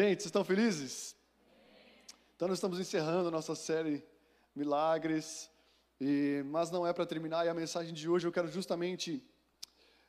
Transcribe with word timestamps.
Gente, 0.00 0.22
vocês 0.22 0.26
estão 0.26 0.44
felizes? 0.44 1.16
Então, 2.36 2.46
nós 2.46 2.58
estamos 2.58 2.78
encerrando 2.78 3.26
a 3.26 3.30
nossa 3.32 3.56
série 3.56 4.06
Milagres, 4.54 5.50
e, 6.00 6.40
mas 6.46 6.70
não 6.70 6.86
é 6.86 6.92
para 6.92 7.04
terminar, 7.04 7.44
e 7.44 7.48
a 7.48 7.52
mensagem 7.52 7.92
de 7.92 8.08
hoje 8.08 8.24
eu 8.24 8.30
quero 8.30 8.46
justamente 8.46 9.26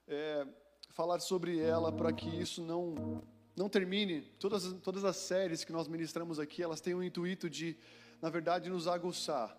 é, 0.07 0.46
falar 0.91 1.20
sobre 1.21 1.57
ela 1.57 1.91
para 1.91 2.14
que 2.14 2.30
isso 2.30 2.62
não, 2.62 3.23
não 3.55 3.68
termine. 3.68 4.21
Todas, 4.38 4.71
todas 4.84 5.04
as 5.04 5.16
séries 5.16 5.64
que 5.64 5.71
nós 5.71 5.88
ministramos 5.88 6.38
aqui, 6.40 6.62
elas 6.62 6.82
têm 6.82 6.94
o 6.94 7.04
intuito 7.04 7.50
de, 7.50 7.76
na 8.21 8.30
verdade, 8.30 8.70
nos 8.70 8.88
aguçar. 8.88 9.58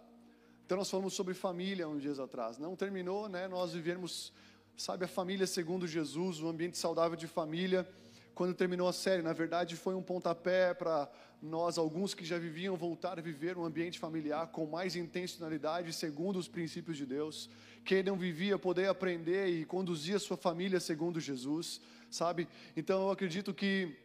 Então, 0.64 0.78
nós 0.78 0.88
falamos 0.88 1.12
sobre 1.12 1.34
família 1.34 1.88
uns 1.88 2.02
dias 2.02 2.20
atrás. 2.20 2.56
Não 2.56 2.76
terminou, 2.76 3.28
né? 3.28 3.48
Nós 3.48 3.72
vivemos, 3.72 4.32
sabe, 4.76 5.06
a 5.06 5.08
família 5.08 5.44
segundo 5.44 5.88
Jesus, 5.88 6.40
o 6.40 6.46
ambiente 6.46 6.78
saudável 6.78 7.16
de 7.16 7.26
família 7.26 7.84
quando 8.34 8.54
terminou 8.54 8.88
a 8.88 8.92
série. 8.92 9.22
Na 9.22 9.32
verdade, 9.32 9.76
foi 9.76 9.94
um 9.94 10.02
pontapé 10.02 10.74
para 10.74 11.10
nós, 11.42 11.78
alguns 11.78 12.14
que 12.14 12.24
já 12.24 12.38
viviam, 12.38 12.76
voltar 12.76 13.18
a 13.18 13.22
viver 13.22 13.56
um 13.56 13.64
ambiente 13.64 13.98
familiar 13.98 14.48
com 14.48 14.66
mais 14.66 14.94
intencionalidade, 14.96 15.92
segundo 15.92 16.38
os 16.38 16.48
princípios 16.48 16.96
de 16.96 17.06
Deus. 17.06 17.48
Quem 17.84 18.02
não 18.02 18.16
vivia, 18.16 18.58
poder 18.58 18.88
aprender 18.88 19.48
e 19.48 19.64
conduzir 19.64 20.16
a 20.16 20.20
sua 20.20 20.36
família 20.36 20.78
segundo 20.80 21.18
Jesus, 21.18 21.80
sabe? 22.10 22.46
Então, 22.76 23.02
eu 23.02 23.10
acredito 23.10 23.54
que 23.54 23.96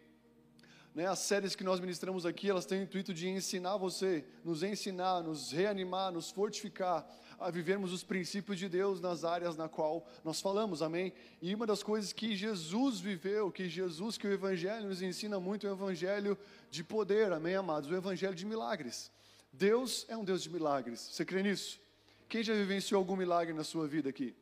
né, 0.94 1.08
as 1.08 1.20
séries 1.20 1.56
que 1.56 1.64
nós 1.64 1.82
ministramos 1.82 2.26
aqui, 2.26 2.50
elas 2.50 2.66
têm 2.66 2.80
o 2.80 2.84
intuito 2.84 3.14
de 3.14 3.28
ensinar 3.28 3.76
você, 3.76 4.24
nos 4.46 4.64
ensinar, 4.64 5.22
nos 5.22 5.52
reanimar, 5.52 6.10
nos 6.10 6.32
fortificar 6.32 7.06
a 7.40 7.50
vivermos 7.50 7.92
os 7.92 8.04
princípios 8.04 8.58
de 8.58 8.70
Deus 8.70 9.02
nas 9.02 9.24
áreas 9.24 9.56
na 9.56 9.70
qual 9.70 10.06
nós 10.24 10.42
falamos, 10.42 10.82
amém? 10.82 11.14
E 11.42 11.54
uma 11.54 11.66
das 11.66 11.84
coisas 11.84 12.14
que 12.14 12.36
Jesus 12.36 13.00
viveu, 13.00 13.52
que 13.52 13.68
Jesus, 13.68 14.18
que 14.18 14.28
o 14.28 14.32
Evangelho 14.32 14.88
nos 14.88 15.02
ensina 15.02 15.40
muito, 15.40 15.66
é 15.66 15.70
o 15.70 15.74
Evangelho 15.74 16.38
de 16.70 16.84
poder, 16.84 17.32
amém, 17.32 17.56
amados? 17.56 17.90
O 17.90 17.96
Evangelho 17.96 18.36
de 18.36 18.46
milagres. 18.46 19.12
Deus 19.52 20.06
é 20.10 20.18
um 20.18 20.24
Deus 20.24 20.44
de 20.44 20.50
milagres, 20.50 21.00
você 21.00 21.24
crê 21.24 21.42
nisso? 21.42 21.80
Quem 22.28 22.44
já 22.44 22.54
vivenciou 22.54 23.00
algum 23.00 23.16
milagre 23.16 23.54
na 23.54 23.64
sua 23.64 23.88
vida 23.88 24.10
aqui? 24.10 24.36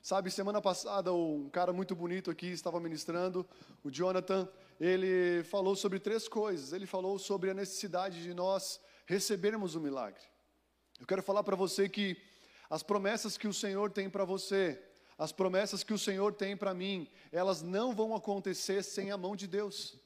Sabe, 0.00 0.30
semana 0.30 0.60
passada 0.60 1.12
um 1.12 1.50
cara 1.50 1.72
muito 1.72 1.94
bonito 1.94 2.30
aqui 2.30 2.46
estava 2.46 2.80
ministrando, 2.80 3.46
o 3.84 3.90
Jonathan, 3.90 4.48
ele 4.80 5.42
falou 5.44 5.74
sobre 5.74 5.98
três 5.98 6.28
coisas. 6.28 6.72
Ele 6.72 6.86
falou 6.86 7.18
sobre 7.18 7.50
a 7.50 7.54
necessidade 7.54 8.22
de 8.22 8.32
nós 8.32 8.80
recebermos 9.06 9.74
o 9.74 9.80
milagre. 9.80 10.22
Eu 10.98 11.06
quero 11.06 11.22
falar 11.22 11.42
para 11.44 11.56
você 11.56 11.88
que 11.88 12.16
as 12.68 12.82
promessas 12.82 13.38
que 13.38 13.48
o 13.48 13.54
Senhor 13.54 13.90
tem 13.90 14.10
para 14.10 14.24
você, 14.24 14.82
as 15.16 15.32
promessas 15.32 15.82
que 15.82 15.92
o 15.92 15.98
Senhor 15.98 16.32
tem 16.34 16.56
para 16.56 16.74
mim, 16.74 17.08
elas 17.32 17.62
não 17.62 17.94
vão 17.94 18.14
acontecer 18.14 18.82
sem 18.82 19.10
a 19.10 19.16
mão 19.16 19.34
de 19.34 19.46
Deus. 19.46 19.96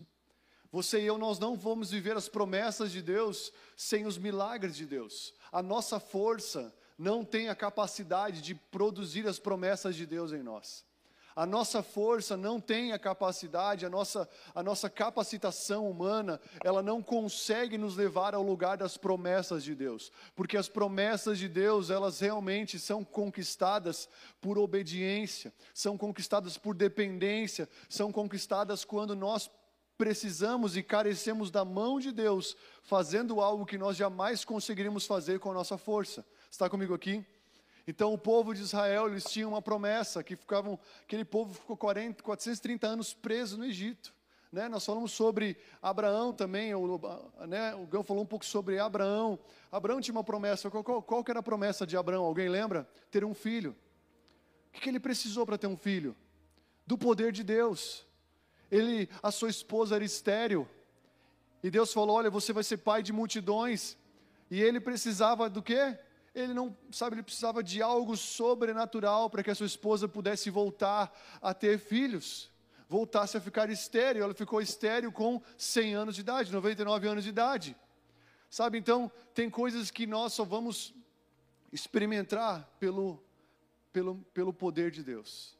Você 0.70 1.00
e 1.00 1.06
eu, 1.06 1.18
nós 1.18 1.38
não 1.38 1.54
vamos 1.54 1.90
viver 1.90 2.16
as 2.16 2.28
promessas 2.28 2.90
de 2.90 3.02
Deus 3.02 3.52
sem 3.76 4.06
os 4.06 4.16
milagres 4.16 4.74
de 4.74 4.86
Deus. 4.86 5.34
A 5.50 5.62
nossa 5.62 6.00
força 6.00 6.74
não 6.96 7.24
tem 7.24 7.48
a 7.48 7.54
capacidade 7.54 8.40
de 8.40 8.54
produzir 8.54 9.26
as 9.26 9.38
promessas 9.38 9.94
de 9.94 10.06
Deus 10.06 10.32
em 10.32 10.42
nós. 10.42 10.84
A 11.34 11.46
nossa 11.46 11.82
força 11.82 12.36
não 12.36 12.60
tem 12.60 12.92
a 12.92 12.98
capacidade, 12.98 13.86
a 13.86 13.90
nossa, 13.90 14.28
a 14.54 14.62
nossa 14.62 14.90
capacitação 14.90 15.90
humana, 15.90 16.40
ela 16.62 16.82
não 16.82 17.02
consegue 17.02 17.78
nos 17.78 17.96
levar 17.96 18.34
ao 18.34 18.42
lugar 18.42 18.76
das 18.76 18.96
promessas 18.96 19.64
de 19.64 19.74
Deus, 19.74 20.12
porque 20.34 20.56
as 20.56 20.68
promessas 20.68 21.38
de 21.38 21.48
Deus, 21.48 21.90
elas 21.90 22.20
realmente 22.20 22.78
são 22.78 23.02
conquistadas 23.04 24.08
por 24.40 24.58
obediência, 24.58 25.52
são 25.72 25.96
conquistadas 25.96 26.58
por 26.58 26.74
dependência, 26.74 27.68
são 27.88 28.12
conquistadas 28.12 28.84
quando 28.84 29.16
nós 29.16 29.50
precisamos 29.96 30.76
e 30.76 30.82
carecemos 30.82 31.50
da 31.50 31.64
mão 31.64 32.00
de 32.00 32.12
Deus, 32.12 32.56
fazendo 32.82 33.40
algo 33.40 33.64
que 33.64 33.78
nós 33.78 33.96
jamais 33.96 34.44
conseguiríamos 34.44 35.06
fazer 35.06 35.38
com 35.38 35.50
a 35.50 35.54
nossa 35.54 35.78
força. 35.78 36.26
Está 36.50 36.68
comigo 36.68 36.92
aqui? 36.92 37.24
Então 37.86 38.12
o 38.12 38.18
povo 38.18 38.54
de 38.54 38.62
Israel, 38.62 39.08
eles 39.08 39.24
tinham 39.24 39.50
uma 39.50 39.62
promessa, 39.62 40.22
que 40.22 40.36
ficavam, 40.36 40.78
aquele 41.02 41.24
povo 41.24 41.54
ficou 41.54 41.76
40, 41.76 42.22
430 42.22 42.86
anos 42.86 43.12
preso 43.12 43.58
no 43.58 43.64
Egito. 43.64 44.14
Né? 44.52 44.68
Nós 44.68 44.84
falamos 44.84 45.12
sobre 45.12 45.56
Abraão 45.80 46.32
também, 46.32 46.74
o, 46.74 47.00
né? 47.48 47.74
o 47.74 47.86
Gão 47.86 48.02
falou 48.02 48.22
um 48.22 48.26
pouco 48.26 48.44
sobre 48.44 48.78
Abraão. 48.78 49.38
Abraão 49.70 50.00
tinha 50.00 50.14
uma 50.14 50.22
promessa, 50.22 50.70
qual, 50.70 50.84
qual, 50.84 51.02
qual 51.02 51.24
era 51.26 51.40
a 51.40 51.42
promessa 51.42 51.86
de 51.86 51.96
Abraão? 51.96 52.24
Alguém 52.24 52.48
lembra? 52.48 52.86
Ter 53.10 53.24
um 53.24 53.32
filho. 53.32 53.74
O 54.68 54.72
que, 54.72 54.80
que 54.80 54.88
ele 54.88 55.00
precisou 55.00 55.46
para 55.46 55.56
ter 55.56 55.66
um 55.66 55.76
filho? 55.76 56.14
Do 56.86 56.98
poder 56.98 57.32
de 57.32 57.42
Deus. 57.42 58.06
Ele, 58.70 59.08
a 59.22 59.30
sua 59.30 59.48
esposa 59.48 59.96
era 59.96 60.04
estéril. 60.04 60.68
E 61.62 61.70
Deus 61.70 61.92
falou: 61.92 62.16
Olha, 62.16 62.30
você 62.30 62.52
vai 62.52 62.64
ser 62.64 62.78
pai 62.78 63.02
de 63.02 63.12
multidões. 63.12 63.96
E 64.50 64.60
ele 64.60 64.80
precisava 64.80 65.48
do 65.48 65.62
quê? 65.62 65.98
Ele 66.34 66.54
não, 66.54 66.76
sabe, 66.90 67.14
ele 67.14 67.22
precisava 67.22 67.62
de 67.62 67.82
algo 67.82 68.16
sobrenatural 68.16 69.28
para 69.28 69.42
que 69.42 69.50
a 69.50 69.54
sua 69.54 69.66
esposa 69.66 70.08
pudesse 70.08 70.48
voltar 70.48 71.12
a 71.42 71.52
ter 71.52 71.78
filhos, 71.78 72.50
voltasse 72.88 73.36
a 73.36 73.40
ficar 73.40 73.68
estéreo. 73.68 74.22
Ela 74.22 74.34
ficou 74.34 74.60
estéreo 74.60 75.12
com 75.12 75.42
100 75.58 75.94
anos 75.94 76.14
de 76.14 76.22
idade, 76.22 76.52
99 76.52 77.06
anos 77.06 77.24
de 77.24 77.30
idade. 77.30 77.76
Sabe, 78.48 78.78
então, 78.78 79.10
tem 79.34 79.50
coisas 79.50 79.90
que 79.90 80.06
nós 80.06 80.32
só 80.32 80.44
vamos 80.44 80.94
experimentar 81.70 82.68
pelo, 82.78 83.22
pelo, 83.92 84.16
pelo 84.34 84.52
poder 84.52 84.90
de 84.90 85.02
Deus. 85.02 85.56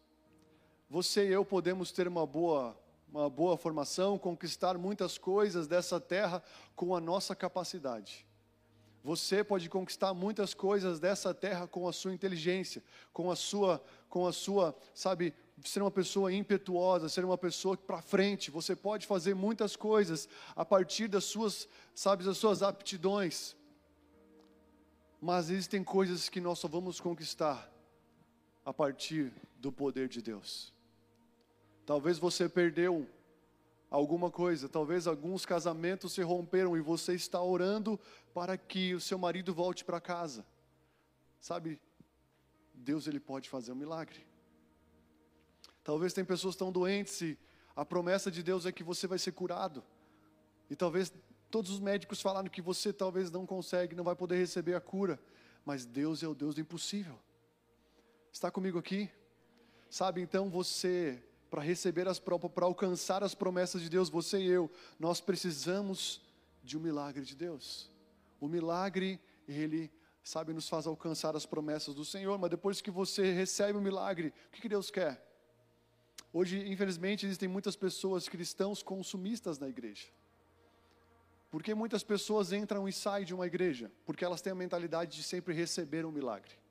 Você 0.89 1.29
e 1.29 1.33
eu 1.33 1.45
podemos 1.45 1.91
ter 1.91 2.09
uma 2.09 2.27
boa, 2.27 2.79
uma 3.09 3.29
boa 3.29 3.57
formação, 3.57 4.19
conquistar 4.19 4.77
muitas 4.77 5.17
coisas 5.17 5.67
dessa 5.67 6.01
terra 6.01 6.43
com 6.75 6.95
a 6.95 7.01
nossa 7.01 7.35
capacidade 7.35 8.27
você 9.05 9.43
pode 9.43 9.69
conquistar 9.69 10.15
muitas 10.15 10.55
coisas 10.55 11.01
dessa 11.01 11.35
terra 11.35 11.67
com 11.67 11.89
a 11.89 11.93
sua 11.93 12.15
inteligência, 12.15 12.83
com 13.13 13.31
a 13.31 13.37
sua, 13.37 13.83
com 14.09 14.27
a 14.27 14.33
sua, 14.33 14.77
sabe, 14.95 15.35
ser 15.65 15.83
uma 15.83 15.91
pessoa 15.91 16.33
impetuosa, 16.33 17.09
ser 17.09 17.25
uma 17.25 17.37
pessoa 17.37 17.77
para 17.77 18.01
frente. 18.01 18.51
Você 18.51 18.77
pode 18.77 19.07
fazer 19.07 19.35
muitas 19.35 19.75
coisas 19.75 20.29
a 20.55 20.65
partir 20.65 21.09
das 21.09 21.25
suas, 21.25 21.69
sabe, 21.95 22.25
das 22.25 22.39
suas 22.39 22.63
aptidões. 22.63 23.57
Mas 25.21 25.51
existem 25.51 25.83
coisas 25.83 26.29
que 26.29 26.41
nós 26.41 26.59
só 26.61 26.69
vamos 26.69 27.01
conquistar 27.01 27.71
a 28.65 28.73
partir 28.73 29.33
do 29.57 29.73
poder 29.73 30.09
de 30.09 30.23
Deus. 30.23 30.73
Talvez 31.85 32.19
você 32.19 32.49
perdeu 32.49 33.09
alguma 33.93 34.31
coisa. 34.31 34.69
Talvez 34.69 35.07
alguns 35.07 35.45
casamentos 35.45 36.15
se 36.15 36.23
romperam 36.23 36.77
e 36.77 36.81
você 36.81 37.15
está 37.15 37.41
orando 37.43 38.01
para 38.33 38.57
que 38.57 38.95
o 38.95 39.01
seu 39.01 39.19
marido 39.19 39.53
volte 39.53 39.85
para 39.85 40.01
casa. 40.01 40.45
Sabe? 41.39 41.79
Deus 42.73 43.07
ele 43.07 43.21
pode 43.21 43.51
fazer 43.51 43.71
um 43.71 43.77
milagre. 43.77 44.27
Talvez 45.85 46.13
tem 46.13 46.25
pessoas 46.25 46.57
tão 46.57 46.73
doentes 46.73 47.21
e 47.21 47.39
a 47.77 47.85
promessa 47.85 48.31
de 48.31 48.43
Deus 48.43 48.65
é 48.65 48.73
que 48.73 48.83
você 48.83 49.07
vai 49.07 49.19
ser 49.19 49.33
curado. 49.33 49.85
E 50.71 50.75
talvez 50.75 51.13
todos 51.51 51.71
os 51.71 51.81
médicos 51.81 52.23
falaram 52.23 52.49
que 52.49 52.63
você 52.63 52.93
talvez 52.93 53.31
não 53.31 53.45
consegue, 53.45 53.95
não 53.95 54.05
vai 54.05 54.17
poder 54.17 54.37
receber 54.37 54.75
a 54.75 54.81
cura, 54.81 55.21
mas 55.67 55.85
Deus 55.85 56.23
é 56.23 56.29
o 56.29 56.35
Deus 56.35 56.55
do 56.55 56.61
impossível. 56.63 57.19
Está 58.33 58.51
comigo 58.51 58.79
aqui? 58.79 59.11
Sabe, 59.91 60.23
então 60.23 60.49
você 60.49 61.23
para 61.53 61.61
receber 61.61 62.09
as 62.09 62.19
para 62.19 62.65
alcançar 62.65 63.23
as 63.23 63.35
promessas 63.35 63.83
de 63.83 63.91
Deus, 63.91 64.09
você 64.09 64.39
e 64.39 64.47
eu, 64.47 64.71
nós 64.99 65.21
precisamos 65.21 66.19
de 66.65 66.79
um 66.79 66.81
milagre 66.81 67.27
de 67.27 67.37
Deus. 67.37 67.91
O 68.41 68.49
milagre, 68.49 69.21
ele 69.47 69.93
sabe, 70.25 70.55
nos 70.55 70.67
faz 70.67 70.87
alcançar 70.87 71.37
as 71.37 71.45
promessas 71.45 71.95
do 71.95 72.07
Senhor, 72.07 72.39
mas 72.39 72.49
depois 72.49 72.81
que 72.81 72.91
você 72.91 73.33
recebe 73.33 73.79
o 73.79 73.83
milagre, 73.83 74.33
o 74.49 74.51
que, 74.51 74.67
Deus 74.67 74.91
quer? 74.91 75.23
Hoje, 76.33 76.67
infelizmente, 76.73 77.27
existem 77.27 77.51
muitas 77.51 77.77
pessoas 77.77 78.31
cristãos 78.31 78.83
consumistas 78.83 79.59
na 79.59 79.69
igreja. 79.69 80.07
Porque 81.51 81.75
muitas 81.75 82.03
pessoas 82.03 82.51
entram 82.51 82.89
e 82.89 82.95
saem 82.95 83.27
de 83.27 83.35
uma 83.35 83.47
igreja? 83.47 83.93
Porque 84.07 84.25
elas 84.25 84.41
têm 84.41 84.53
a 84.53 84.57
mentalidade 84.57 85.15
de 85.15 85.23
sempre 85.23 85.53
receber 85.53 86.07
um 86.07 86.11
milagre 86.11 86.62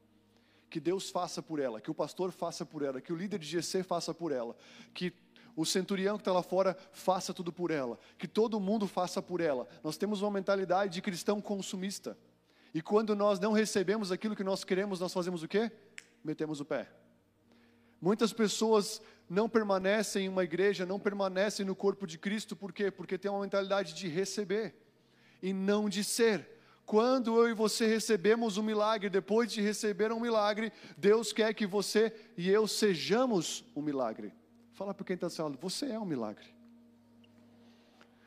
que 0.72 0.80
Deus 0.80 1.10
faça 1.10 1.44
por 1.44 1.60
ela, 1.60 1.82
que 1.82 1.92
o 1.92 1.94
pastor 1.94 2.32
faça 2.32 2.66
por 2.66 2.82
ela, 2.82 3.02
que 3.02 3.12
o 3.12 3.16
líder 3.16 3.38
de 3.38 3.46
GC 3.46 3.84
faça 3.84 4.14
por 4.14 4.32
ela, 4.32 4.56
que 4.94 5.14
o 5.54 5.66
centurião 5.66 6.16
que 6.16 6.22
está 6.22 6.32
lá 6.32 6.42
fora 6.42 6.78
faça 6.94 7.34
tudo 7.34 7.52
por 7.52 7.72
ela, 7.72 8.00
que 8.18 8.26
todo 8.26 8.58
mundo 8.58 8.88
faça 8.88 9.22
por 9.22 9.42
ela. 9.42 9.68
Nós 9.84 9.98
temos 9.98 10.22
uma 10.22 10.32
mentalidade 10.32 10.94
de 10.94 11.02
cristão 11.02 11.42
consumista. 11.42 12.18
E 12.74 12.82
quando 12.82 13.14
nós 13.18 13.38
não 13.38 13.52
recebemos 13.52 14.14
aquilo 14.14 14.34
que 14.34 14.46
nós 14.46 14.64
queremos, 14.64 15.02
nós 15.02 15.12
fazemos 15.12 15.44
o 15.44 15.48
quê? 15.48 15.70
Metemos 16.24 16.62
o 16.62 16.66
pé. 16.66 16.90
Muitas 18.00 18.32
pessoas 18.32 19.02
não 19.30 19.50
permanecem 19.50 20.26
em 20.26 20.30
uma 20.30 20.46
igreja, 20.46 20.86
não 20.86 21.02
permanecem 21.02 21.66
no 21.66 21.76
corpo 21.76 22.08
de 22.08 22.18
Cristo, 22.18 22.56
por 22.56 22.72
quê? 22.72 22.90
Porque 22.90 23.18
tem 23.18 23.30
uma 23.30 23.42
mentalidade 23.42 23.94
de 23.94 24.08
receber 24.08 24.74
e 25.44 25.52
não 25.52 25.90
de 25.90 26.02
ser. 26.02 26.61
Quando 26.92 27.38
eu 27.38 27.48
e 27.48 27.54
você 27.54 27.86
recebemos 27.86 28.58
um 28.58 28.62
milagre, 28.62 29.10
depois 29.10 29.50
de 29.50 29.62
receber 29.62 30.12
um 30.12 30.20
milagre, 30.20 30.74
Deus 30.98 31.32
quer 31.32 31.54
que 31.54 31.66
você 31.66 32.14
e 32.36 32.50
eu 32.50 32.68
sejamos 32.68 33.64
um 33.74 33.82
milagre. 33.82 34.34
Fala 34.74 34.94
para 34.94 35.06
quem 35.06 35.14
está 35.14 35.30
falando, 35.30 35.58
você 35.58 35.86
é 35.86 35.98
um 35.98 36.04
milagre. 36.04 36.54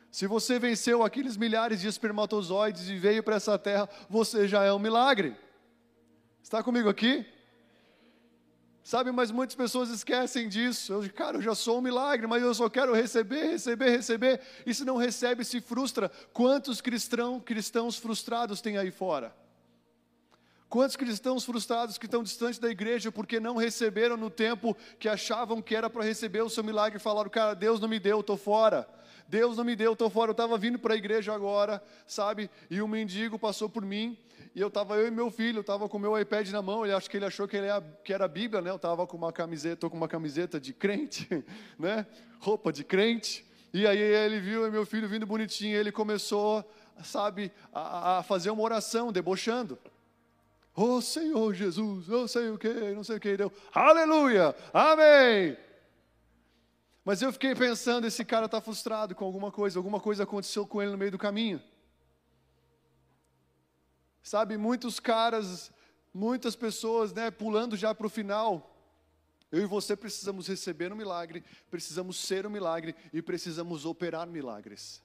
Se 0.09 0.25
você 0.25 0.57
venceu 0.57 1.03
aqueles 1.03 1.37
milhares 1.37 1.79
de 1.79 1.87
espermatozoides 1.87 2.89
e 2.89 2.97
veio 2.97 3.21
para 3.21 3.35
essa 3.35 3.55
terra, 3.59 3.87
você 4.09 4.47
já 4.47 4.63
é 4.63 4.73
um 4.73 4.79
milagre. 4.79 5.37
Está 6.41 6.63
comigo 6.63 6.89
aqui? 6.89 7.23
Sabe, 8.85 9.11
mas 9.11 9.31
muitas 9.31 9.55
pessoas 9.55 9.89
esquecem 9.89 10.47
disso. 10.47 10.93
Eu, 10.93 11.11
cara, 11.11 11.37
eu 11.37 11.41
já 11.41 11.55
sou 11.55 11.79
um 11.79 11.81
milagre, 11.81 12.27
mas 12.27 12.43
eu 12.43 12.53
só 12.53 12.69
quero 12.69 12.93
receber, 12.93 13.53
receber, 13.53 13.89
receber. 13.89 14.39
E 14.63 14.75
se 14.75 14.85
não 14.85 14.95
recebe, 14.95 15.43
se 15.43 15.59
frustra. 15.59 16.07
Quantos 16.31 16.81
cristão, 16.81 17.39
cristãos 17.39 17.97
frustrados 17.97 18.61
tem 18.61 18.77
aí 18.77 18.91
fora? 18.91 19.35
Quantos 20.69 20.95
cristãos 20.95 21.43
frustrados 21.43 21.97
que 21.97 22.05
estão 22.05 22.21
distantes 22.21 22.59
da 22.59 22.69
igreja 22.69 23.11
porque 23.11 23.39
não 23.39 23.55
receberam 23.55 24.17
no 24.17 24.29
tempo 24.29 24.77
que 24.99 25.09
achavam 25.09 25.63
que 25.63 25.75
era 25.75 25.89
para 25.89 26.03
receber 26.03 26.43
o 26.43 26.49
seu 26.49 26.63
milagre 26.63 26.99
e 26.99 27.01
falaram, 27.01 27.31
cara, 27.31 27.55
Deus 27.55 27.79
não 27.79 27.87
me 27.87 27.99
deu, 27.99 28.19
estou 28.19 28.37
fora. 28.37 28.87
Deus 29.27 29.57
não 29.57 29.63
me 29.63 29.75
deu, 29.75 29.93
estou 29.93 30.11
fora. 30.11 30.29
Eu 30.29 30.33
estava 30.33 30.59
vindo 30.59 30.77
para 30.77 30.93
a 30.93 30.97
igreja 30.97 31.33
agora, 31.33 31.83
sabe? 32.05 32.51
E 32.69 32.79
um 32.83 32.87
mendigo 32.87 33.39
passou 33.39 33.67
por 33.67 33.83
mim 33.83 34.15
e 34.55 34.61
eu 34.61 34.69
estava, 34.69 34.95
eu 34.95 35.05
e 35.05 35.11
meu 35.11 35.29
filho, 35.29 35.57
eu 35.57 35.61
estava 35.61 35.89
com 35.89 35.99
meu 35.99 36.17
iPad 36.17 36.49
na 36.49 36.61
mão, 36.61 36.85
ele 36.85 36.93
acho 36.93 37.09
que 37.09 37.17
ele 37.17 37.25
achou 37.25 37.45
que, 37.45 37.57
ele 37.57 37.67
era, 37.67 37.81
que 38.05 38.13
era 38.13 38.23
a 38.23 38.27
Bíblia, 38.27 38.61
né? 38.61 38.69
Eu 38.69 38.77
estava 38.77 39.05
com 39.05 39.17
uma 39.17 39.33
camiseta, 39.33 39.75
tô 39.75 39.89
com 39.89 39.97
uma 39.97 40.07
camiseta 40.07 40.61
de 40.61 40.71
crente, 40.71 41.27
né? 41.77 42.07
Roupa 42.39 42.71
de 42.71 42.85
crente. 42.85 43.45
E 43.73 43.85
aí 43.85 43.99
ele 43.99 44.39
viu 44.39 44.71
meu 44.71 44.85
filho 44.85 45.09
vindo 45.09 45.27
bonitinho, 45.27 45.75
ele 45.75 45.91
começou, 45.91 46.63
sabe, 47.03 47.51
a, 47.73 48.19
a 48.19 48.23
fazer 48.23 48.49
uma 48.49 48.63
oração, 48.63 49.11
debochando. 49.11 49.77
Oh 50.73 51.01
Senhor 51.01 51.53
Jesus, 51.53 52.07
eu 52.07 52.25
sei 52.25 52.49
o 52.49 52.57
que, 52.57 52.69
não 52.95 53.03
sei 53.03 53.17
o 53.17 53.19
que, 53.19 53.35
deu. 53.35 53.51
Aleluia, 53.73 54.55
amém. 54.73 55.57
Mas 57.03 57.21
eu 57.21 57.33
fiquei 57.33 57.53
pensando, 57.53 58.07
esse 58.07 58.23
cara 58.23 58.45
está 58.45 58.61
frustrado 58.61 59.13
com 59.13 59.25
alguma 59.25 59.51
coisa, 59.51 59.77
alguma 59.77 59.99
coisa 59.99 60.23
aconteceu 60.23 60.65
com 60.65 60.81
ele 60.81 60.91
no 60.91 60.97
meio 60.97 61.11
do 61.11 61.17
caminho. 61.17 61.61
Sabe, 64.25 64.57
muitos 64.57 64.99
caras, 64.99 65.71
muitas 66.11 66.55
pessoas, 66.55 67.13
né, 67.13 67.29
pulando 67.29 67.77
já 67.77 67.93
para 67.93 68.07
o 68.07 68.09
final. 68.09 68.75
Eu 69.51 69.61
e 69.61 69.67
você 69.67 69.95
precisamos 69.95 70.47
receber 70.47 70.91
um 70.91 70.95
milagre, 70.95 71.43
precisamos 71.69 72.17
ser 72.17 72.43
um 72.43 72.49
milagre 72.49 72.95
e 73.13 73.21
precisamos 73.21 73.85
operar 73.85 74.25
milagres. 74.25 74.99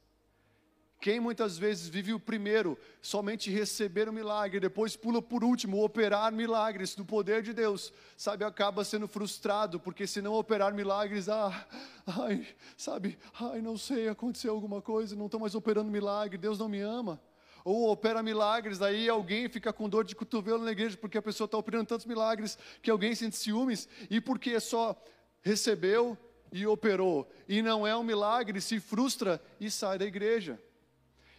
Quem 1.02 1.20
muitas 1.20 1.58
vezes 1.58 1.86
vive 1.86 2.14
o 2.14 2.18
primeiro, 2.18 2.78
somente 3.02 3.50
receber 3.50 4.08
o 4.08 4.12
milagre, 4.12 4.58
depois 4.58 4.96
pula 4.96 5.20
por 5.20 5.44
último, 5.44 5.84
operar 5.84 6.32
milagres 6.32 6.94
do 6.94 7.04
poder 7.04 7.42
de 7.42 7.52
Deus, 7.52 7.92
sabe, 8.16 8.42
acaba 8.42 8.84
sendo 8.84 9.06
frustrado, 9.06 9.78
porque 9.78 10.06
se 10.06 10.22
não 10.22 10.32
operar 10.32 10.72
milagres, 10.72 11.28
ah, 11.28 11.66
ai, 12.06 12.48
sabe, 12.74 13.18
ai, 13.38 13.60
não 13.60 13.76
sei, 13.76 14.08
aconteceu 14.08 14.54
alguma 14.54 14.80
coisa, 14.80 15.14
não 15.14 15.26
estou 15.26 15.40
mais 15.40 15.54
operando 15.54 15.90
milagre, 15.90 16.38
Deus 16.38 16.58
não 16.58 16.70
me 16.70 16.80
ama 16.80 17.20
ou 17.64 17.90
opera 17.90 18.22
milagres, 18.22 18.80
aí 18.82 19.08
alguém 19.08 19.48
fica 19.48 19.72
com 19.72 19.88
dor 19.88 20.04
de 20.04 20.14
cotovelo 20.14 20.64
na 20.64 20.72
igreja 20.72 20.96
porque 20.96 21.18
a 21.18 21.22
pessoa 21.22 21.46
está 21.46 21.58
operando 21.58 21.86
tantos 21.86 22.06
milagres 22.06 22.58
que 22.82 22.90
alguém 22.90 23.14
sente 23.14 23.36
ciúmes 23.36 23.88
e 24.08 24.20
porque 24.20 24.58
só 24.60 25.00
recebeu 25.42 26.16
e 26.52 26.66
operou 26.66 27.30
e 27.48 27.62
não 27.62 27.86
é 27.86 27.96
um 27.96 28.02
milagre, 28.02 28.60
se 28.60 28.80
frustra 28.80 29.40
e 29.60 29.70
sai 29.70 29.98
da 29.98 30.04
igreja. 30.04 30.60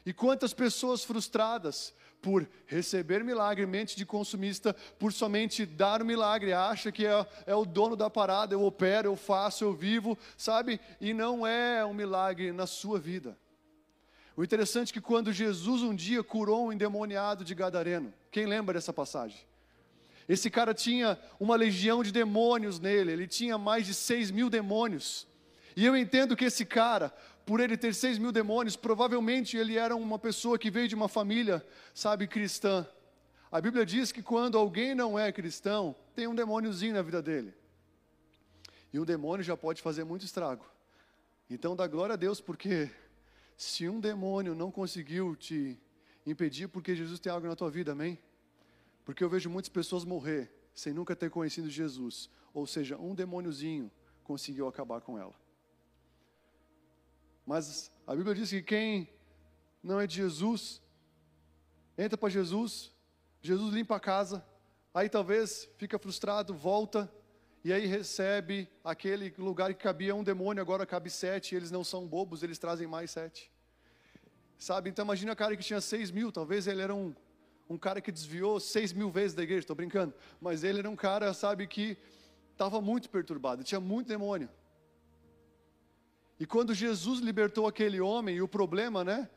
E 0.06 0.13
quantas 0.13 0.53
pessoas 0.53 1.03
frustradas 1.03 1.94
por 2.21 2.47
receber 2.67 3.24
milagre, 3.24 3.65
mente 3.65 3.95
de 3.97 4.06
consumista, 4.06 4.75
por 5.00 5.12
somente 5.12 5.65
dar 5.65 6.01
o 6.01 6.06
milagre, 6.06 6.53
acha 6.53 6.91
que 6.91 7.06
é, 7.06 7.25
é 7.47 7.56
o 7.56 7.65
dono 7.65 7.95
da 7.95 8.09
parada, 8.09 8.53
eu 8.53 8.63
opero, 8.63 9.07
eu 9.07 9.15
faço, 9.15 9.63
eu 9.63 9.74
vivo, 9.74 10.17
sabe? 10.38 10.79
E 11.00 11.13
não 11.13 11.45
é 11.45 11.83
um 11.83 11.94
milagre 11.94 12.51
na 12.51 12.67
sua 12.67 13.00
vida. 13.00 13.35
O 14.41 14.43
interessante 14.43 14.89
é 14.89 14.93
que 14.93 14.99
quando 14.99 15.31
Jesus 15.31 15.83
um 15.83 15.93
dia 15.93 16.23
curou 16.23 16.65
um 16.65 16.73
endemoniado 16.73 17.45
de 17.45 17.53
Gadareno, 17.53 18.11
quem 18.31 18.47
lembra 18.47 18.73
dessa 18.73 18.91
passagem? 18.91 19.39
Esse 20.27 20.49
cara 20.49 20.73
tinha 20.73 21.15
uma 21.39 21.55
legião 21.55 22.01
de 22.01 22.11
demônios 22.11 22.79
nele, 22.79 23.11
ele 23.11 23.27
tinha 23.27 23.55
mais 23.59 23.85
de 23.85 23.93
seis 23.93 24.31
mil 24.31 24.49
demônios. 24.49 25.27
E 25.75 25.85
eu 25.85 25.95
entendo 25.95 26.35
que 26.35 26.45
esse 26.45 26.65
cara, 26.65 27.13
por 27.45 27.59
ele 27.59 27.77
ter 27.77 27.93
seis 27.93 28.17
mil 28.17 28.31
demônios, 28.31 28.75
provavelmente 28.75 29.57
ele 29.57 29.77
era 29.77 29.95
uma 29.95 30.17
pessoa 30.17 30.57
que 30.57 30.71
veio 30.71 30.88
de 30.88 30.95
uma 30.95 31.07
família, 31.07 31.63
sabe, 31.93 32.25
cristã. 32.25 32.88
A 33.51 33.61
Bíblia 33.61 33.85
diz 33.85 34.11
que 34.11 34.23
quando 34.23 34.57
alguém 34.57 34.95
não 34.95 35.19
é 35.19 35.31
cristão, 35.31 35.95
tem 36.15 36.25
um 36.25 36.33
demôniozinho 36.33 36.95
na 36.95 37.03
vida 37.03 37.21
dele. 37.21 37.53
E 38.91 38.99
um 38.99 39.05
demônio 39.05 39.43
já 39.43 39.55
pode 39.55 39.83
fazer 39.83 40.03
muito 40.03 40.25
estrago. 40.25 40.65
Então 41.47 41.75
dá 41.75 41.85
glória 41.85 42.13
a 42.13 42.17
Deus, 42.17 42.41
porque 42.41 42.89
se 43.62 43.88
um 43.88 44.00
demônio 44.00 44.56
não 44.56 44.72
conseguiu 44.72 45.36
te 45.36 45.80
impedir, 46.25 46.68
porque 46.68 46.96
Jesus 46.96 47.19
tem 47.19 47.31
algo 47.31 47.48
na 47.48 47.56
tua 47.56 47.69
vida, 47.69 47.92
amém? 47.92 48.18
Porque 49.06 49.24
eu 49.24 49.30
vejo 49.30 49.52
muitas 49.52 49.69
pessoas 49.69 50.04
morrer 50.04 50.52
sem 50.74 50.92
nunca 50.92 51.16
ter 51.16 51.30
conhecido 51.30 51.69
Jesus. 51.69 52.28
Ou 52.56 52.66
seja, 52.66 52.98
um 52.98 53.13
demôniozinho 53.13 53.92
conseguiu 54.24 54.68
acabar 54.68 55.00
com 55.02 55.16
ela. 55.16 55.36
Mas 57.46 57.92
a 58.08 58.16
Bíblia 58.16 58.34
diz 58.34 58.50
que 58.50 58.63
quem 58.63 59.08
não 59.84 60.02
é 60.02 60.08
de 60.08 60.16
Jesus, 60.16 60.81
entra 61.96 62.18
para 62.18 62.30
Jesus, 62.30 62.92
Jesus 63.44 63.72
limpa 63.75 63.98
a 63.98 64.00
casa, 64.00 64.44
aí 64.92 65.08
talvez 65.08 65.69
fica 65.78 66.00
frustrado, 66.00 66.52
volta, 66.52 67.13
e 67.63 67.72
aí 67.72 67.86
recebe 67.86 68.68
aquele 68.84 69.31
lugar 69.38 69.72
que 69.75 69.84
cabia 69.84 70.16
um 70.16 70.24
demônio, 70.24 70.63
agora 70.63 70.84
cabe 70.84 71.12
sete, 71.12 71.54
e 71.54 71.56
eles 71.56 71.69
não 71.69 71.84
são 71.84 72.08
bobos, 72.08 72.42
eles 72.42 72.58
trazem 72.58 72.88
mais 72.88 73.12
sete. 73.12 73.50
Sabe, 74.62 74.92
então 74.92 75.04
imagina 75.04 75.34
o 75.34 75.36
cara 75.36 75.58
que 75.58 75.63
tinha 75.63 75.81
seis 75.81 76.12
mil, 76.12 76.31
talvez 76.31 76.68
ele 76.68 76.84
era 76.84 76.94
um, 76.94 77.16
um 77.68 77.80
cara 77.80 78.00
que 78.00 78.12
desviou 78.12 78.60
seis 78.60 78.94
mil 78.94 79.10
vezes 79.10 79.34
da 79.36 79.42
igreja, 79.42 79.62
estou 79.62 79.75
brincando, 79.75 80.13
mas 80.40 80.63
ele 80.63 80.78
era 80.78 80.88
um 80.88 80.96
cara, 80.96 81.34
sabe, 81.34 81.66
que 81.66 81.98
estava 82.52 82.80
muito 82.80 83.10
perturbado, 83.10 83.63
tinha 83.63 83.81
muito 83.81 84.06
demônio. 84.08 84.48
E 86.40 86.46
quando 86.46 86.75
Jesus 86.75 87.22
libertou 87.22 87.66
aquele 87.66 88.00
homem, 88.00 88.36
e 88.36 88.42
o 88.44 88.48
problema, 88.48 89.04
né? 89.04 89.28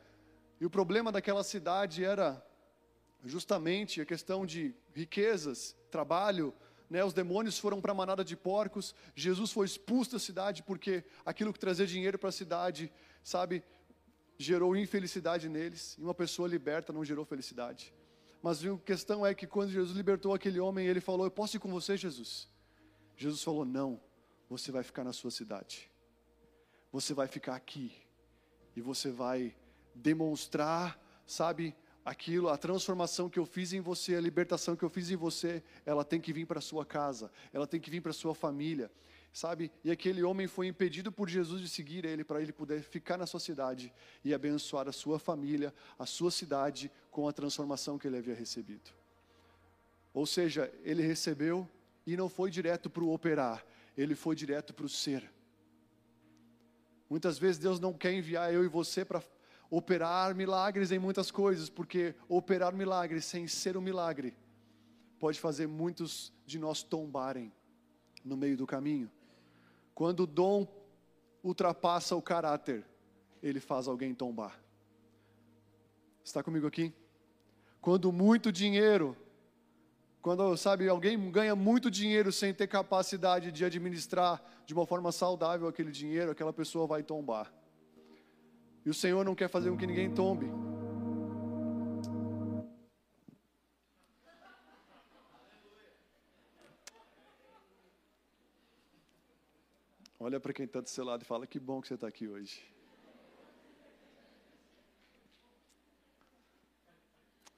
E 0.61 0.65
o 0.67 0.69
problema 0.69 1.11
daquela 1.11 1.43
cidade 1.43 2.03
era 2.03 2.45
justamente 3.23 3.99
a 3.99 4.05
questão 4.05 4.45
de 4.45 4.75
riquezas, 4.93 5.75
trabalho, 5.89 6.53
né, 6.87 7.03
os 7.03 7.13
demônios 7.13 7.57
foram 7.57 7.81
para 7.81 7.93
a 7.93 7.95
manada 7.95 8.23
de 8.23 8.37
porcos, 8.37 8.93
Jesus 9.15 9.51
foi 9.51 9.65
expulso 9.65 10.11
da 10.11 10.19
cidade 10.19 10.61
porque 10.61 11.03
aquilo 11.25 11.51
que 11.51 11.59
trazia 11.59 11.87
dinheiro 11.87 12.19
para 12.19 12.29
a 12.29 12.31
cidade, 12.31 12.91
sabe, 13.23 13.63
gerou 14.37 14.75
infelicidade 14.75 15.47
neles, 15.47 15.95
e 15.97 16.03
uma 16.03 16.13
pessoa 16.13 16.47
liberta 16.47 16.91
não 16.91 17.05
gerou 17.05 17.25
felicidade. 17.25 17.93
Mas 18.41 18.63
a 18.63 18.77
questão 18.77 19.25
é 19.25 19.33
que 19.33 19.47
quando 19.47 19.71
Jesus 19.71 19.95
libertou 19.95 20.33
aquele 20.33 20.59
homem, 20.59 20.87
ele 20.87 21.01
falou: 21.01 21.25
Eu 21.25 21.31
posso 21.31 21.57
ir 21.57 21.59
com 21.59 21.71
você, 21.71 21.97
Jesus? 21.97 22.47
Jesus 23.15 23.41
falou: 23.41 23.65
Não, 23.65 23.99
você 24.49 24.71
vai 24.71 24.83
ficar 24.83 25.03
na 25.03 25.13
sua 25.13 25.31
cidade, 25.31 25.89
você 26.91 27.13
vai 27.13 27.27
ficar 27.27 27.55
aqui, 27.55 27.91
e 28.75 28.81
você 28.81 29.09
vai 29.09 29.55
demonstrar, 29.95 30.99
sabe, 31.25 31.75
aquilo, 32.03 32.49
a 32.49 32.57
transformação 32.57 33.29
que 33.29 33.39
eu 33.39 33.45
fiz 33.45 33.73
em 33.73 33.81
você, 33.81 34.15
a 34.15 34.21
libertação 34.21 34.75
que 34.75 34.83
eu 34.83 34.89
fiz 34.89 35.09
em 35.09 35.15
você, 35.15 35.63
ela 35.85 36.05
tem 36.05 36.21
que 36.21 36.31
vir 36.31 36.45
para 36.45 36.61
sua 36.61 36.85
casa, 36.85 37.31
ela 37.51 37.65
tem 37.65 37.79
que 37.79 37.89
vir 37.89 38.01
para 38.01 38.13
sua 38.13 38.35
família, 38.35 38.91
sabe? 39.35 39.69
E 39.83 39.91
aquele 39.91 40.23
homem 40.23 40.47
foi 40.47 40.65
impedido 40.65 41.11
por 41.11 41.27
Jesus 41.27 41.61
de 41.61 41.67
seguir 41.67 42.05
ele 42.05 42.23
para 42.23 42.41
ele 42.41 42.53
poder 42.53 42.81
ficar 42.81 43.17
na 43.17 43.25
sua 43.25 43.41
cidade 43.41 43.93
e 44.23 44.33
abençoar 44.33 44.87
a 44.87 44.93
sua 44.93 45.19
família, 45.19 45.73
a 45.99 46.05
sua 46.05 46.31
cidade 46.31 46.89
com 47.11 47.27
a 47.27 47.33
transformação 47.33 47.99
que 47.99 48.07
ele 48.07 48.17
havia 48.17 48.33
recebido. 48.33 48.89
Ou 50.13 50.25
seja, 50.25 50.73
ele 50.83 51.01
recebeu 51.01 51.67
e 52.07 52.15
não 52.15 52.29
foi 52.29 52.49
direto 52.49 52.89
para 52.89 53.03
o 53.03 53.11
operar, 53.13 53.65
ele 53.97 54.15
foi 54.15 54.37
direto 54.37 54.73
para 54.73 54.85
o 54.85 54.89
ser. 54.89 55.29
Muitas 57.09 57.37
vezes 57.37 57.57
Deus 57.57 57.77
não 57.77 57.91
quer 57.91 58.13
enviar 58.13 58.53
eu 58.53 58.63
e 58.63 58.69
você 58.69 59.03
para 59.03 59.21
operar 59.69 60.33
milagres 60.33 60.93
em 60.93 60.97
muitas 60.97 61.29
coisas, 61.29 61.69
porque 61.69 62.15
operar 62.29 62.73
milagres 62.73 63.25
sem 63.25 63.49
ser 63.49 63.75
um 63.75 63.81
milagre 63.81 64.33
pode 65.19 65.41
fazer 65.41 65.67
muitos 65.67 66.31
de 66.45 66.57
nós 66.57 66.81
tombarem 66.83 67.51
no 68.23 68.37
meio 68.37 68.55
do 68.55 68.65
caminho. 68.65 69.11
Quando 69.95 70.23
o 70.23 70.27
dom 70.27 70.67
ultrapassa 71.41 72.17
o 72.17 72.21
caráter, 72.21 72.85
ele 73.41 73.61
faz 73.61 73.87
alguém 73.87 74.13
tombar. 74.13 74.59
Está 76.21 76.43
comigo 76.43 76.67
aqui? 76.67 76.93
Quando 77.79 78.11
muito 78.11 78.51
dinheiro, 78.51 79.15
quando 80.21 80.57
sabe 80.57 80.89
alguém 80.89 81.31
ganha 81.31 81.55
muito 81.55 81.89
dinheiro 81.89 82.31
sem 82.31 82.53
ter 82.53 82.67
capacidade 82.67 83.51
de 83.53 83.63
administrar 83.63 84.43
de 84.65 84.73
uma 84.73 84.85
forma 84.85 85.11
saudável 85.13 85.67
aquele 85.67 85.91
dinheiro, 85.91 86.31
aquela 86.31 86.51
pessoa 86.51 86.85
vai 86.85 87.01
tombar. 87.01 87.53
E 88.85 88.89
o 88.89 88.93
Senhor 88.93 89.23
não 89.23 89.33
quer 89.33 89.47
fazer 89.47 89.69
com 89.69 89.77
que 89.77 89.87
ninguém 89.87 90.13
tombe. 90.13 90.64
Olha 100.25 100.39
para 100.39 100.53
quem 100.53 100.65
está 100.65 100.81
do 100.81 100.89
seu 100.89 101.05
lado 101.05 101.21
e 101.21 101.25
fala: 101.25 101.45
que 101.45 101.59
bom 101.59 101.79
que 101.79 101.87
você 101.87 101.93
está 101.93 102.07
aqui 102.07 102.27
hoje. 102.27 102.65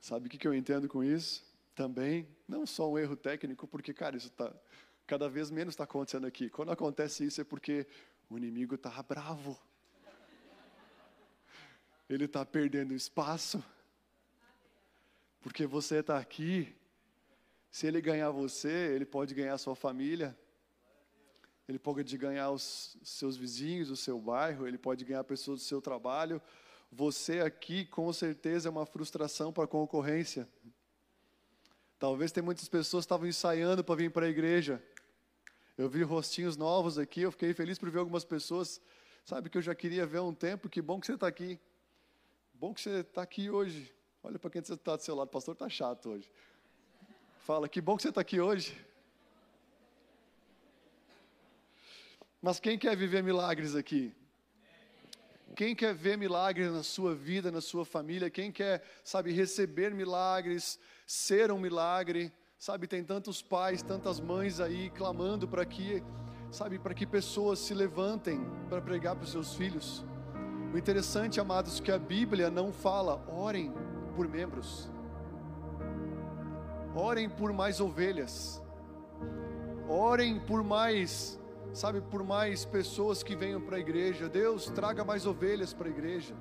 Sabe 0.02 0.28
o 0.28 0.30
que, 0.30 0.46
eu 0.46 0.54
entendo 0.54 0.86
com 0.90 1.02
isso? 1.02 1.46
Também, 1.74 2.28
não 2.46 2.66
só 2.66 2.92
um 2.92 2.98
erro 2.98 3.16
técnico, 3.16 3.66
porque, 3.66 3.94
cara, 3.94 4.18
isso 4.18 4.28
está 4.28 4.54
cada 5.06 5.30
vez 5.30 5.50
menos 5.50 5.76
está 5.76 5.86
acontecendo 5.86 6.28
aqui. 6.28 6.50
Quando 6.50 6.70
acontece 6.70 7.24
isso 7.24 7.40
é 7.40 7.46
porque 7.46 7.88
o 8.30 8.38
inimigo 8.38 8.76
está 8.76 8.92
bravo. 9.02 9.58
Ele 12.10 12.26
está 12.26 12.46
perdendo 12.46 12.94
espaço. 12.94 13.64
Porque 15.40 15.66
você 15.66 16.00
está 16.00 16.18
aqui. 16.18 16.76
Se 17.72 17.88
ele 17.88 18.02
ganhar 18.02 18.32
você, 18.32 18.94
ele 18.94 19.06
pode 19.06 19.34
ganhar 19.34 19.58
sua 19.58 19.74
família. 19.74 20.38
Ele 21.68 21.78
pode 21.78 22.18
ganhar 22.18 22.50
os 22.52 22.98
seus 23.04 23.36
vizinhos, 23.36 23.90
o 23.90 23.96
seu 23.98 24.20
bairro, 24.20 24.66
ele 24.68 24.78
pode 24.78 25.04
ganhar 25.04 25.24
pessoas 25.24 25.60
do 25.60 25.66
seu 25.66 25.82
trabalho. 25.82 26.42
Você 26.92 27.42
aqui, 27.42 27.86
com 27.86 28.12
certeza, 28.14 28.70
é 28.70 28.72
uma 28.72 28.86
frustração 28.86 29.52
para 29.52 29.66
a 29.66 29.68
concorrência. 29.68 30.48
Talvez 32.00 32.32
tem 32.32 32.42
muitas 32.42 32.70
pessoas 32.70 33.04
que 33.04 33.08
estavam 33.08 33.28
ensaiando 33.28 33.84
para 33.84 33.96
vir 33.96 34.12
para 34.12 34.26
a 34.26 34.30
igreja. 34.30 34.82
Eu 35.78 35.90
vi 35.90 36.04
rostinhos 36.04 36.56
novos 36.56 36.98
aqui, 36.98 37.22
eu 37.22 37.32
fiquei 37.32 37.54
feliz 37.54 37.78
por 37.78 37.90
ver 37.90 38.00
algumas 38.00 38.24
pessoas. 38.24 38.80
Sabe 39.26 39.50
que 39.50 39.58
eu 39.58 39.62
já 39.62 39.76
queria 39.76 40.06
ver 40.06 40.20
há 40.20 40.24
um 40.24 40.34
tempo. 40.34 40.70
Que 40.70 40.82
bom 40.82 41.00
que 41.02 41.06
você 41.06 41.16
está 41.16 41.28
aqui. 41.28 41.60
Bom 42.54 42.74
que 42.74 42.80
você 42.80 43.02
está 43.02 43.22
aqui 43.24 43.50
hoje. 43.50 43.94
Olha 44.24 44.40
para 44.40 44.50
quem 44.50 44.62
está 44.62 44.96
do 44.96 45.04
seu 45.04 45.16
lado. 45.16 45.28
O 45.28 45.32
pastor 45.32 45.54
está 45.54 45.68
chato 45.68 46.10
hoje. 46.10 46.32
Fala, 47.40 47.68
que 47.68 47.82
bom 47.82 47.98
que 47.98 48.04
você 48.04 48.10
está 48.10 48.22
aqui 48.22 48.40
hoje. 48.40 48.87
Mas 52.48 52.62
quem 52.62 52.78
quer 52.80 52.96
viver 52.96 53.22
milagres 53.22 53.76
aqui? 53.76 54.16
Quem 55.54 55.76
quer 55.76 55.94
ver 55.94 56.18
milagres 56.18 56.72
na 56.72 56.82
sua 56.82 57.14
vida, 57.14 57.52
na 57.52 57.60
sua 57.60 57.84
família? 57.84 58.30
Quem 58.30 58.54
quer, 58.54 58.82
sabe, 59.04 59.34
receber 59.34 59.94
milagres, 59.94 60.80
ser 61.06 61.52
um 61.52 61.60
milagre? 61.60 62.32
Sabe, 62.58 62.88
tem 62.88 63.04
tantos 63.04 63.42
pais, 63.42 63.82
tantas 63.82 64.22
mães 64.22 64.62
aí 64.62 64.90
clamando 64.92 65.46
para 65.46 65.66
que, 65.66 66.02
sabe, 66.50 66.80
para 66.80 66.94
que 66.94 67.06
pessoas 67.06 67.60
se 67.60 67.74
levantem 67.74 68.40
para 68.70 68.82
pregar 68.82 69.18
para 69.18 69.26
os 69.26 69.32
seus 69.32 69.54
filhos. 69.54 70.06
O 70.74 70.78
interessante, 70.78 71.42
amados, 71.42 71.82
que 71.82 71.92
a 71.92 72.00
Bíblia 72.00 72.50
não 72.50 72.72
fala, 72.72 73.22
orem 73.30 73.74
por 74.16 74.26
membros. 74.26 74.90
Orem 76.96 77.30
por 77.30 77.52
mais 77.52 77.82
ovelhas. 77.82 78.62
Orem 79.90 80.40
por 80.40 80.64
mais 80.64 81.38
sabe, 81.74 82.02
por 82.02 82.24
mais 82.24 82.66
pessoas 82.66 83.22
que 83.24 83.36
venham 83.36 83.62
para 83.62 83.78
a 83.78 83.80
igreja. 83.80 84.28
Deus, 84.28 84.66
traga 84.70 85.04
mais 85.04 85.26
ovelhas 85.26 85.74
para 85.74 85.88
a 85.88 85.92
igreja. 85.92 86.36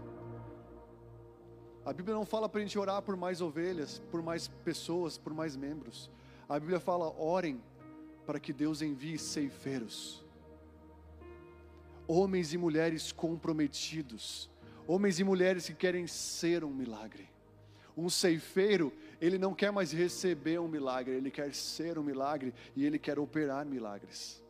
A 1.85 1.93
Bíblia 1.93 2.17
não 2.17 2.27
fala 2.27 2.49
para 2.49 2.61
a 2.61 2.65
gente 2.65 2.79
orar 2.79 3.01
por 3.03 3.17
mais 3.17 3.41
ovelhas, 3.41 4.03
por 4.11 4.21
mais 4.21 4.49
pessoas, 4.49 5.17
por 5.17 5.33
mais 5.33 5.57
membros. 5.57 6.11
A 6.49 6.59
Bíblia 6.59 6.81
fala: 6.81 7.15
orem 7.17 7.63
para 8.27 8.41
que 8.41 8.53
Deus 8.53 8.83
envie 8.83 9.17
ceifeiros, 9.17 10.25
homens 12.09 12.53
e 12.53 12.59
mulheres 12.59 13.13
comprometidos, 13.13 14.51
homens 14.87 15.21
e 15.21 15.25
mulheres 15.25 15.67
que 15.67 15.75
querem 15.75 16.07
ser 16.09 16.65
um 16.65 16.71
milagre. 16.71 17.29
Um 17.97 18.11
ceifeiro, 18.11 18.93
ele 19.21 19.39
não 19.39 19.55
quer 19.55 19.71
mais 19.71 19.93
receber 19.93 20.59
um 20.59 20.69
milagre, 20.69 21.15
ele 21.15 21.31
quer 21.31 21.55
ser 21.55 21.99
um 21.99 22.03
milagre 22.03 22.53
e 22.75 22.85
ele 22.85 22.99
quer 22.99 23.19
operar 23.19 23.65
milagres. 23.65 24.45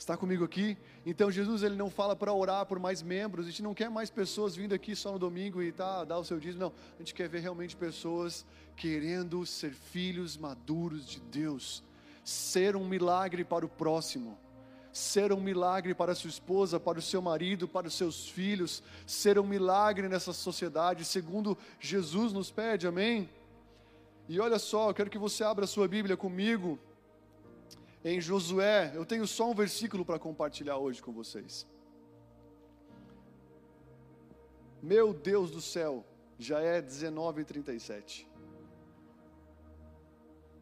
Está 0.00 0.16
comigo 0.16 0.42
aqui? 0.42 0.78
Então 1.04 1.30
Jesus 1.30 1.62
ele 1.62 1.76
não 1.76 1.90
fala 1.90 2.16
para 2.16 2.32
orar 2.32 2.64
por 2.64 2.78
mais 2.78 3.02
membros. 3.02 3.46
A 3.46 3.50
gente 3.50 3.62
não 3.62 3.74
quer 3.74 3.90
mais 3.90 4.08
pessoas 4.08 4.56
vindo 4.56 4.74
aqui 4.74 4.96
só 4.96 5.12
no 5.12 5.18
domingo 5.18 5.62
e 5.62 5.70
tá 5.70 6.04
dar 6.04 6.16
o 6.16 6.24
seu 6.24 6.40
dízimo. 6.40 6.62
Não, 6.62 6.72
a 6.96 6.98
gente 7.00 7.12
quer 7.12 7.28
ver 7.28 7.40
realmente 7.40 7.76
pessoas 7.76 8.46
querendo 8.74 9.44
ser 9.44 9.72
filhos 9.72 10.38
maduros 10.38 11.06
de 11.06 11.20
Deus, 11.20 11.84
ser 12.24 12.76
um 12.76 12.88
milagre 12.88 13.44
para 13.44 13.66
o 13.66 13.68
próximo, 13.68 14.38
ser 14.90 15.34
um 15.34 15.40
milagre 15.40 15.94
para 15.94 16.12
a 16.12 16.14
sua 16.14 16.30
esposa, 16.30 16.80
para 16.80 16.98
o 16.98 17.02
seu 17.02 17.20
marido, 17.20 17.68
para 17.68 17.86
os 17.86 17.92
seus 17.92 18.26
filhos, 18.26 18.82
ser 19.06 19.38
um 19.38 19.46
milagre 19.46 20.08
nessa 20.08 20.32
sociedade, 20.32 21.04
segundo 21.04 21.58
Jesus 21.78 22.32
nos 22.32 22.50
pede. 22.50 22.86
Amém? 22.86 23.28
E 24.26 24.40
olha 24.40 24.58
só, 24.58 24.88
eu 24.88 24.94
quero 24.94 25.10
que 25.10 25.18
você 25.18 25.44
abra 25.44 25.66
a 25.66 25.68
sua 25.68 25.86
Bíblia 25.86 26.16
comigo 26.16 26.78
em 28.04 28.20
Josué. 28.20 28.92
Eu 28.94 29.04
tenho 29.04 29.26
só 29.26 29.50
um 29.50 29.54
versículo 29.54 30.04
para 30.04 30.18
compartilhar 30.18 30.78
hoje 30.78 31.02
com 31.02 31.12
vocês. 31.12 31.66
Meu 34.82 35.12
Deus 35.12 35.50
do 35.50 35.60
céu, 35.60 36.04
já 36.38 36.60
é 36.60 36.80
19h37. 36.80 38.26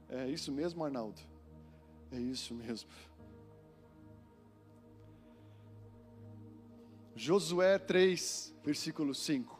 É 0.08 0.28
isso 0.28 0.50
mesmo, 0.50 0.84
Arnaldo? 0.84 1.20
É 2.10 2.18
isso 2.18 2.54
mesmo. 2.54 2.88
Josué 7.14 7.78
3, 7.78 8.54
versículo 8.64 9.14
5. 9.14 9.58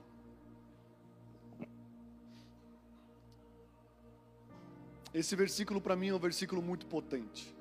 Esse 5.13 5.35
versículo 5.35 5.81
para 5.81 5.97
mim 5.97 6.09
é 6.09 6.15
um 6.15 6.19
versículo 6.19 6.63
muito 6.63 6.87
potente. 6.87 7.58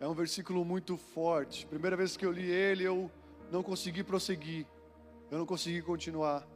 É 0.00 0.06
um 0.06 0.14
versículo 0.14 0.64
muito 0.64 0.96
forte. 0.96 1.66
Primeira 1.66 1.96
vez 1.96 2.16
que 2.16 2.24
eu 2.24 2.30
li 2.30 2.48
ele, 2.48 2.84
eu 2.84 3.10
não 3.50 3.62
consegui 3.62 4.04
prosseguir. 4.04 4.64
Eu 5.30 5.38
não 5.38 5.46
consegui 5.46 5.82
continuar. 5.82 6.46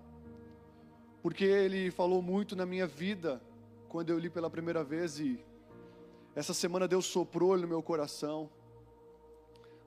Porque 1.21 1.45
ele 1.45 1.91
falou 1.91 2.23
muito 2.23 2.55
na 2.55 2.65
minha 2.65 2.87
vida 2.87 3.43
quando 3.89 4.11
eu 4.11 4.19
li 4.19 4.31
pela 4.31 4.49
primeira 4.49 4.85
vez 4.85 5.19
e 5.19 5.45
essa 6.35 6.55
semana 6.55 6.89
Deus 6.89 7.05
soprou 7.05 7.59
no 7.59 7.69
meu 7.69 7.83
coração 7.83 8.49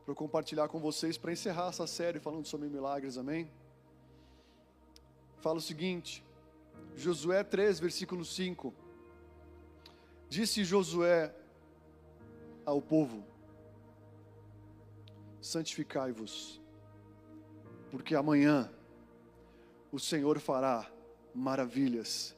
para 0.05 0.13
compartilhar 0.13 0.67
com 0.67 0.79
vocês 0.79 1.17
para 1.17 1.31
encerrar 1.31 1.69
essa 1.69 1.87
série 1.87 2.19
falando 2.19 2.45
sobre 2.45 2.69
milagres, 2.69 3.17
amém? 3.17 3.49
Fala 5.39 5.57
o 5.57 5.61
seguinte, 5.61 6.23
Josué 6.95 7.43
3, 7.43 7.79
versículo 7.79 8.23
5. 8.23 8.73
Disse 10.29 10.63
Josué 10.63 11.33
ao 12.65 12.81
povo: 12.81 13.25
santificai-vos, 15.45 16.59
porque 17.91 18.15
amanhã 18.15 18.71
o 19.91 19.99
Senhor 19.99 20.39
fará 20.39 20.89
maravilhas 21.33 22.35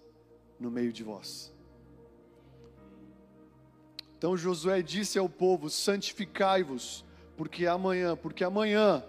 no 0.60 0.70
meio 0.70 0.92
de 0.92 1.04
vós. 1.04 1.54
Então 4.18 4.36
Josué 4.36 4.82
disse 4.82 5.18
ao 5.18 5.30
povo: 5.30 5.70
santificai-vos, 5.70 7.06
porque 7.38 7.66
amanhã, 7.66 8.16
porque 8.18 8.44
amanhã 8.44 9.04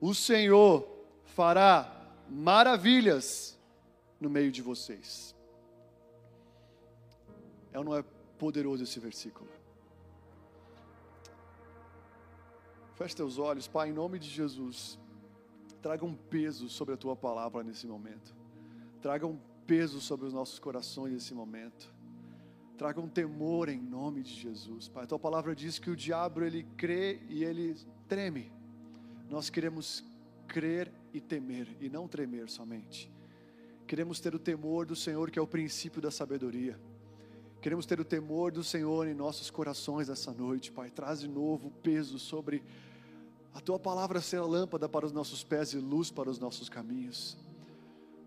o 0.00 0.14
Senhor 0.14 0.88
fará 1.24 1.92
maravilhas 2.28 3.58
no 4.20 4.30
meio 4.30 4.52
de 4.52 4.62
vocês. 4.62 5.34
É 7.72 7.78
ou 7.78 7.84
não 7.84 7.96
é 7.96 8.04
poderoso 8.38 8.84
esse 8.84 9.00
versículo? 9.00 9.50
Feche 12.96 13.14
teus 13.14 13.36
olhos, 13.36 13.68
Pai, 13.68 13.90
em 13.90 13.92
nome 13.92 14.18
de 14.18 14.26
Jesus. 14.26 14.98
Traga 15.82 16.02
um 16.02 16.14
peso 16.14 16.66
sobre 16.70 16.94
a 16.94 16.96
tua 16.96 17.14
palavra 17.14 17.62
nesse 17.62 17.86
momento. 17.86 18.34
Traga 19.02 19.26
um 19.26 19.38
peso 19.66 20.00
sobre 20.00 20.24
os 20.24 20.32
nossos 20.32 20.58
corações 20.58 21.12
nesse 21.12 21.34
momento. 21.34 21.92
Traga 22.78 22.98
um 22.98 23.06
temor 23.06 23.68
em 23.68 23.78
nome 23.78 24.22
de 24.22 24.32
Jesus. 24.32 24.88
Pai, 24.88 25.04
a 25.04 25.06
tua 25.06 25.18
palavra 25.18 25.54
diz 25.54 25.78
que 25.78 25.90
o 25.90 25.96
diabo 25.96 26.42
ele 26.42 26.62
crê 26.78 27.20
e 27.28 27.44
ele 27.44 27.76
treme. 28.08 28.50
Nós 29.28 29.50
queremos 29.50 30.02
crer 30.48 30.90
e 31.12 31.20
temer 31.20 31.68
e 31.78 31.90
não 31.90 32.08
tremer 32.08 32.48
somente. 32.48 33.12
Queremos 33.86 34.20
ter 34.20 34.34
o 34.34 34.38
temor 34.38 34.86
do 34.86 34.96
Senhor, 34.96 35.30
que 35.30 35.38
é 35.38 35.42
o 35.42 35.46
princípio 35.46 36.00
da 36.00 36.10
sabedoria. 36.10 36.80
Queremos 37.60 37.84
ter 37.84 38.00
o 38.00 38.04
temor 38.04 38.52
do 38.52 38.64
Senhor 38.64 39.06
em 39.06 39.14
nossos 39.14 39.50
corações 39.50 40.08
essa 40.08 40.32
noite, 40.32 40.72
Pai. 40.72 40.90
Traz 40.90 41.20
de 41.20 41.28
novo 41.28 41.70
peso 41.82 42.18
sobre 42.18 42.62
a 43.56 43.60
tua 43.60 43.78
palavra 43.78 44.20
ser 44.20 44.36
a 44.36 44.44
lâmpada 44.44 44.86
para 44.86 45.06
os 45.06 45.12
nossos 45.12 45.42
pés 45.42 45.72
e 45.72 45.78
luz 45.78 46.10
para 46.10 46.28
os 46.28 46.38
nossos 46.38 46.68
caminhos. 46.68 47.38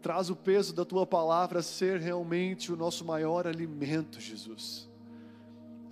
Traz 0.01 0.31
o 0.31 0.35
peso 0.35 0.73
da 0.73 0.83
tua 0.83 1.05
palavra 1.05 1.61
ser 1.61 1.99
realmente 1.99 2.73
o 2.73 2.75
nosso 2.75 3.05
maior 3.05 3.45
alimento, 3.45 4.19
Jesus. 4.19 4.89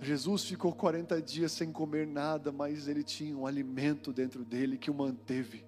Jesus 0.00 0.42
ficou 0.42 0.72
40 0.74 1.22
dias 1.22 1.52
sem 1.52 1.70
comer 1.70 2.04
nada, 2.04 2.50
mas 2.50 2.88
ele 2.88 3.04
tinha 3.04 3.36
um 3.36 3.46
alimento 3.46 4.12
dentro 4.12 4.44
dele 4.44 4.76
que 4.76 4.90
o 4.90 4.94
manteve 4.94 5.64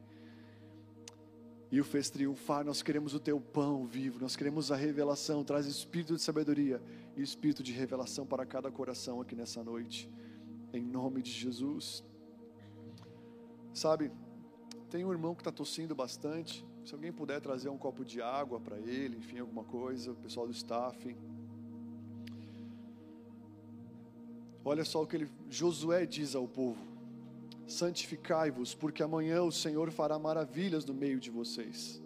e 1.71 1.81
o 1.81 1.85
fez 1.85 2.11
triunfar. 2.11 2.65
Nós 2.65 2.83
queremos 2.83 3.15
o 3.15 3.21
teu 3.21 3.41
pão 3.41 3.87
vivo, 3.87 4.19
nós 4.21 4.35
queremos 4.35 4.73
a 4.73 4.77
revelação. 4.77 5.45
Traz 5.45 5.67
espírito 5.67 6.17
de 6.17 6.23
sabedoria 6.23 6.83
e 7.17 7.23
espírito 7.23 7.63
de 7.63 7.71
revelação 7.71 8.27
para 8.27 8.45
cada 8.45 8.69
coração 8.69 9.21
aqui 9.21 9.37
nessa 9.37 9.63
noite, 9.63 10.11
em 10.73 10.83
nome 10.83 11.23
de 11.23 11.31
Jesus. 11.31 12.10
Sabe, 13.73 14.11
tem 14.91 15.05
um 15.05 15.13
irmão 15.13 15.35
que 15.35 15.41
está 15.41 15.53
tossindo 15.53 15.95
bastante. 15.95 16.65
Se 16.85 16.95
alguém 16.95 17.13
puder 17.13 17.41
trazer 17.41 17.69
um 17.69 17.79
copo 17.79 18.05
de 18.05 18.21
água 18.21 18.59
para 18.59 18.79
ele, 18.79 19.17
enfim, 19.19 19.39
alguma 19.39 19.65
coisa, 19.65 20.11
o 20.11 20.17
pessoal 20.17 20.47
do 20.47 20.53
staff. 20.53 21.17
Olha 24.65 24.85
só 24.85 25.03
o 25.03 25.07
que 25.07 25.17
ele, 25.17 25.31
Josué 25.49 26.05
diz 26.05 26.35
ao 26.35 26.49
povo: 26.49 26.85
Santificai-vos, 27.67 28.75
porque 28.75 29.03
amanhã 29.03 29.43
o 29.43 29.53
Senhor 29.53 29.91
fará 29.91 30.19
maravilhas 30.19 30.85
no 30.85 30.93
meio 30.93 31.21
de 31.21 31.31
vocês. 31.31 32.03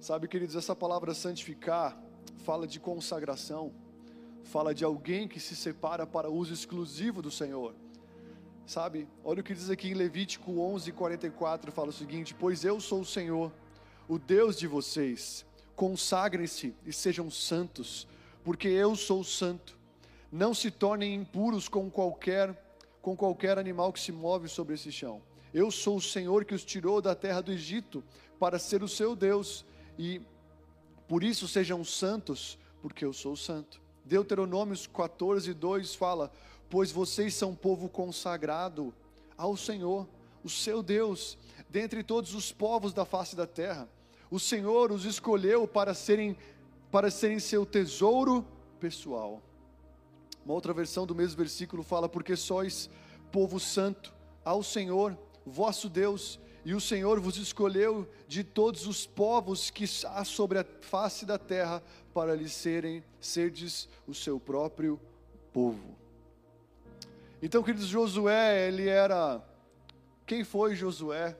Sabe, 0.00 0.26
queridos, 0.26 0.56
essa 0.56 0.74
palavra 0.74 1.12
santificar 1.12 2.02
fala 2.38 2.66
de 2.66 2.80
consagração, 2.80 3.72
fala 4.44 4.74
de 4.74 4.82
alguém 4.82 5.28
que 5.28 5.38
se 5.38 5.54
separa 5.54 6.06
para 6.06 6.30
uso 6.30 6.54
exclusivo 6.54 7.20
do 7.20 7.30
Senhor. 7.30 7.74
Sabe, 8.70 9.08
olha 9.24 9.40
o 9.40 9.42
que 9.42 9.52
diz 9.52 9.68
aqui 9.68 9.88
em 9.88 9.94
Levítico 9.94 10.52
11:44, 10.52 11.72
fala 11.72 11.88
o 11.88 11.92
seguinte: 11.92 12.36
Pois 12.38 12.64
eu 12.64 12.78
sou 12.78 13.00
o 13.00 13.04
Senhor, 13.04 13.50
o 14.08 14.16
Deus 14.16 14.56
de 14.56 14.68
vocês. 14.68 15.44
Consagrem-se 15.74 16.72
e 16.86 16.92
sejam 16.92 17.28
santos, 17.32 18.06
porque 18.44 18.68
eu 18.68 18.94
sou 18.94 19.24
santo. 19.24 19.76
Não 20.30 20.54
se 20.54 20.70
tornem 20.70 21.16
impuros 21.16 21.68
com 21.68 21.90
qualquer 21.90 22.56
com 23.02 23.16
qualquer 23.16 23.58
animal 23.58 23.92
que 23.92 23.98
se 23.98 24.12
move 24.12 24.46
sobre 24.46 24.76
esse 24.76 24.92
chão. 24.92 25.20
Eu 25.52 25.72
sou 25.72 25.96
o 25.96 26.00
Senhor 26.00 26.44
que 26.44 26.54
os 26.54 26.64
tirou 26.64 27.02
da 27.02 27.16
terra 27.16 27.40
do 27.40 27.50
Egito 27.50 28.04
para 28.38 28.56
ser 28.56 28.84
o 28.84 28.88
seu 28.88 29.16
Deus 29.16 29.66
e 29.98 30.20
por 31.08 31.24
isso 31.24 31.48
sejam 31.48 31.82
santos, 31.82 32.56
porque 32.80 33.04
eu 33.04 33.12
sou 33.12 33.34
santo. 33.34 33.82
Deuteronômios 34.04 34.86
14, 34.86 35.52
2 35.54 35.94
fala: 35.96 36.32
Pois 36.70 36.92
vocês 36.92 37.34
são 37.34 37.54
povo 37.54 37.88
consagrado 37.88 38.94
ao 39.36 39.56
Senhor, 39.56 40.06
o 40.44 40.48
seu 40.48 40.82
Deus, 40.82 41.36
dentre 41.68 42.04
todos 42.04 42.34
os 42.34 42.52
povos 42.52 42.94
da 42.94 43.04
face 43.04 43.34
da 43.34 43.46
terra. 43.46 43.88
O 44.30 44.38
Senhor 44.38 44.92
os 44.92 45.04
escolheu 45.04 45.66
para 45.66 45.92
serem, 45.92 46.36
para 46.90 47.10
serem 47.10 47.40
seu 47.40 47.66
tesouro 47.66 48.46
pessoal. 48.78 49.42
Uma 50.44 50.54
outra 50.54 50.72
versão 50.72 51.04
do 51.04 51.14
mesmo 51.14 51.36
versículo 51.36 51.82
fala: 51.82 52.08
Porque 52.08 52.36
sois 52.36 52.88
povo 53.32 53.58
santo 53.58 54.14
ao 54.44 54.62
Senhor, 54.62 55.18
vosso 55.44 55.88
Deus, 55.88 56.38
e 56.64 56.74
o 56.74 56.80
Senhor 56.80 57.18
vos 57.18 57.36
escolheu 57.36 58.08
de 58.28 58.44
todos 58.44 58.86
os 58.86 59.06
povos 59.06 59.70
que 59.70 59.84
há 60.06 60.24
sobre 60.24 60.58
a 60.58 60.66
face 60.82 61.26
da 61.26 61.38
terra 61.38 61.82
para 62.14 62.34
lhe 62.34 62.48
serem, 62.48 63.02
serdes 63.20 63.88
o 64.06 64.14
seu 64.14 64.38
próprio 64.38 65.00
povo. 65.52 65.99
Então, 67.42 67.62
queridos, 67.62 67.86
Josué, 67.86 68.68
ele 68.68 68.86
era. 68.86 69.42
Quem 70.26 70.44
foi 70.44 70.74
Josué? 70.74 71.36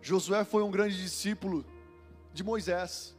Josué 0.00 0.44
foi 0.44 0.62
um 0.62 0.70
grande 0.70 0.96
discípulo 0.96 1.64
de 2.32 2.42
Moisés, 2.42 3.14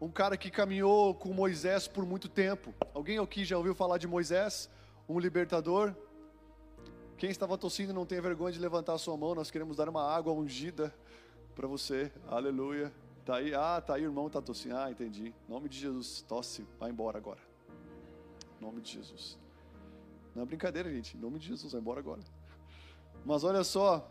um 0.00 0.08
cara 0.08 0.36
que 0.36 0.50
caminhou 0.50 1.14
com 1.14 1.32
Moisés 1.34 1.86
por 1.86 2.06
muito 2.06 2.28
tempo. 2.28 2.74
Alguém 2.94 3.18
aqui 3.18 3.44
já 3.44 3.58
ouviu 3.58 3.74
falar 3.74 3.98
de 3.98 4.08
Moisés, 4.08 4.70
um 5.06 5.20
libertador? 5.20 5.94
Quem 7.18 7.30
estava 7.30 7.58
tossindo 7.58 7.92
não 7.92 8.06
tem 8.06 8.20
vergonha 8.20 8.52
de 8.52 8.58
levantar 8.58 8.94
a 8.94 8.98
sua 8.98 9.16
mão, 9.18 9.34
nós 9.34 9.50
queremos 9.50 9.76
dar 9.76 9.88
uma 9.90 10.02
água 10.02 10.32
ungida 10.32 10.94
para 11.54 11.68
você. 11.68 12.10
Aleluia. 12.26 12.90
Tá 13.24 13.36
aí, 13.36 13.54
ah, 13.54 13.82
tá 13.84 13.94
aí, 13.94 14.02
irmão 14.02 14.30
tá 14.30 14.40
tossindo. 14.40 14.76
Ah, 14.76 14.90
entendi. 14.90 15.34
Em 15.46 15.52
nome 15.52 15.68
de 15.68 15.78
Jesus, 15.78 16.22
tosse, 16.22 16.66
vai 16.78 16.90
embora 16.90 17.18
agora. 17.18 17.40
Em 18.58 18.64
nome 18.64 18.80
de 18.80 18.92
Jesus. 18.92 19.38
Não 20.36 20.42
é 20.42 20.46
brincadeira, 20.46 20.92
gente. 20.92 21.16
Em 21.16 21.20
nome 21.20 21.38
de 21.38 21.46
Jesus, 21.46 21.72
vai 21.72 21.80
embora 21.80 21.98
agora. 21.98 22.20
Mas 23.24 23.42
olha 23.42 23.64
só, 23.64 24.06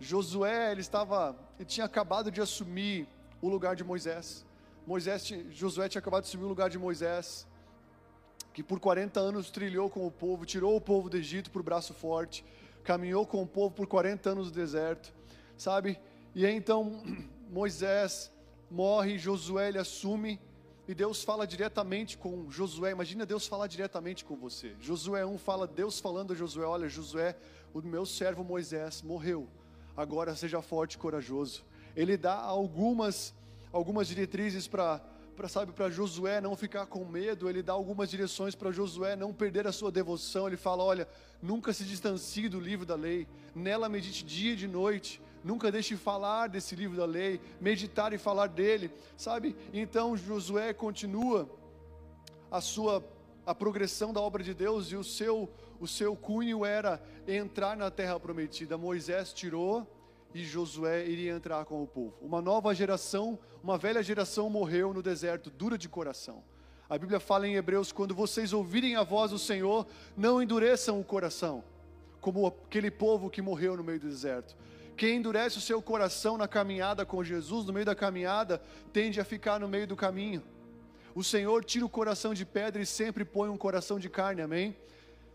Josué, 0.00 0.72
ele 0.72 0.80
estava, 0.80 1.36
ele 1.58 1.66
tinha 1.66 1.84
acabado 1.84 2.30
de 2.30 2.40
assumir 2.40 3.06
o 3.42 3.48
lugar 3.50 3.76
de 3.76 3.84
Moisés. 3.84 4.42
Moisés, 4.86 5.22
Josué 5.50 5.86
tinha 5.86 6.00
acabado 6.00 6.22
de 6.22 6.28
assumir 6.28 6.44
o 6.44 6.48
lugar 6.48 6.70
de 6.70 6.78
Moisés 6.78 7.46
que 8.54 8.62
por 8.62 8.80
40 8.80 9.20
anos 9.20 9.50
trilhou 9.50 9.90
com 9.90 10.06
o 10.06 10.10
povo, 10.10 10.46
tirou 10.46 10.76
o 10.76 10.80
povo 10.80 11.10
do 11.10 11.18
Egito 11.18 11.50
por 11.50 11.62
braço 11.62 11.92
forte, 11.92 12.42
caminhou 12.82 13.26
com 13.26 13.42
o 13.42 13.46
povo 13.46 13.74
por 13.74 13.86
40 13.86 14.30
anos 14.30 14.46
no 14.46 14.52
deserto, 14.52 15.12
sabe? 15.58 16.00
E 16.34 16.46
aí 16.46 16.54
então 16.54 17.02
Moisés 17.50 18.32
morre, 18.70 19.18
Josué 19.18 19.68
ele 19.68 19.78
assume, 19.78 20.40
e 20.86 20.94
Deus 20.94 21.22
fala 21.22 21.46
diretamente 21.46 22.18
com 22.18 22.50
Josué. 22.50 22.90
Imagina 22.90 23.24
Deus 23.24 23.46
falar 23.46 23.66
diretamente 23.66 24.24
com 24.24 24.36
você. 24.36 24.74
Josué 24.78 25.24
1 25.24 25.38
fala, 25.38 25.66
Deus 25.66 25.98
falando 25.98 26.32
a 26.32 26.36
Josué: 26.36 26.66
Olha, 26.66 26.88
Josué, 26.88 27.36
o 27.72 27.80
meu 27.80 28.04
servo 28.04 28.44
Moisés 28.44 29.02
morreu, 29.02 29.48
agora 29.96 30.36
seja 30.36 30.60
forte 30.60 30.94
e 30.94 30.98
corajoso. 30.98 31.64
Ele 31.96 32.16
dá 32.16 32.34
algumas, 32.34 33.34
algumas 33.72 34.08
diretrizes 34.08 34.68
para 34.68 35.00
para 35.34 35.48
sabe 35.48 35.72
para 35.72 35.90
Josué 35.90 36.40
não 36.40 36.54
ficar 36.54 36.86
com 36.86 37.04
medo, 37.04 37.50
ele 37.50 37.60
dá 37.60 37.72
algumas 37.72 38.08
direções 38.08 38.54
para 38.54 38.70
Josué 38.70 39.16
não 39.16 39.32
perder 39.32 39.66
a 39.66 39.72
sua 39.72 39.90
devoção. 39.90 40.46
Ele 40.46 40.56
fala: 40.56 40.84
"Olha, 40.84 41.08
nunca 41.42 41.72
se 41.72 41.82
distancie 41.84 42.48
do 42.48 42.60
livro 42.60 42.86
da 42.86 42.94
lei, 42.94 43.26
nela 43.52 43.88
medite 43.88 44.24
dia 44.24 44.52
e 44.52 44.56
de 44.56 44.68
noite, 44.68 45.20
nunca 45.44 45.70
deixe 45.70 45.96
falar 45.96 46.48
desse 46.48 46.74
livro 46.74 46.96
da 46.96 47.04
lei, 47.04 47.40
meditar 47.60 48.12
e 48.12 48.18
falar 48.18 48.48
dele", 48.48 48.90
sabe? 49.16 49.54
Então 49.72 50.16
Josué 50.16 50.72
continua 50.72 51.48
a 52.50 52.60
sua 52.60 53.04
a 53.46 53.54
progressão 53.54 54.10
da 54.10 54.20
obra 54.22 54.42
de 54.42 54.54
Deus 54.54 54.90
e 54.90 54.96
o 54.96 55.04
seu 55.04 55.48
o 55.78 55.86
seu 55.86 56.16
cunho 56.16 56.64
era 56.64 57.02
entrar 57.28 57.76
na 57.76 57.90
terra 57.90 58.18
prometida. 58.18 58.78
Moisés 58.78 59.32
tirou 59.32 59.86
e 60.34 60.42
Josué 60.42 61.06
iria 61.06 61.32
entrar 61.32 61.64
com 61.64 61.82
o 61.82 61.86
povo. 61.86 62.14
Uma 62.20 62.42
nova 62.42 62.74
geração, 62.74 63.38
uma 63.62 63.78
velha 63.78 64.02
geração 64.02 64.50
morreu 64.50 64.92
no 64.92 65.02
deserto, 65.02 65.50
dura 65.50 65.78
de 65.78 65.88
coração. 65.88 66.42
A 66.88 66.98
Bíblia 66.98 67.20
fala 67.20 67.46
em 67.46 67.54
Hebreus: 67.54 67.92
quando 67.92 68.14
vocês 68.14 68.52
ouvirem 68.52 68.96
a 68.96 69.02
voz 69.02 69.30
do 69.30 69.38
Senhor, 69.38 69.86
não 70.16 70.42
endureçam 70.42 71.00
o 71.00 71.04
coração, 71.04 71.62
como 72.20 72.46
aquele 72.46 72.90
povo 72.90 73.30
que 73.30 73.40
morreu 73.40 73.76
no 73.76 73.84
meio 73.84 74.00
do 74.00 74.08
deserto. 74.08 74.56
Quem 74.96 75.16
endurece 75.16 75.58
o 75.58 75.60
seu 75.60 75.82
coração 75.82 76.38
na 76.38 76.46
caminhada 76.46 77.04
com 77.04 77.24
Jesus, 77.24 77.66
no 77.66 77.72
meio 77.72 77.86
da 77.86 77.94
caminhada, 77.94 78.62
tende 78.92 79.20
a 79.20 79.24
ficar 79.24 79.58
no 79.58 79.68
meio 79.68 79.86
do 79.86 79.96
caminho. 79.96 80.42
O 81.14 81.24
Senhor 81.24 81.64
tira 81.64 81.84
o 81.84 81.88
coração 81.88 82.32
de 82.32 82.44
pedra 82.44 82.80
e 82.80 82.86
sempre 82.86 83.24
põe 83.24 83.48
um 83.48 83.56
coração 83.56 83.98
de 83.98 84.08
carne, 84.08 84.42
amém? 84.42 84.76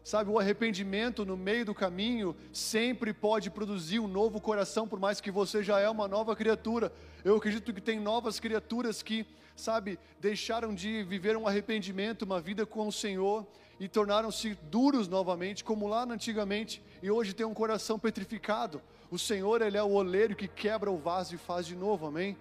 Sabe, 0.01 0.31
o 0.31 0.39
arrependimento 0.39 1.25
no 1.25 1.35
meio 1.35 1.65
do 1.65 1.75
caminho 1.75 2.35
sempre 2.53 3.13
pode 3.13 3.49
produzir 3.49 3.99
um 3.99 4.07
novo 4.07 4.39
coração, 4.39 4.87
por 4.87 4.99
mais 4.99 5.19
que 5.19 5.29
você 5.29 5.61
já 5.61 5.79
é 5.79 5.89
uma 5.89 6.07
nova 6.07 6.35
criatura. 6.35 6.91
Eu 7.23 7.35
acredito 7.35 7.73
que 7.73 7.81
tem 7.81 7.99
novas 7.99 8.39
criaturas 8.39 9.03
que, 9.03 9.25
sabe, 9.55 9.99
deixaram 10.19 10.73
de 10.73 11.03
viver 11.03 11.35
um 11.35 11.47
arrependimento, 11.47 12.23
uma 12.23 12.39
vida 12.39 12.65
com 12.65 12.87
o 12.87 12.91
Senhor 12.91 13.45
e 13.79 13.87
tornaram-se 13.87 14.57
duros 14.69 15.07
novamente, 15.07 15.63
como 15.63 15.87
lá 15.87 16.03
antigamente, 16.03 16.81
e 17.03 17.11
hoje 17.11 17.33
tem 17.33 17.45
um 17.45 17.53
coração 17.53 17.99
petrificado. 17.99 18.81
O 19.11 19.17
Senhor, 19.17 19.61
Ele 19.61 19.77
é 19.77 19.83
o 19.83 19.91
oleiro 19.91 20.35
que 20.35 20.47
quebra 20.47 20.91
o 20.91 20.97
vaso 20.97 21.33
e 21.33 21.37
faz 21.37 21.65
de 21.65 21.75
novo, 21.75 22.05
amém? 22.05 22.37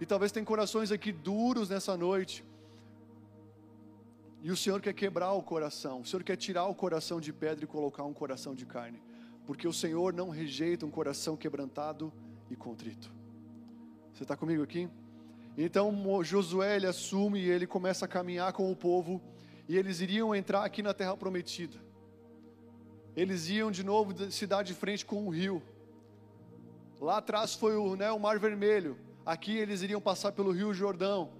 E 0.00 0.06
talvez 0.06 0.32
tem 0.32 0.44
corações 0.44 0.92
aqui 0.92 1.12
duros 1.12 1.68
nessa 1.68 1.96
noite, 1.96 2.44
e 4.42 4.50
o 4.50 4.56
Senhor 4.56 4.80
quer 4.80 4.94
quebrar 4.94 5.32
o 5.32 5.42
coração, 5.42 6.00
o 6.00 6.06
Senhor 6.06 6.22
quer 6.22 6.36
tirar 6.36 6.66
o 6.66 6.74
coração 6.74 7.20
de 7.20 7.32
pedra 7.32 7.64
e 7.64 7.68
colocar 7.68 8.04
um 8.04 8.12
coração 8.14 8.54
de 8.54 8.64
carne, 8.64 9.02
porque 9.46 9.68
o 9.68 9.72
Senhor 9.72 10.14
não 10.14 10.30
rejeita 10.30 10.86
um 10.86 10.90
coração 10.90 11.36
quebrantado 11.36 12.10
e 12.50 12.56
contrito. 12.56 13.12
Você 14.14 14.24
está 14.24 14.36
comigo 14.36 14.62
aqui? 14.62 14.88
Então 15.58 16.24
Josué 16.24 16.76
ele 16.76 16.86
assume 16.86 17.40
e 17.40 17.50
ele 17.50 17.66
começa 17.66 18.06
a 18.06 18.08
caminhar 18.08 18.52
com 18.54 18.72
o 18.72 18.76
povo, 18.76 19.20
e 19.68 19.76
eles 19.76 20.00
iriam 20.00 20.34
entrar 20.34 20.64
aqui 20.64 20.82
na 20.82 20.94
terra 20.94 21.16
prometida. 21.16 21.76
Eles 23.14 23.48
iam 23.50 23.70
de 23.70 23.84
novo 23.84 24.30
se 24.30 24.46
dar 24.46 24.62
de 24.62 24.72
frente 24.72 25.04
com 25.04 25.26
o 25.26 25.30
rio. 25.30 25.62
Lá 27.00 27.16
atrás 27.16 27.54
foi 27.54 27.76
o, 27.76 27.96
né, 27.96 28.12
o 28.12 28.18
Mar 28.20 28.38
Vermelho. 28.38 28.98
Aqui 29.24 29.56
eles 29.56 29.80
iriam 29.80 30.00
passar 30.00 30.32
pelo 30.32 30.50
Rio 30.50 30.74
Jordão. 30.74 31.30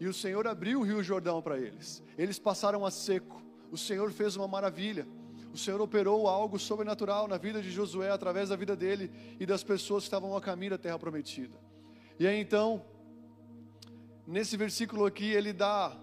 E 0.00 0.06
o 0.06 0.14
Senhor 0.14 0.46
abriu 0.46 0.80
o 0.80 0.82
rio 0.82 1.02
Jordão 1.02 1.42
para 1.42 1.58
eles. 1.58 2.02
Eles 2.16 2.38
passaram 2.38 2.84
a 2.84 2.90
seco. 2.90 3.42
O 3.70 3.76
Senhor 3.76 4.10
fez 4.10 4.36
uma 4.36 4.48
maravilha. 4.48 5.06
O 5.52 5.58
Senhor 5.58 5.80
operou 5.80 6.28
algo 6.28 6.58
sobrenatural 6.58 7.26
na 7.26 7.36
vida 7.38 7.62
de 7.62 7.70
Josué 7.70 8.10
através 8.10 8.50
da 8.50 8.56
vida 8.56 8.76
dele 8.76 9.10
e 9.40 9.46
das 9.46 9.62
pessoas 9.62 10.04
que 10.04 10.08
estavam 10.08 10.36
a 10.36 10.40
caminho 10.40 10.72
da 10.72 10.78
terra 10.78 10.98
prometida. 10.98 11.58
E 12.18 12.26
aí 12.26 12.38
então, 12.38 12.84
nesse 14.26 14.56
versículo 14.56 15.06
aqui, 15.06 15.30
ele 15.30 15.52
dá 15.52 15.96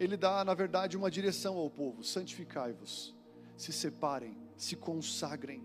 ele 0.00 0.16
dá, 0.16 0.44
na 0.44 0.54
verdade, 0.54 0.96
uma 0.96 1.10
direção 1.10 1.56
ao 1.56 1.70
povo: 1.70 2.02
santificai-vos, 2.02 3.14
se 3.56 3.72
separem, 3.72 4.36
se 4.56 4.76
consagrem, 4.76 5.62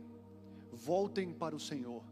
voltem 0.86 1.34
para 1.34 1.56
o 1.56 1.60
Senhor 1.60 2.04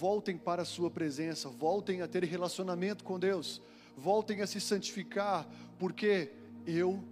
voltem 0.00 0.38
para 0.38 0.62
a 0.62 0.64
Sua 0.64 0.90
presença, 0.90 1.50
voltem 1.50 2.00
a 2.00 2.08
ter 2.08 2.24
relacionamento 2.24 3.04
com 3.04 3.18
Deus, 3.18 3.60
voltem 3.94 4.40
a 4.40 4.46
se 4.46 4.58
santificar, 4.58 5.46
porque 5.78 6.32
eu 6.66 7.04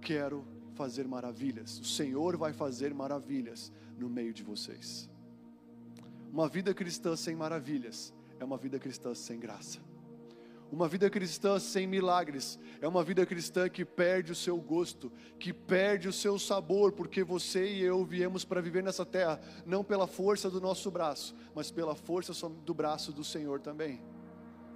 quero 0.00 0.44
fazer 0.74 1.06
maravilhas, 1.06 1.78
o 1.78 1.84
Senhor 1.84 2.36
vai 2.36 2.52
fazer 2.52 2.92
maravilhas 2.92 3.72
no 3.96 4.08
meio 4.08 4.34
de 4.34 4.42
vocês. 4.42 5.08
Uma 6.32 6.48
vida 6.48 6.74
cristã 6.74 7.14
sem 7.14 7.36
maravilhas 7.36 8.12
é 8.40 8.44
uma 8.44 8.58
vida 8.58 8.80
cristã 8.80 9.14
sem 9.14 9.38
graça. 9.38 9.87
Uma 10.70 10.86
vida 10.86 11.08
cristã 11.08 11.58
sem 11.58 11.86
milagres 11.86 12.58
é 12.80 12.86
uma 12.86 13.02
vida 13.02 13.24
cristã 13.24 13.68
que 13.70 13.86
perde 13.86 14.32
o 14.32 14.34
seu 14.34 14.58
gosto, 14.58 15.10
que 15.38 15.50
perde 15.50 16.08
o 16.08 16.12
seu 16.12 16.38
sabor, 16.38 16.92
porque 16.92 17.24
você 17.24 17.66
e 17.66 17.82
eu 17.82 18.04
viemos 18.04 18.44
para 18.44 18.60
viver 18.60 18.82
nessa 18.82 19.04
terra, 19.04 19.40
não 19.64 19.82
pela 19.82 20.06
força 20.06 20.50
do 20.50 20.60
nosso 20.60 20.90
braço, 20.90 21.34
mas 21.54 21.70
pela 21.70 21.94
força 21.94 22.32
do 22.48 22.74
braço 22.74 23.12
do 23.12 23.24
Senhor 23.24 23.60
também. 23.60 24.00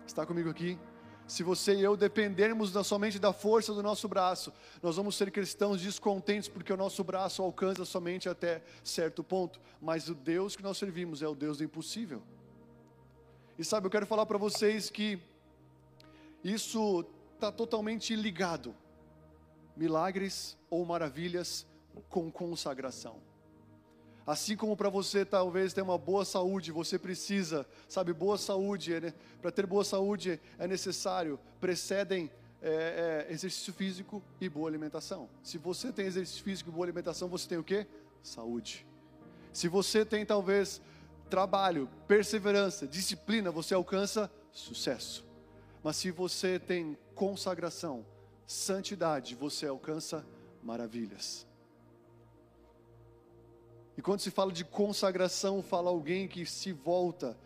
Está 0.06 0.24
comigo 0.24 0.48
aqui? 0.48 0.78
Se 1.26 1.42
você 1.42 1.74
e 1.74 1.82
eu 1.82 1.96
dependermos 1.96 2.72
da, 2.72 2.82
somente 2.82 3.18
da 3.18 3.32
força 3.32 3.74
do 3.74 3.82
nosso 3.82 4.08
braço, 4.08 4.52
nós 4.82 4.96
vamos 4.96 5.14
ser 5.14 5.30
cristãos 5.30 5.80
descontentes, 5.80 6.48
porque 6.48 6.72
o 6.72 6.76
nosso 6.76 7.04
braço 7.04 7.42
alcança 7.42 7.84
somente 7.84 8.28
até 8.28 8.62
certo 8.82 9.22
ponto, 9.22 9.60
mas 9.80 10.08
o 10.08 10.14
Deus 10.14 10.56
que 10.56 10.62
nós 10.62 10.78
servimos 10.78 11.22
é 11.22 11.28
o 11.28 11.34
Deus 11.34 11.58
do 11.58 11.64
impossível. 11.64 12.22
E 13.58 13.64
sabe, 13.64 13.86
eu 13.86 13.90
quero 13.90 14.06
falar 14.06 14.26
para 14.26 14.38
vocês 14.38 14.90
que 14.90 15.20
isso 16.42 17.04
está 17.34 17.50
totalmente 17.52 18.14
ligado. 18.14 18.74
Milagres 19.76 20.56
ou 20.70 20.84
maravilhas 20.84 21.66
com 22.08 22.30
consagração. 22.30 23.16
Assim 24.26 24.56
como 24.56 24.76
para 24.76 24.88
você 24.88 25.24
talvez 25.24 25.72
ter 25.72 25.82
uma 25.82 25.98
boa 25.98 26.24
saúde, 26.24 26.70
você 26.70 26.98
precisa, 26.98 27.66
sabe, 27.88 28.12
boa 28.12 28.38
saúde, 28.38 29.00
né? 29.00 29.12
para 29.40 29.50
ter 29.50 29.66
boa 29.66 29.84
saúde 29.84 30.40
é 30.58 30.68
necessário, 30.68 31.40
precedem 31.60 32.30
é, 32.60 33.26
é, 33.28 33.32
exercício 33.32 33.72
físico 33.72 34.22
e 34.40 34.48
boa 34.48 34.68
alimentação. 34.68 35.28
Se 35.42 35.58
você 35.58 35.90
tem 35.92 36.06
exercício 36.06 36.44
físico 36.44 36.70
e 36.70 36.72
boa 36.72 36.86
alimentação, 36.86 37.28
você 37.28 37.48
tem 37.48 37.58
o 37.58 37.64
que? 37.64 37.84
Saúde. 38.22 38.86
Se 39.52 39.66
você 39.66 40.04
tem 40.04 40.24
talvez 40.24 40.80
trabalho, 41.28 41.88
perseverança, 42.06 42.86
disciplina, 42.86 43.50
você 43.50 43.74
alcança 43.74 44.30
sucesso. 44.52 45.31
Mas 45.82 45.96
se 45.96 46.10
você 46.10 46.58
tem 46.58 46.96
consagração, 47.14 48.06
santidade, 48.46 49.34
você 49.34 49.66
alcança 49.66 50.24
maravilhas. 50.62 51.46
E 53.96 54.02
quando 54.02 54.20
se 54.20 54.30
fala 54.30 54.52
de 54.52 54.64
consagração, 54.64 55.62
fala 55.62 55.90
alguém 55.90 56.28
que 56.28 56.46
se 56.46 56.72
volta 56.72 57.36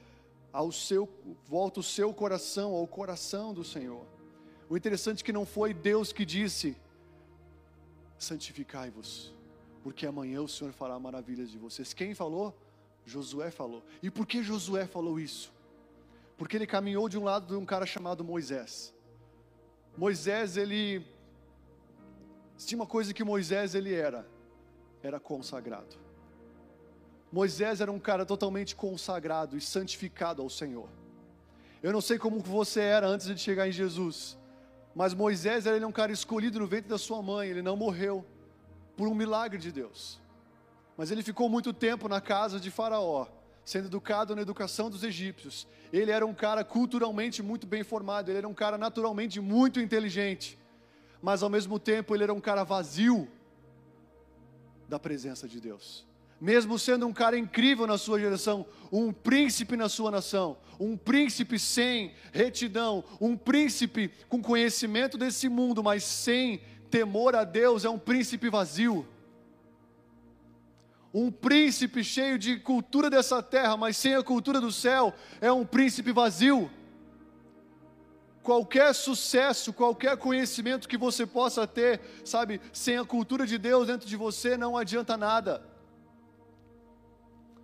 ao 0.53 0.71
seu 0.71 1.09
volta 1.47 1.81
o 1.81 1.83
seu 1.83 2.15
coração 2.15 2.73
ao 2.73 2.87
coração 2.87 3.53
do 3.53 3.65
Senhor. 3.65 4.07
O 4.69 4.77
interessante 4.77 5.23
é 5.23 5.25
que 5.25 5.33
não 5.33 5.45
foi 5.45 5.75
Deus 5.75 6.13
que 6.13 6.25
disse: 6.25 6.77
santificai-vos, 8.19 9.35
porque 9.83 10.07
amanhã 10.07 10.41
o 10.43 10.49
Senhor 10.49 10.73
fará 10.73 10.99
maravilhas 10.99 11.51
de 11.51 11.59
vocês. 11.59 11.93
Quem 11.93 12.15
falou? 12.15 12.55
Josué 13.05 13.51
falou. 13.51 13.83
E 14.03 14.11
por 14.11 14.27
que 14.27 14.43
Josué 14.43 14.87
falou 14.87 15.19
isso? 15.21 15.53
Porque 16.37 16.57
ele 16.57 16.67
caminhou 16.67 17.09
de 17.09 17.19
um 17.19 17.25
lado 17.25 17.47
de 17.47 17.55
um 17.55 17.65
cara 17.65 17.87
chamado 17.87 18.23
Moisés. 18.23 18.95
Moisés, 19.97 20.57
ele 20.57 21.07
tinha 22.59 22.79
uma 22.79 22.87
coisa 22.87 23.15
que 23.15 23.25
Moisés 23.25 23.75
ele 23.75 23.95
era, 23.95 24.27
era 25.03 25.19
consagrado. 25.19 25.97
Moisés 27.33 27.81
era 27.81 27.91
um 27.91 27.99
cara 27.99 28.25
totalmente 28.25 28.77
consagrado 28.77 29.57
e 29.57 29.61
santificado 29.61 30.43
ao 30.43 30.51
Senhor. 30.51 30.89
Eu 31.83 31.93
não 31.93 32.01
sei 32.01 32.19
como 32.19 32.41
você 32.41 32.81
era 32.81 33.07
antes 33.07 33.27
de 33.27 33.39
chegar 33.39 33.69
em 33.69 33.73
Jesus, 33.73 34.39
mas 34.95 35.15
Moisés 35.15 35.67
ele 35.67 35.85
é 35.85 35.87
um 35.87 35.93
cara 35.93 36.13
escolhido 36.13 36.59
no 36.59 36.67
ventre 36.67 36.89
da 36.89 36.99
sua 36.99 37.23
mãe, 37.23 37.49
ele 37.49 37.63
não 37.63 37.77
morreu 37.77 38.25
por 38.97 39.09
um 39.09 39.15
milagre 39.15 39.59
de 39.59 39.73
Deus. 39.73 40.21
Mas 40.97 41.11
ele 41.11 41.23
ficou 41.23 41.49
muito 41.49 41.73
tempo 41.73 42.09
na 42.09 42.21
casa 42.21 42.59
de 42.59 42.71
Faraó 42.71 43.27
sendo 43.67 43.87
educado 43.87 44.37
na 44.37 44.43
educação 44.43 44.89
dos 44.89 45.03
egípcios. 45.03 45.67
Ele 45.93 46.13
era 46.13 46.25
um 46.25 46.33
cara 46.33 46.65
culturalmente 46.65 47.43
muito 47.43 47.67
bem 47.67 47.83
formado, 47.83 48.31
ele 48.31 48.39
era 48.39 48.49
um 48.49 48.55
cara 48.55 48.79
naturalmente 48.79 49.41
muito 49.41 49.81
inteligente, 49.81 50.57
mas 51.21 51.43
ao 51.43 51.51
mesmo 51.51 51.77
tempo 51.81 52.15
ele 52.15 52.23
era 52.23 52.33
um 52.33 52.41
cara 52.41 52.63
vazio 52.63 53.29
da 54.89 55.01
presença 55.01 55.49
de 55.49 55.61
Deus. 55.61 56.07
Mesmo 56.41 56.79
sendo 56.79 57.09
um 57.09 57.13
cara 57.13 57.37
incrível 57.37 57.89
na 57.89 57.99
sua 57.99 58.21
geração, 58.21 58.65
um 58.93 59.13
príncipe 59.13 59.77
na 59.77 59.89
sua 59.89 60.13
nação, 60.13 60.57
um 60.79 60.97
príncipe 60.97 61.59
sem 61.59 62.15
retidão, 62.33 63.03
um 63.21 63.37
príncipe 63.37 64.13
com 64.29 64.41
conhecimento 64.41 65.19
desse 65.19 65.49
mundo, 65.49 65.83
mas 65.83 66.05
sem 66.05 66.61
temor 66.89 67.35
a 67.35 67.43
Deus, 67.43 67.85
é 67.85 67.91
um 67.91 67.99
príncipe 67.99 68.49
vazio 68.49 69.05
um 71.19 71.31
príncipe 71.31 72.05
cheio 72.05 72.39
de 72.39 72.59
cultura 72.59 73.09
dessa 73.09 73.43
terra, 73.43 73.75
mas 73.75 73.97
sem 73.97 74.15
a 74.15 74.23
cultura 74.23 74.61
do 74.61 74.71
céu, 74.71 75.15
é 75.41 75.51
um 75.51 75.65
príncipe 75.65 76.13
vazio. 76.13 76.71
Qualquer 78.43 78.95
sucesso, 78.95 79.73
qualquer 79.73 80.19
conhecimento 80.19 80.87
que 80.87 80.99
você 80.99 81.25
possa 81.25 81.67
ter, 81.67 82.03
sabe, 82.23 82.61
sem 82.71 82.99
a 82.99 83.05
cultura 83.05 83.47
de 83.47 83.57
Deus 83.57 83.87
dentro 83.87 84.07
de 84.07 84.15
você, 84.15 84.59
não 84.59 84.77
adianta 84.77 85.17
nada. 85.17 85.67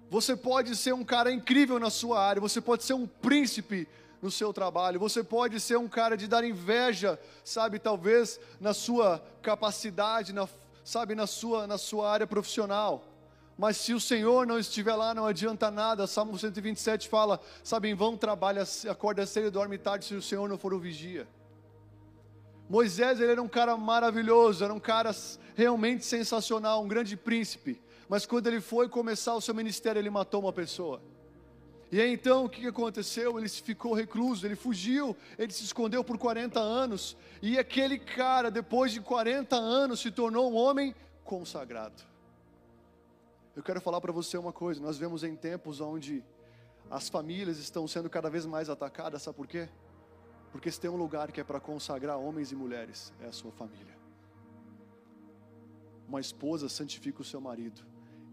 Você 0.08 0.34
pode 0.34 0.74
ser 0.74 0.94
um 0.94 1.04
cara 1.04 1.30
incrível 1.30 1.78
na 1.78 1.90
sua 1.90 2.24
área, 2.24 2.40
você 2.40 2.60
pode 2.60 2.84
ser 2.84 2.94
um 2.94 3.06
príncipe 3.06 3.86
no 4.22 4.30
seu 4.30 4.50
trabalho, 4.54 4.98
você 4.98 5.22
pode 5.22 5.60
ser 5.60 5.76
um 5.76 5.88
cara 5.88 6.16
de 6.16 6.26
dar 6.26 6.42
inveja, 6.42 7.20
sabe, 7.44 7.78
talvez 7.78 8.40
na 8.58 8.72
sua 8.72 9.22
capacidade, 9.42 10.32
na, 10.32 10.48
sabe, 10.82 11.14
na 11.14 11.26
sua, 11.26 11.66
na 11.66 11.76
sua 11.76 12.10
área 12.10 12.26
profissional. 12.26 13.11
Mas 13.56 13.76
se 13.76 13.92
o 13.92 14.00
Senhor 14.00 14.46
não 14.46 14.58
estiver 14.58 14.94
lá, 14.94 15.14
não 15.14 15.26
adianta 15.26 15.70
nada. 15.70 16.06
Salmo 16.06 16.38
127 16.38 17.08
fala: 17.08 17.40
sabe, 17.62 17.88
em 17.88 17.94
vão 17.94 18.16
trabalha, 18.16 18.64
acorda 18.88 19.26
cedo 19.26 19.48
e 19.48 19.50
dorme 19.50 19.78
tarde, 19.78 20.04
se 20.04 20.14
o 20.14 20.22
Senhor 20.22 20.48
não 20.48 20.58
for 20.58 20.72
o 20.72 20.78
vigia. 20.78 21.26
Moisés 22.68 23.20
ele 23.20 23.32
era 23.32 23.42
um 23.42 23.48
cara 23.48 23.76
maravilhoso, 23.76 24.64
era 24.64 24.72
um 24.72 24.80
cara 24.80 25.14
realmente 25.54 26.04
sensacional, 26.04 26.82
um 26.82 26.88
grande 26.88 27.16
príncipe. 27.16 27.80
Mas 28.08 28.24
quando 28.24 28.46
ele 28.46 28.60
foi 28.60 28.88
começar 28.88 29.34
o 29.34 29.40
seu 29.40 29.54
ministério, 29.54 30.00
ele 30.00 30.10
matou 30.10 30.40
uma 30.40 30.52
pessoa. 30.52 31.02
E 31.90 32.00
aí, 32.00 32.10
então 32.10 32.46
o 32.46 32.48
que 32.48 32.66
aconteceu? 32.66 33.38
Ele 33.38 33.48
ficou 33.50 33.92
recluso, 33.92 34.46
ele 34.46 34.56
fugiu, 34.56 35.14
ele 35.38 35.52
se 35.52 35.62
escondeu 35.62 36.02
por 36.02 36.16
40 36.16 36.58
anos. 36.58 37.14
E 37.42 37.58
aquele 37.58 37.98
cara, 37.98 38.50
depois 38.50 38.92
de 38.92 39.00
40 39.02 39.54
anos, 39.54 40.00
se 40.00 40.10
tornou 40.10 40.50
um 40.50 40.56
homem 40.56 40.94
consagrado. 41.22 42.11
Eu 43.54 43.62
quero 43.62 43.80
falar 43.80 44.00
para 44.00 44.12
você 44.12 44.38
uma 44.38 44.52
coisa: 44.52 44.80
nós 44.80 44.96
vemos 44.96 45.22
em 45.22 45.36
tempos 45.36 45.80
onde 45.80 46.24
as 46.90 47.08
famílias 47.08 47.58
estão 47.58 47.86
sendo 47.86 48.08
cada 48.08 48.30
vez 48.30 48.46
mais 48.46 48.68
atacadas, 48.68 49.22
sabe 49.22 49.36
por 49.36 49.46
quê? 49.46 49.68
Porque 50.50 50.70
se 50.70 50.80
tem 50.80 50.90
um 50.90 50.96
lugar 50.96 51.30
que 51.32 51.40
é 51.40 51.44
para 51.44 51.60
consagrar 51.60 52.18
homens 52.18 52.52
e 52.52 52.56
mulheres, 52.56 53.12
é 53.20 53.26
a 53.26 53.32
sua 53.32 53.52
família. 53.52 53.96
Uma 56.08 56.20
esposa 56.20 56.68
santifica 56.68 57.22
o 57.22 57.24
seu 57.24 57.40
marido, 57.40 57.82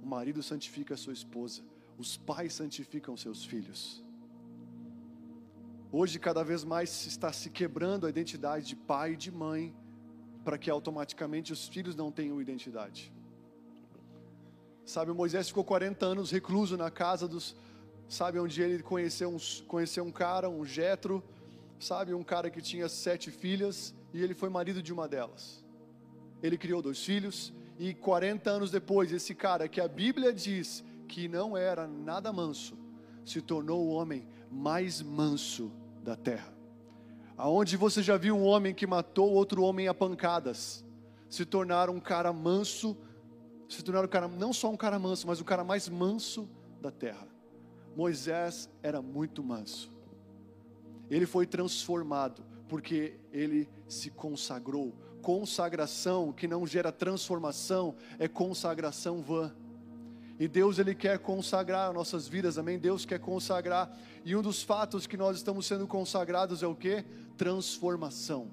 o 0.02 0.06
marido 0.06 0.44
santifica 0.44 0.94
a 0.94 0.98
sua 0.98 1.14
esposa, 1.14 1.64
os 1.98 2.18
pais 2.18 2.54
santificam 2.54 3.16
seus 3.16 3.46
filhos. 3.46 4.04
Hoje, 5.92 6.20
cada 6.20 6.44
vez 6.44 6.64
mais 6.64 7.08
está 7.08 7.32
se 7.34 7.50
quebrando 7.50 8.06
a 8.06 8.10
identidade 8.10 8.68
de 8.68 8.76
pai 8.76 9.14
e 9.14 9.18
de 9.18 9.32
mãe, 9.32 9.74
para 10.44 10.58
que 10.58 10.70
automaticamente 10.70 11.52
os 11.52 11.68
filhos 11.68 11.96
não 11.96 12.12
tenham 12.12 12.42
identidade. 12.42 13.12
Sabe, 14.90 15.14
Moisés 15.14 15.50
ficou 15.50 15.64
40 15.64 16.04
anos 16.04 16.32
recluso 16.32 16.76
na 16.76 16.90
casa 16.90 17.28
dos, 17.28 17.56
sabe, 18.08 18.40
onde 18.40 18.60
ele 18.60 18.82
conheceu 18.82 19.30
um, 19.30 19.38
conheceu 19.68 20.04
um 20.04 20.12
cara, 20.12 20.50
um 20.50 20.66
Jetro, 20.66 21.24
sabe, 21.80 22.12
um 22.12 22.24
cara 22.24 22.50
que 22.50 22.60
tinha 22.60 22.90
sete 22.90 23.30
filhas 23.30 23.94
e 24.12 24.24
ele 24.24 24.34
foi 24.34 24.50
marido 24.50 24.82
de 24.82 24.92
uma 24.92 25.08
delas. 25.08 25.64
Ele 26.42 26.58
criou 26.58 26.82
dois 26.82 27.06
filhos 27.06 27.54
e 27.78 27.94
40 27.94 28.50
anos 28.50 28.72
depois, 28.72 29.12
esse 29.12 29.36
cara 29.36 29.68
que 29.68 29.80
a 29.80 29.88
Bíblia 29.88 30.34
diz 30.34 30.84
que 31.08 31.28
não 31.28 31.56
era 31.56 31.86
nada 31.88 32.34
manso, 32.34 32.76
se 33.24 33.44
tornou 33.44 33.86
o 33.86 33.92
homem 33.92 34.28
mais 34.50 35.04
manso 35.04 35.72
da 36.04 36.16
terra. 36.16 36.52
Aonde 37.38 37.78
você 37.78 38.02
já 38.02 38.18
viu 38.18 38.36
um 38.36 38.44
homem 38.44 38.74
que 38.74 38.88
matou 38.88 39.32
outro 39.32 39.62
homem 39.62 39.88
a 39.88 39.94
pancadas, 39.94 40.84
se 41.30 41.46
tornar 41.46 41.92
um 41.92 42.00
cara 42.00 42.34
manso 42.34 42.98
se 43.70 43.84
tornar 43.84 44.04
o 44.04 44.08
cara, 44.10 44.28
não 44.28 44.52
só 44.52 44.70
um 44.70 44.76
cara 44.76 44.98
manso, 44.98 45.28
mas 45.28 45.40
o 45.40 45.46
cara 45.46 45.64
mais 45.64 45.88
manso 45.88 46.50
da 46.82 46.90
terra. 46.90 47.28
Moisés 47.96 48.68
era 48.82 49.02
muito 49.02 49.44
manso. 49.44 49.92
Ele 51.10 51.26
foi 51.26 51.46
transformado 51.46 52.44
porque 52.68 53.20
ele 53.32 53.70
se 53.88 54.10
consagrou. 54.10 54.94
Consagração 55.22 56.32
que 56.32 56.48
não 56.48 56.66
gera 56.66 56.92
transformação 56.92 57.96
é 58.18 58.28
consagração 58.28 59.22
vã. 59.22 59.54
E 60.40 60.48
Deus 60.48 60.80
ele 60.80 60.96
quer 60.96 61.20
consagrar 61.20 61.94
nossas 61.94 62.28
vidas, 62.28 62.58
amém? 62.58 62.80
Deus 62.80 63.06
quer 63.06 63.20
consagrar. 63.20 63.96
E 64.24 64.36
um 64.36 64.42
dos 64.42 64.64
fatos 64.64 65.06
que 65.06 65.18
nós 65.18 65.38
estamos 65.38 65.66
sendo 65.66 65.86
consagrados 65.86 66.64
é 66.64 66.68
o 66.68 66.76
que? 66.76 67.04
Transformação. 67.38 68.50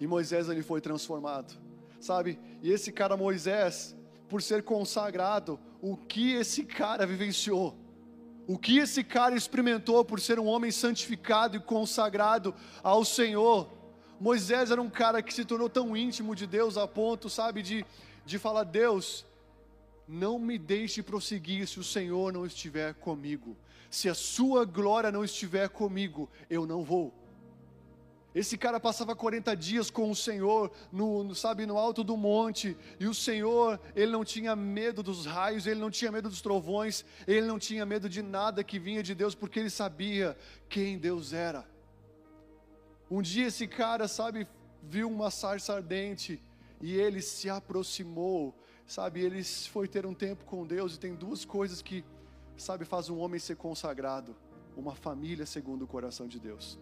E 0.00 0.06
Moisés 0.06 0.48
ele 0.48 0.62
foi 0.62 0.80
transformado 0.80 1.56
sabe? 2.02 2.38
E 2.60 2.70
esse 2.70 2.90
cara 2.90 3.16
Moisés, 3.16 3.96
por 4.28 4.42
ser 4.42 4.62
consagrado, 4.62 5.58
o 5.80 5.96
que 5.96 6.32
esse 6.32 6.64
cara 6.64 7.06
vivenciou. 7.06 7.76
O 8.46 8.58
que 8.58 8.78
esse 8.78 9.04
cara 9.04 9.36
experimentou 9.36 10.04
por 10.04 10.20
ser 10.20 10.38
um 10.38 10.46
homem 10.46 10.72
santificado 10.72 11.56
e 11.56 11.60
consagrado 11.60 12.52
ao 12.82 13.04
Senhor. 13.04 13.70
Moisés 14.20 14.70
era 14.70 14.82
um 14.82 14.90
cara 14.90 15.22
que 15.22 15.32
se 15.32 15.44
tornou 15.44 15.68
tão 15.68 15.96
íntimo 15.96 16.34
de 16.34 16.46
Deus 16.46 16.76
a 16.76 16.86
ponto, 16.86 17.30
sabe, 17.30 17.62
de, 17.62 17.86
de 18.26 18.38
falar: 18.38 18.64
Deus, 18.64 19.24
não 20.08 20.38
me 20.38 20.58
deixe 20.58 21.02
prosseguir 21.02 21.68
se 21.68 21.78
o 21.78 21.84
Senhor 21.84 22.32
não 22.32 22.44
estiver 22.44 22.94
comigo. 22.94 23.56
Se 23.88 24.08
a 24.08 24.14
Sua 24.14 24.64
glória 24.64 25.12
não 25.12 25.24
estiver 25.24 25.68
comigo, 25.68 26.28
eu 26.50 26.66
não 26.66 26.82
vou. 26.82 27.21
Esse 28.34 28.56
cara 28.56 28.80
passava 28.80 29.14
40 29.14 29.54
dias 29.54 29.90
com 29.90 30.10
o 30.10 30.16
Senhor, 30.16 30.72
no, 30.90 31.22
no, 31.22 31.34
sabe, 31.34 31.66
no 31.66 31.76
alto 31.76 32.02
do 32.02 32.16
monte, 32.16 32.76
e 32.98 33.06
o 33.06 33.12
Senhor, 33.12 33.78
ele 33.94 34.10
não 34.10 34.24
tinha 34.24 34.56
medo 34.56 35.02
dos 35.02 35.26
raios, 35.26 35.66
ele 35.66 35.78
não 35.78 35.90
tinha 35.90 36.10
medo 36.10 36.30
dos 36.30 36.40
trovões, 36.40 37.04
ele 37.26 37.46
não 37.46 37.58
tinha 37.58 37.84
medo 37.84 38.08
de 38.08 38.22
nada 38.22 38.64
que 38.64 38.78
vinha 38.78 39.02
de 39.02 39.14
Deus, 39.14 39.34
porque 39.34 39.60
ele 39.60 39.68
sabia 39.68 40.36
quem 40.66 40.98
Deus 40.98 41.34
era. 41.34 41.66
Um 43.10 43.20
dia 43.20 43.48
esse 43.48 43.66
cara, 43.66 44.08
sabe, 44.08 44.48
viu 44.82 45.10
uma 45.10 45.30
sarça 45.30 45.74
ardente, 45.74 46.42
e 46.80 46.94
ele 46.94 47.20
se 47.20 47.50
aproximou, 47.50 48.58
sabe, 48.86 49.20
ele 49.20 49.44
foi 49.44 49.86
ter 49.86 50.06
um 50.06 50.14
tempo 50.14 50.46
com 50.46 50.66
Deus, 50.66 50.94
e 50.94 50.98
tem 50.98 51.14
duas 51.14 51.44
coisas 51.44 51.82
que, 51.82 52.02
sabe, 52.56 52.86
faz 52.86 53.10
um 53.10 53.18
homem 53.18 53.38
ser 53.38 53.56
consagrado: 53.56 54.34
uma 54.74 54.94
família 54.94 55.44
segundo 55.44 55.82
o 55.82 55.86
coração 55.86 56.26
de 56.26 56.40
Deus 56.40 56.78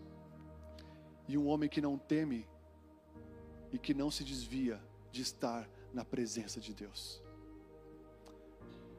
e 1.30 1.38
um 1.38 1.46
homem 1.46 1.68
que 1.68 1.80
não 1.80 1.96
teme 1.96 2.44
e 3.72 3.78
que 3.78 3.94
não 3.94 4.10
se 4.10 4.24
desvia 4.24 4.82
de 5.12 5.22
estar 5.22 5.68
na 5.94 6.04
presença 6.04 6.60
de 6.60 6.74
Deus. 6.74 7.22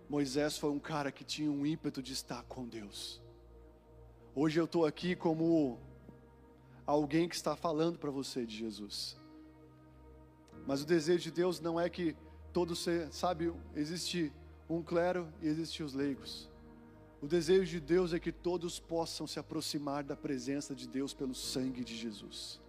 Moisés 0.07 0.57
foi 0.57 0.69
um 0.69 0.79
cara 0.79 1.11
que 1.11 1.25
tinha 1.25 1.51
um 1.51 1.65
ímpeto 1.65 2.01
de 2.01 2.13
estar 2.13 2.41
com 2.43 2.65
Deus. 2.65 3.21
Hoje 4.33 4.59
eu 4.59 4.63
estou 4.63 4.85
aqui 4.85 5.13
como 5.13 5.77
alguém 6.85 7.27
que 7.27 7.35
está 7.35 7.53
falando 7.53 7.99
para 7.99 8.09
você 8.09 8.45
de 8.45 8.57
Jesus. 8.57 9.17
Mas 10.65 10.81
o 10.81 10.85
desejo 10.85 11.23
de 11.23 11.31
Deus 11.31 11.59
não 11.59 11.77
é 11.79 11.89
que 11.89 12.15
todos, 12.53 12.85
sabe, 13.11 13.53
existe 13.75 14.31
um 14.69 14.81
clero 14.81 15.27
e 15.41 15.47
existe 15.47 15.83
os 15.83 15.93
leigos. 15.93 16.50
O 17.21 17.27
desejo 17.27 17.65
de 17.69 17.79
Deus 17.79 18.13
é 18.13 18.19
que 18.19 18.31
todos 18.31 18.79
possam 18.79 19.27
se 19.27 19.39
aproximar 19.39 20.03
da 20.03 20.15
presença 20.15 20.73
de 20.73 20.87
Deus 20.87 21.13
pelo 21.13 21.35
sangue 21.35 21.83
de 21.83 21.95
Jesus, 21.95 22.59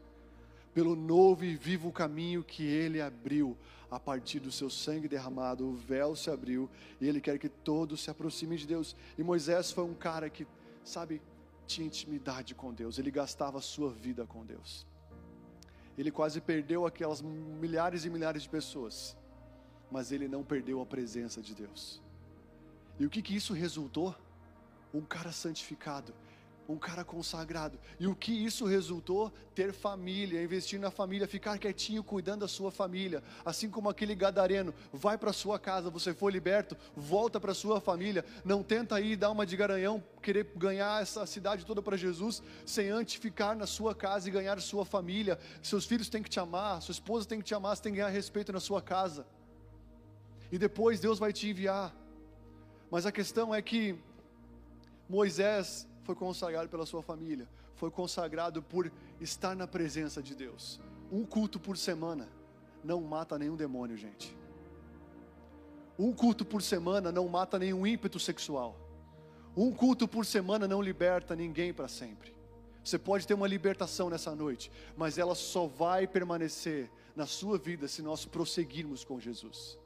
pelo 0.75 0.95
novo 0.95 1.43
e 1.43 1.57
vivo 1.57 1.91
caminho 1.91 2.45
que 2.45 2.63
Ele 2.65 3.01
abriu 3.01 3.57
a 3.91 3.99
partir 3.99 4.41
do 4.41 4.53
seu 4.53 4.69
sangue 4.69 5.09
derramado. 5.09 5.67
O 5.67 5.75
véu 5.75 6.15
se 6.15 6.29
abriu 6.29 6.69
e 7.01 7.09
Ele 7.09 7.21
quer 7.21 7.39
que 7.39 7.49
todos 7.49 8.03
se 8.03 8.11
aproximem 8.11 8.59
de 8.59 8.67
Deus. 8.67 8.95
E 9.17 9.23
Moisés 9.23 9.73
foi 9.73 9.85
um 9.85 9.95
cara 9.95 10.29
que, 10.29 10.47
sabe, 10.85 11.23
tinha 11.67 11.87
intimidade 11.87 12.55
com 12.55 12.73
Deus, 12.75 12.99
ele 12.99 13.11
gastava 13.11 13.59
a 13.59 13.63
sua 13.63 13.91
vida 13.91 14.27
com 14.27 14.45
Deus. 14.45 14.87
Ele 15.97 16.11
quase 16.11 16.41
perdeu 16.41 16.87
aquelas 16.87 17.23
milhares 17.23 18.05
e 18.05 18.11
milhares 18.11 18.43
de 18.43 18.49
pessoas, 18.49 19.17
mas 19.91 20.13
ele 20.13 20.29
não 20.29 20.43
perdeu 20.43 20.81
a 20.81 20.87
presença 20.87 21.41
de 21.41 21.55
Deus. 21.55 22.03
E 22.99 23.07
o 23.07 23.11
que 23.11 23.23
que 23.23 23.35
isso 23.35 23.53
resultou? 23.53 24.15
Um 24.93 25.03
cara 25.03 25.33
santificado, 25.33 26.15
um 26.69 26.77
cara 26.77 27.05
consagrado. 27.05 27.79
E 27.99 28.07
o 28.07 28.15
que 28.15 28.33
isso 28.33 28.67
resultou? 28.67 29.33
Ter 29.55 29.73
família, 29.73 30.43
investir 30.43 30.79
na 30.79 30.91
família, 30.91 31.27
ficar 31.27 31.59
quietinho 31.59 32.03
cuidando 32.03 32.41
da 32.41 32.49
sua 32.49 32.71
família. 32.71 33.23
Assim 33.45 33.69
como 33.69 33.91
aquele 33.91 34.15
gadareno, 34.15 34.75
vai 34.93 35.19
para 35.19 35.33
sua 35.33 35.59
casa, 35.59 35.91
você 35.91 36.15
foi 36.15 36.33
liberto, 36.33 36.77
volta 36.97 37.41
para 37.41 37.53
sua 37.53 37.81
família. 37.81 38.25
Não 38.45 38.63
tenta 38.63 39.01
ir 39.01 39.17
dar 39.17 39.31
uma 39.31 39.45
de 39.45 39.57
garanhão, 39.57 40.03
querer 40.23 40.45
ganhar 40.57 41.03
essa 41.03 41.27
cidade 41.27 41.67
toda 41.67 41.83
para 41.83 41.97
Jesus, 41.97 42.43
sem 42.65 42.89
antes 42.89 43.17
ficar 43.17 43.57
na 43.57 43.67
sua 43.67 43.95
casa 43.95 44.29
e 44.29 44.33
ganhar 44.33 44.61
sua 44.61 44.85
família. 44.85 45.39
Seus 45.63 45.85
filhos 45.85 46.09
têm 46.09 46.23
que 46.23 46.31
te 46.31 46.41
amar, 46.41 46.81
sua 46.81 46.93
esposa 46.93 47.29
tem 47.29 47.39
que 47.39 47.45
te 47.45 47.55
amar, 47.55 47.77
você 47.77 47.83
tem 47.83 47.93
que 47.93 47.99
ganhar 47.99 48.11
respeito 48.11 48.53
na 48.53 48.61
sua 48.61 48.81
casa. 48.81 49.27
E 50.51 50.59
depois 50.59 51.01
Deus 51.01 51.19
vai 51.19 51.33
te 51.33 51.49
enviar. 51.49 51.95
Mas 52.91 53.07
a 53.07 53.13
questão 53.13 53.55
é 53.55 53.63
que 53.63 53.99
Moisés 55.13 55.87
foi 56.05 56.15
consagrado 56.15 56.71
pela 56.71 56.87
sua 56.87 57.03
família, 57.03 57.47
foi 57.75 57.91
consagrado 57.91 58.63
por 58.63 58.91
estar 59.21 59.55
na 59.55 59.67
presença 59.67 60.23
de 60.23 60.35
Deus. 60.35 60.81
Um 61.13 61.23
culto 61.27 61.61
por 61.61 61.77
semana 61.77 62.31
não 62.83 63.03
mata 63.03 63.39
nenhum 63.39 63.55
demônio, 63.55 63.95
gente. 63.95 64.35
Um 65.99 66.15
culto 66.15 66.47
por 66.47 66.63
semana 66.63 67.13
não 67.13 67.29
mata 67.29 67.59
nenhum 67.59 67.87
ímpeto 67.87 68.19
sexual. 68.19 68.75
Um 69.55 69.71
culto 69.71 70.09
por 70.09 70.25
semana 70.25 70.67
não 70.67 70.81
liberta 70.81 71.37
ninguém 71.37 71.75
para 71.75 71.89
sempre. 71.89 72.35
Você 72.83 72.99
pode 72.99 73.27
ter 73.27 73.35
uma 73.35 73.47
libertação 73.47 74.09
nessa 74.09 74.35
noite, 74.35 74.73
mas 74.97 75.19
ela 75.19 75.35
só 75.35 75.67
vai 75.67 76.07
permanecer 76.07 76.91
na 77.15 77.27
sua 77.27 77.59
vida 77.59 77.87
se 77.87 78.01
nós 78.01 78.25
prosseguirmos 78.25 79.05
com 79.05 79.21
Jesus. 79.21 79.79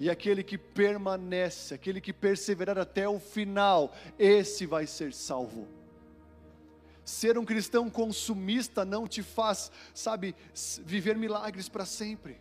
E 0.00 0.08
aquele 0.08 0.42
que 0.42 0.56
permanece, 0.56 1.74
aquele 1.74 2.00
que 2.00 2.10
perseverar 2.10 2.78
até 2.78 3.06
o 3.06 3.20
final, 3.20 3.94
esse 4.18 4.64
vai 4.64 4.86
ser 4.86 5.12
salvo. 5.12 5.68
Ser 7.04 7.36
um 7.36 7.44
cristão 7.44 7.90
consumista 7.90 8.82
não 8.82 9.06
te 9.06 9.22
faz, 9.22 9.70
sabe, 9.92 10.34
viver 10.86 11.18
milagres 11.18 11.68
para 11.68 11.84
sempre. 11.84 12.40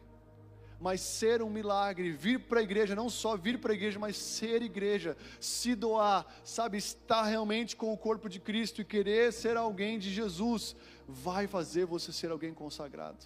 Mas 0.80 1.02
ser 1.02 1.42
um 1.42 1.50
milagre, 1.50 2.14
vir 2.14 2.40
para 2.40 2.62
a 2.62 2.64
igreja, 2.64 2.96
não 2.96 3.10
só 3.10 3.36
vir 3.36 3.60
para 3.60 3.74
a 3.74 3.76
igreja, 3.76 4.00
mas 4.00 4.16
ser 4.16 4.62
igreja, 4.62 5.18
se 5.38 5.76
doar, 5.76 6.26
sabe, 6.46 6.78
estar 6.78 7.24
realmente 7.24 7.76
com 7.76 7.92
o 7.92 7.98
corpo 7.98 8.30
de 8.30 8.40
Cristo 8.40 8.80
e 8.80 8.86
querer 8.86 9.34
ser 9.34 9.58
alguém 9.58 10.00
de 10.00 10.10
Jesus, 10.10 10.78
vai 11.06 11.46
fazer 11.46 11.86
você 11.86 12.14
ser 12.14 12.32
alguém 12.32 12.54
consagrado, 12.54 13.26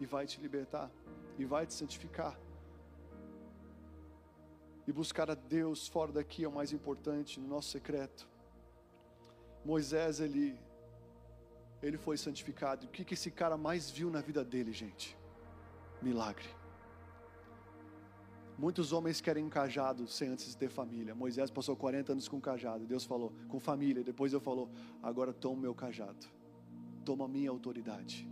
e 0.00 0.06
vai 0.06 0.24
te 0.24 0.40
libertar, 0.40 0.90
e 1.38 1.44
vai 1.44 1.66
te 1.66 1.74
santificar. 1.74 2.34
E 4.86 4.92
buscar 4.92 5.30
a 5.30 5.34
Deus 5.34 5.88
fora 5.88 6.12
daqui 6.12 6.44
é 6.44 6.48
o 6.48 6.52
mais 6.52 6.72
importante, 6.72 7.40
no 7.40 7.48
nosso 7.48 7.70
secreto. 7.70 8.28
Moisés, 9.64 10.20
ele, 10.20 10.58
ele 11.82 11.96
foi 11.96 12.16
santificado. 12.18 12.86
O 12.86 12.90
que, 12.90 13.04
que 13.04 13.14
esse 13.14 13.30
cara 13.30 13.56
mais 13.56 13.90
viu 13.90 14.10
na 14.10 14.20
vida 14.20 14.44
dele, 14.44 14.72
gente? 14.72 15.16
Milagre. 16.02 16.48
Muitos 18.56 18.92
homens 18.92 19.20
querem 19.20 19.42
um 19.42 19.48
cajado 19.48 20.06
sem 20.06 20.28
antes 20.28 20.54
ter 20.54 20.68
família. 20.68 21.14
Moisés 21.14 21.50
passou 21.50 21.74
40 21.74 22.12
anos 22.12 22.28
com 22.28 22.40
cajado. 22.40 22.86
Deus 22.86 23.04
falou, 23.04 23.32
com 23.48 23.58
família. 23.58 24.04
Depois 24.04 24.30
Deus 24.30 24.44
falou, 24.44 24.70
agora 25.02 25.32
toma 25.32 25.62
meu 25.62 25.74
cajado. 25.74 26.26
Toma 27.04 27.26
minha 27.26 27.50
autoridade. 27.50 28.28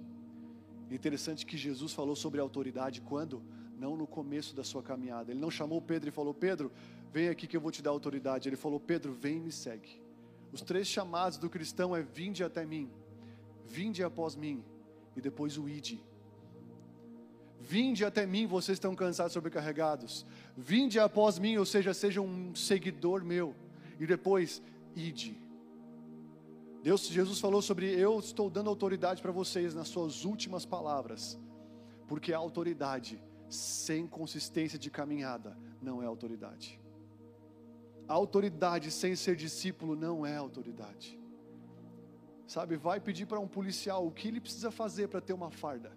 Interessante 0.90 1.44
que 1.44 1.56
Jesus 1.56 1.92
falou 1.92 2.14
sobre 2.14 2.40
autoridade 2.40 3.00
quando? 3.00 3.42
Não 3.82 3.96
no 3.96 4.06
começo 4.06 4.54
da 4.54 4.62
sua 4.62 4.82
caminhada. 4.82 5.32
Ele 5.32 5.40
não 5.40 5.50
chamou 5.50 5.82
Pedro 5.82 6.08
e 6.08 6.12
falou: 6.12 6.32
Pedro, 6.32 6.70
vem 7.12 7.28
aqui 7.28 7.48
que 7.48 7.56
eu 7.56 7.60
vou 7.60 7.72
te 7.76 7.82
dar 7.82 7.90
autoridade. 7.90 8.48
Ele 8.48 8.56
falou: 8.56 8.78
Pedro, 8.78 9.12
vem 9.12 9.38
e 9.38 9.40
me 9.40 9.52
segue. 9.52 10.00
Os 10.52 10.62
três 10.62 10.86
chamados 10.86 11.36
do 11.36 11.50
cristão 11.50 11.94
é: 11.96 12.00
vinde 12.00 12.44
até 12.44 12.64
mim, 12.64 12.88
vinde 13.66 14.04
após 14.04 14.36
mim, 14.36 14.62
e 15.16 15.20
depois 15.20 15.58
o 15.58 15.68
ide. 15.68 16.00
Vinde 17.58 18.04
até 18.04 18.26
mim, 18.26 18.46
vocês 18.46 18.76
estão 18.76 18.94
cansados, 18.94 19.32
sobrecarregados. 19.32 20.26
Vinde 20.56 20.98
após 20.98 21.38
mim, 21.38 21.56
ou 21.56 21.64
seja, 21.64 21.94
seja 21.94 22.20
um 22.20 22.54
seguidor 22.54 23.24
meu. 23.24 23.54
E 24.00 24.06
depois, 24.06 24.60
ide. 24.96 25.40
Deus, 26.82 27.06
Jesus 27.06 27.38
falou 27.38 27.62
sobre 27.62 27.86
eu 27.88 28.18
estou 28.18 28.50
dando 28.50 28.68
autoridade 28.68 29.22
para 29.22 29.30
vocês 29.30 29.74
nas 29.74 29.86
suas 29.86 30.24
últimas 30.24 30.66
palavras, 30.66 31.38
porque 32.08 32.32
a 32.32 32.38
autoridade 32.38 33.22
sem 33.54 34.06
consistência 34.06 34.78
de 34.78 34.90
caminhada 34.90 35.56
não 35.80 36.02
é 36.02 36.06
autoridade. 36.06 36.80
Autoridade 38.08 38.90
sem 38.90 39.14
ser 39.14 39.36
discípulo 39.36 39.94
não 39.94 40.24
é 40.24 40.36
autoridade. 40.36 41.18
Sabe, 42.46 42.76
vai 42.76 43.00
pedir 43.00 43.26
para 43.26 43.40
um 43.40 43.48
policial 43.48 44.06
o 44.06 44.10
que 44.10 44.28
ele 44.28 44.40
precisa 44.40 44.70
fazer 44.70 45.08
para 45.08 45.20
ter 45.20 45.32
uma 45.32 45.50
farda. 45.50 45.92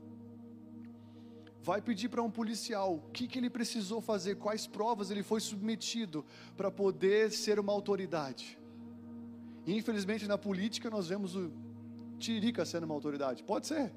Vai 1.61 1.81
pedir 1.81 2.09
para 2.09 2.21
um 2.21 2.29
policial 2.29 2.95
o 2.95 3.11
que, 3.11 3.27
que 3.27 3.39
ele 3.39 3.49
precisou 3.49 3.99
fazer, 3.99 4.35
quais 4.35 4.67
provas 4.67 5.09
ele 5.09 5.23
foi 5.23 5.39
submetido 5.39 6.23
para 6.55 6.69
poder 6.69 7.31
ser 7.31 7.59
uma 7.59 7.73
autoridade. 7.73 8.59
Infelizmente 9.65 10.27
na 10.27 10.37
política 10.37 10.89
nós 10.89 11.07
vemos 11.07 11.35
o 11.35 11.51
Tirica 12.19 12.63
sendo 12.65 12.83
uma 12.83 12.93
autoridade. 12.93 13.43
Pode 13.43 13.65
ser 13.65 13.91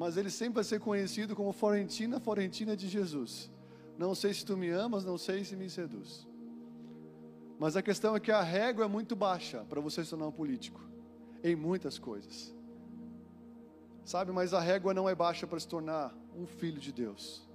mas 0.00 0.16
ele 0.16 0.30
sempre 0.30 0.54
vai 0.54 0.64
ser 0.64 0.80
conhecido 0.80 1.36
como 1.36 1.52
Florentina, 1.52 2.18
Florentina 2.18 2.74
de 2.74 2.88
Jesus. 2.88 3.50
Não 3.98 4.14
sei 4.14 4.32
se 4.32 4.46
tu 4.46 4.56
me 4.56 4.70
amas, 4.70 5.04
não 5.04 5.18
sei 5.18 5.44
se 5.44 5.54
me 5.54 5.68
seduz. 5.68 6.26
Mas 7.58 7.76
a 7.76 7.82
questão 7.82 8.16
é 8.16 8.20
que 8.20 8.32
a 8.32 8.40
régua 8.40 8.86
é 8.86 8.88
muito 8.88 9.14
baixa 9.14 9.62
para 9.68 9.78
você 9.78 10.02
se 10.02 10.08
tornar 10.08 10.28
um 10.28 10.32
político, 10.32 10.80
em 11.44 11.54
muitas 11.54 11.98
coisas. 11.98 12.56
Sabe, 14.02 14.32
mas 14.32 14.54
a 14.54 14.60
régua 14.60 14.94
não 14.94 15.06
é 15.06 15.14
baixa 15.14 15.46
para 15.46 15.60
se 15.60 15.68
tornar 15.68 16.14
um 16.34 16.46
filho 16.46 16.80
de 16.80 16.92
Deus. 16.92 17.46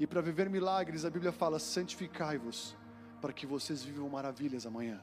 E 0.00 0.04
para 0.04 0.20
viver 0.20 0.50
milagres, 0.50 1.04
a 1.04 1.10
Bíblia 1.10 1.30
fala: 1.30 1.60
santificai-vos 1.60 2.76
para 3.20 3.32
que 3.32 3.46
vocês 3.46 3.84
vivam 3.84 4.08
maravilhas 4.08 4.66
amanhã. 4.66 5.00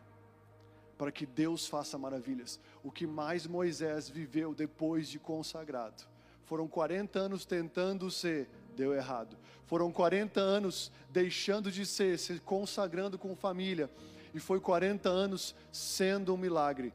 Para 0.98 1.14
que 1.14 1.26
Deus 1.26 1.66
faça 1.66 1.98
maravilhas. 1.98 2.60
O 2.84 2.92
que 2.92 3.08
mais 3.08 3.48
Moisés 3.48 4.10
viveu 4.10 4.54
depois 4.54 5.08
de 5.08 5.18
consagrado. 5.18 6.19
Foram 6.50 6.68
40 6.68 7.20
anos 7.20 7.46
tentando 7.46 8.10
ser, 8.10 8.50
deu 8.76 8.92
errado. 8.92 9.38
Foram 9.68 9.92
40 9.92 10.42
anos 10.42 10.92
deixando 11.12 11.72
de 11.72 11.86
ser, 11.86 12.18
se 12.18 12.40
consagrando 12.40 13.20
com 13.20 13.36
família. 13.36 13.88
E 14.34 14.40
foi 14.40 14.60
40 14.60 15.08
anos 15.08 15.56
sendo 15.72 16.34
um 16.34 16.38
milagre. 16.38 16.92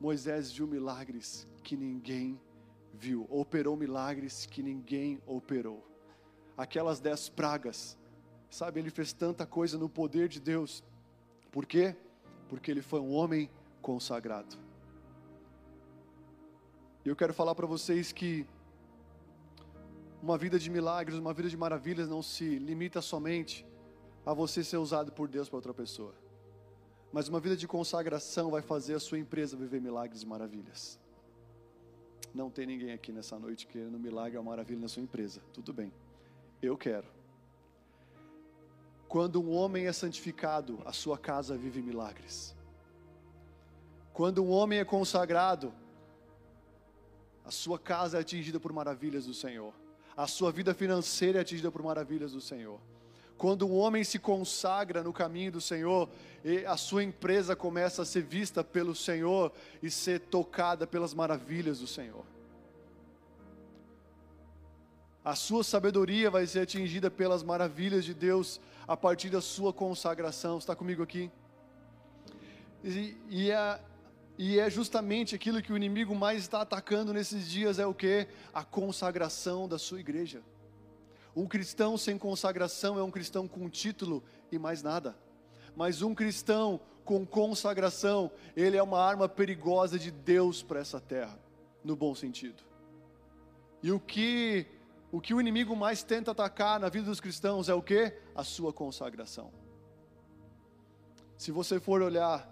Moisés 0.00 0.50
viu 0.50 0.66
milagres 0.66 1.46
que 1.62 1.76
ninguém 1.76 2.40
viu, 2.94 3.26
operou 3.28 3.76
milagres 3.76 4.46
que 4.46 4.62
ninguém 4.62 5.20
operou. 5.26 5.86
Aquelas 6.56 6.98
dez 6.98 7.28
pragas, 7.28 7.98
sabe, 8.48 8.80
ele 8.80 8.88
fez 8.88 9.12
tanta 9.12 9.44
coisa 9.44 9.76
no 9.76 9.86
poder 9.86 10.28
de 10.28 10.40
Deus. 10.40 10.82
Por 11.52 11.66
quê? 11.66 11.94
Porque 12.48 12.70
ele 12.70 12.80
foi 12.80 13.00
um 13.00 13.12
homem 13.12 13.50
consagrado. 13.82 14.69
E 17.04 17.08
eu 17.08 17.16
quero 17.16 17.32
falar 17.32 17.54
para 17.54 17.66
vocês 17.66 18.12
que 18.12 18.46
uma 20.22 20.36
vida 20.36 20.58
de 20.58 20.68
milagres, 20.68 21.18
uma 21.18 21.32
vida 21.32 21.48
de 21.48 21.56
maravilhas 21.56 22.08
não 22.08 22.22
se 22.22 22.58
limita 22.58 23.00
somente 23.00 23.66
a 24.24 24.34
você 24.34 24.62
ser 24.62 24.76
usado 24.76 25.10
por 25.10 25.26
Deus 25.28 25.48
para 25.48 25.56
outra 25.56 25.72
pessoa. 25.72 26.14
Mas 27.12 27.26
uma 27.28 27.40
vida 27.40 27.56
de 27.56 27.66
consagração 27.66 28.50
vai 28.50 28.62
fazer 28.62 28.94
a 28.94 29.00
sua 29.00 29.18
empresa 29.18 29.56
viver 29.56 29.80
milagres 29.80 30.22
e 30.22 30.26
maravilhas. 30.26 30.98
Não 32.34 32.50
tem 32.50 32.66
ninguém 32.66 32.92
aqui 32.92 33.12
nessa 33.12 33.38
noite 33.38 33.66
querendo 33.66 33.98
milagre 33.98 34.36
ou 34.36 34.44
maravilha 34.44 34.80
na 34.80 34.88
sua 34.88 35.02
empresa. 35.02 35.40
Tudo 35.52 35.72
bem. 35.72 35.92
Eu 36.62 36.76
quero. 36.76 37.06
Quando 39.08 39.42
um 39.42 39.50
homem 39.50 39.86
é 39.86 39.92
santificado, 39.92 40.80
a 40.84 40.92
sua 40.92 41.18
casa 41.18 41.56
vive 41.56 41.82
milagres. 41.82 42.54
Quando 44.12 44.44
um 44.44 44.50
homem 44.50 44.78
é 44.78 44.84
consagrado, 44.84 45.72
a 47.44 47.50
sua 47.50 47.78
casa 47.78 48.18
é 48.18 48.20
atingida 48.20 48.60
por 48.60 48.72
maravilhas 48.72 49.26
do 49.26 49.34
Senhor. 49.34 49.72
A 50.16 50.26
sua 50.26 50.52
vida 50.52 50.74
financeira 50.74 51.38
é 51.38 51.42
atingida 51.42 51.70
por 51.70 51.82
maravilhas 51.82 52.32
do 52.32 52.40
Senhor. 52.40 52.80
Quando 53.36 53.66
um 53.66 53.74
homem 53.78 54.04
se 54.04 54.18
consagra 54.18 55.02
no 55.02 55.12
caminho 55.12 55.52
do 55.52 55.60
Senhor, 55.60 56.10
a 56.66 56.76
sua 56.76 57.02
empresa 57.02 57.56
começa 57.56 58.02
a 58.02 58.04
ser 58.04 58.22
vista 58.22 58.62
pelo 58.62 58.94
Senhor 58.94 59.50
e 59.82 59.90
ser 59.90 60.20
tocada 60.20 60.86
pelas 60.86 61.14
maravilhas 61.14 61.78
do 61.78 61.86
Senhor. 61.86 62.24
A 65.24 65.34
sua 65.34 65.62
sabedoria 65.64 66.30
vai 66.30 66.46
ser 66.46 66.60
atingida 66.60 67.10
pelas 67.10 67.42
maravilhas 67.42 68.04
de 68.04 68.14
Deus 68.14 68.60
a 68.86 68.96
partir 68.96 69.30
da 69.30 69.40
sua 69.40 69.72
consagração. 69.72 70.58
Está 70.58 70.74
comigo 70.74 71.02
aqui? 71.02 71.30
E, 72.82 73.16
e, 73.28 73.50
é, 73.50 73.80
e 74.42 74.58
é 74.58 74.70
justamente 74.70 75.34
aquilo 75.34 75.60
que 75.60 75.70
o 75.70 75.76
inimigo 75.76 76.14
mais 76.14 76.40
está 76.40 76.62
atacando 76.62 77.12
nesses 77.12 77.46
dias: 77.46 77.78
é 77.78 77.84
o 77.84 77.92
que? 77.92 78.26
A 78.54 78.64
consagração 78.64 79.68
da 79.68 79.78
sua 79.78 80.00
igreja. 80.00 80.40
Um 81.36 81.46
cristão 81.46 81.98
sem 81.98 82.16
consagração 82.16 82.98
é 82.98 83.02
um 83.02 83.10
cristão 83.10 83.46
com 83.46 83.68
título 83.68 84.24
e 84.50 84.58
mais 84.58 84.82
nada. 84.82 85.14
Mas 85.76 86.00
um 86.00 86.14
cristão 86.14 86.80
com 87.04 87.26
consagração, 87.26 88.32
ele 88.56 88.78
é 88.78 88.82
uma 88.82 88.98
arma 88.98 89.28
perigosa 89.28 89.98
de 89.98 90.10
Deus 90.10 90.62
para 90.62 90.80
essa 90.80 90.98
terra, 90.98 91.38
no 91.84 91.94
bom 91.94 92.14
sentido. 92.14 92.62
E 93.82 93.92
o 93.92 94.00
que 94.00 94.66
o 95.12 95.20
que 95.20 95.34
o 95.34 95.40
inimigo 95.40 95.76
mais 95.76 96.02
tenta 96.02 96.30
atacar 96.30 96.80
na 96.80 96.88
vida 96.88 97.04
dos 97.04 97.20
cristãos 97.20 97.68
é 97.68 97.74
o 97.74 97.82
que? 97.82 98.10
A 98.34 98.42
sua 98.42 98.72
consagração. 98.72 99.52
Se 101.36 101.52
você 101.52 101.78
for 101.78 102.00
olhar 102.00 102.48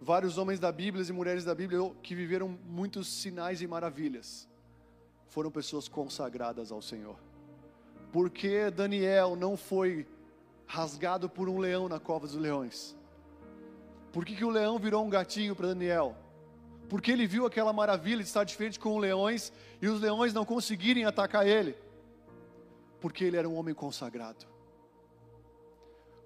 vários 0.00 0.38
homens 0.38 0.60
da 0.60 0.70
Bíblia 0.70 1.04
e 1.08 1.12
mulheres 1.12 1.44
da 1.44 1.54
Bíblia 1.54 1.80
que 2.02 2.14
viveram 2.14 2.58
muitos 2.66 3.08
sinais 3.08 3.60
e 3.60 3.66
maravilhas, 3.66 4.48
foram 5.28 5.50
pessoas 5.50 5.88
consagradas 5.88 6.72
ao 6.72 6.80
Senhor. 6.80 7.16
Porque 8.12 8.70
Daniel 8.70 9.36
não 9.36 9.56
foi 9.56 10.06
rasgado 10.66 11.28
por 11.28 11.48
um 11.48 11.58
leão 11.58 11.88
na 11.88 12.00
cova 12.00 12.26
dos 12.26 12.36
leões? 12.36 12.96
Por 14.12 14.24
que, 14.24 14.34
que 14.34 14.44
o 14.44 14.50
leão 14.50 14.78
virou 14.78 15.04
um 15.04 15.10
gatinho 15.10 15.54
para 15.54 15.68
Daniel? 15.68 16.16
Porque 16.88 17.10
ele 17.10 17.26
viu 17.26 17.44
aquela 17.44 17.72
maravilha 17.72 18.22
de 18.22 18.28
estar 18.28 18.44
de 18.44 18.56
frente 18.56 18.78
com 18.78 18.96
os 18.96 19.00
leões 19.00 19.52
e 19.80 19.88
os 19.88 20.00
leões 20.00 20.32
não 20.32 20.44
conseguirem 20.44 21.04
atacar 21.04 21.46
ele. 21.46 21.76
Porque 23.00 23.24
ele 23.24 23.36
era 23.36 23.48
um 23.48 23.54
homem 23.54 23.74
consagrado. 23.74 24.46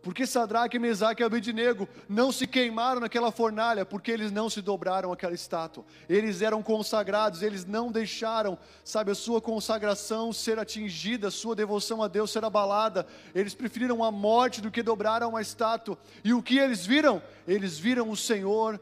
Porque 0.03 0.27
Sadraque, 0.27 0.81
Mesaque 0.81 1.23
e 1.23 1.25
Abednego 1.25 1.89
não 2.09 2.33
se 2.33 2.45
queimaram 2.45 3.01
naquela 3.01 3.31
fornalha, 3.31 3.87
porque 3.87 4.11
eles 4.11 4.33
não 4.33 4.51
se 4.51 4.61
dobraram 4.61 5.13
àquela 5.13 5.33
estátua. 5.33 5.85
Eles 6.09 6.43
eram 6.43 6.61
consagrados, 6.61 7.41
eles 7.41 7.65
não 7.65 7.93
deixaram, 7.93 8.59
sabe, 8.85 9.13
a 9.13 9.15
sua 9.15 9.41
consagração 9.41 10.33
ser 10.33 10.59
atingida, 10.59 11.29
a 11.29 11.31
sua 11.31 11.55
devoção 11.55 12.03
a 12.03 12.09
Deus 12.09 12.33
ser 12.33 12.45
abalada. 12.45 13.07
Eles 13.33 13.55
preferiram 13.55 14.03
a 14.03 14.11
morte 14.11 14.61
do 14.61 14.73
que 14.73 14.83
dobrar 14.83 15.23
a 15.23 15.29
uma 15.29 15.41
estátua. 15.41 15.97
E 16.25 16.35
o 16.35 16.43
que 16.43 16.59
eles 16.59 16.85
viram? 16.85 17.23
Eles 17.47 17.79
viram 17.79 18.11
o 18.11 18.17
Senhor 18.17 18.81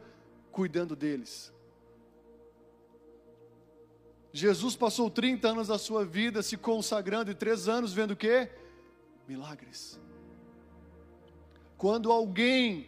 cuidando 0.51 0.97
deles. 0.97 1.53
Jesus 4.33 4.75
passou 4.75 5.11
30 5.11 5.49
anos 5.49 5.69
da 5.69 5.77
sua 5.77 6.03
vida 6.03 6.43
se 6.43 6.57
consagrando 6.57 7.31
e 7.31 7.35
três 7.35 7.69
anos 7.69 7.93
vendo 7.93 8.13
o 8.13 8.17
quê? 8.17 8.49
Milagres. 9.29 10.01
Quando 11.81 12.13
alguém 12.13 12.87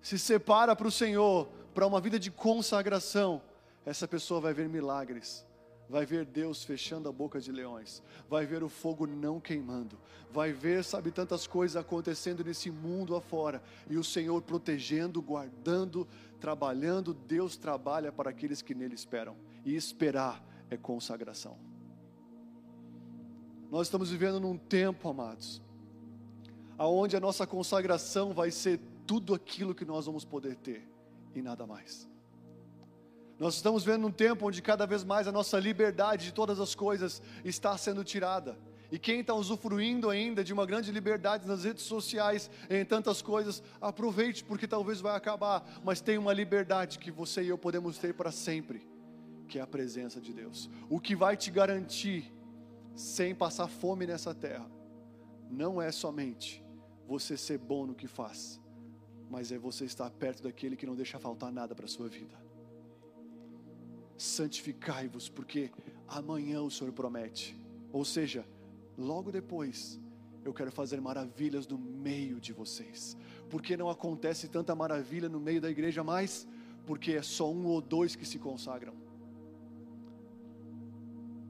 se 0.00 0.16
separa 0.16 0.76
para 0.76 0.86
o 0.86 0.90
Senhor, 0.92 1.48
para 1.74 1.84
uma 1.84 2.00
vida 2.00 2.16
de 2.16 2.30
consagração, 2.30 3.42
essa 3.84 4.06
pessoa 4.06 4.40
vai 4.40 4.54
ver 4.54 4.68
milagres, 4.68 5.44
vai 5.88 6.06
ver 6.06 6.24
Deus 6.24 6.62
fechando 6.62 7.08
a 7.08 7.12
boca 7.12 7.40
de 7.40 7.50
leões, 7.50 8.00
vai 8.30 8.46
ver 8.46 8.62
o 8.62 8.68
fogo 8.68 9.04
não 9.04 9.40
queimando, 9.40 9.98
vai 10.30 10.52
ver, 10.52 10.84
sabe, 10.84 11.10
tantas 11.10 11.48
coisas 11.48 11.76
acontecendo 11.76 12.44
nesse 12.44 12.70
mundo 12.70 13.16
afora, 13.16 13.60
e 13.90 13.96
o 13.96 14.04
Senhor 14.04 14.40
protegendo, 14.42 15.20
guardando, 15.20 16.06
trabalhando. 16.38 17.12
Deus 17.12 17.56
trabalha 17.56 18.12
para 18.12 18.30
aqueles 18.30 18.62
que 18.62 18.76
nele 18.76 18.94
esperam, 18.94 19.36
e 19.64 19.74
esperar 19.74 20.40
é 20.70 20.76
consagração. 20.76 21.58
Nós 23.72 23.88
estamos 23.88 24.08
vivendo 24.08 24.38
num 24.38 24.56
tempo, 24.56 25.08
amados, 25.08 25.60
aonde 26.82 27.16
a 27.16 27.20
nossa 27.20 27.46
consagração 27.46 28.32
vai 28.32 28.50
ser 28.50 28.80
tudo 29.06 29.34
aquilo 29.34 29.72
que 29.72 29.84
nós 29.84 30.06
vamos 30.06 30.24
poder 30.24 30.56
ter 30.56 30.84
e 31.32 31.40
nada 31.40 31.64
mais. 31.64 32.10
Nós 33.38 33.54
estamos 33.54 33.84
vendo 33.84 34.04
um 34.08 34.10
tempo 34.10 34.48
onde 34.48 34.60
cada 34.60 34.84
vez 34.84 35.04
mais 35.04 35.28
a 35.28 35.32
nossa 35.32 35.60
liberdade 35.60 36.24
de 36.24 36.32
todas 36.32 36.58
as 36.58 36.74
coisas 36.74 37.22
está 37.44 37.78
sendo 37.78 38.02
tirada. 38.02 38.58
E 38.90 38.98
quem 38.98 39.20
está 39.20 39.32
usufruindo 39.32 40.10
ainda 40.10 40.42
de 40.42 40.52
uma 40.52 40.66
grande 40.66 40.90
liberdade 40.90 41.46
nas 41.46 41.62
redes 41.62 41.84
sociais, 41.84 42.50
em 42.68 42.84
tantas 42.84 43.22
coisas, 43.22 43.62
aproveite, 43.80 44.42
porque 44.42 44.66
talvez 44.66 45.00
vai 45.00 45.14
acabar, 45.14 45.64
mas 45.84 46.00
tem 46.00 46.18
uma 46.18 46.32
liberdade 46.32 46.98
que 46.98 47.12
você 47.12 47.44
e 47.44 47.48
eu 47.48 47.56
podemos 47.56 47.96
ter 47.96 48.12
para 48.12 48.32
sempre, 48.32 48.84
que 49.46 49.60
é 49.60 49.62
a 49.62 49.68
presença 49.68 50.20
de 50.20 50.32
Deus. 50.32 50.68
O 50.90 50.98
que 50.98 51.14
vai 51.14 51.36
te 51.36 51.48
garantir, 51.48 52.34
sem 52.96 53.36
passar 53.36 53.68
fome 53.68 54.04
nessa 54.04 54.34
terra, 54.34 54.68
não 55.48 55.80
é 55.80 55.92
somente 55.92 56.61
você 57.12 57.36
ser 57.36 57.58
bom 57.58 57.84
no 57.84 57.94
que 57.94 58.06
faz, 58.06 58.58
mas 59.28 59.52
é 59.52 59.58
você 59.58 59.84
estar 59.84 60.08
perto 60.10 60.42
daquele 60.42 60.76
que 60.76 60.86
não 60.86 60.94
deixa 60.94 61.18
faltar 61.18 61.52
nada 61.52 61.74
para 61.74 61.84
a 61.84 61.88
sua 61.96 62.08
vida. 62.08 62.34
Santificai-vos, 64.16 65.28
porque 65.28 65.70
amanhã 66.08 66.62
o 66.62 66.70
Senhor 66.70 66.90
promete, 66.90 67.54
ou 67.92 68.02
seja, 68.02 68.46
logo 68.96 69.30
depois, 69.30 70.00
eu 70.42 70.54
quero 70.54 70.72
fazer 70.72 71.02
maravilhas 71.02 71.66
no 71.66 71.76
meio 71.76 72.40
de 72.40 72.52
vocês. 72.54 73.14
Porque 73.50 73.76
não 73.76 73.90
acontece 73.90 74.48
tanta 74.48 74.74
maravilha 74.74 75.28
no 75.28 75.38
meio 75.38 75.60
da 75.60 75.70
igreja 75.70 76.02
mais? 76.02 76.48
Porque 76.86 77.12
é 77.12 77.22
só 77.22 77.52
um 77.52 77.66
ou 77.66 77.82
dois 77.82 78.16
que 78.16 78.24
se 78.24 78.38
consagram. 78.38 78.94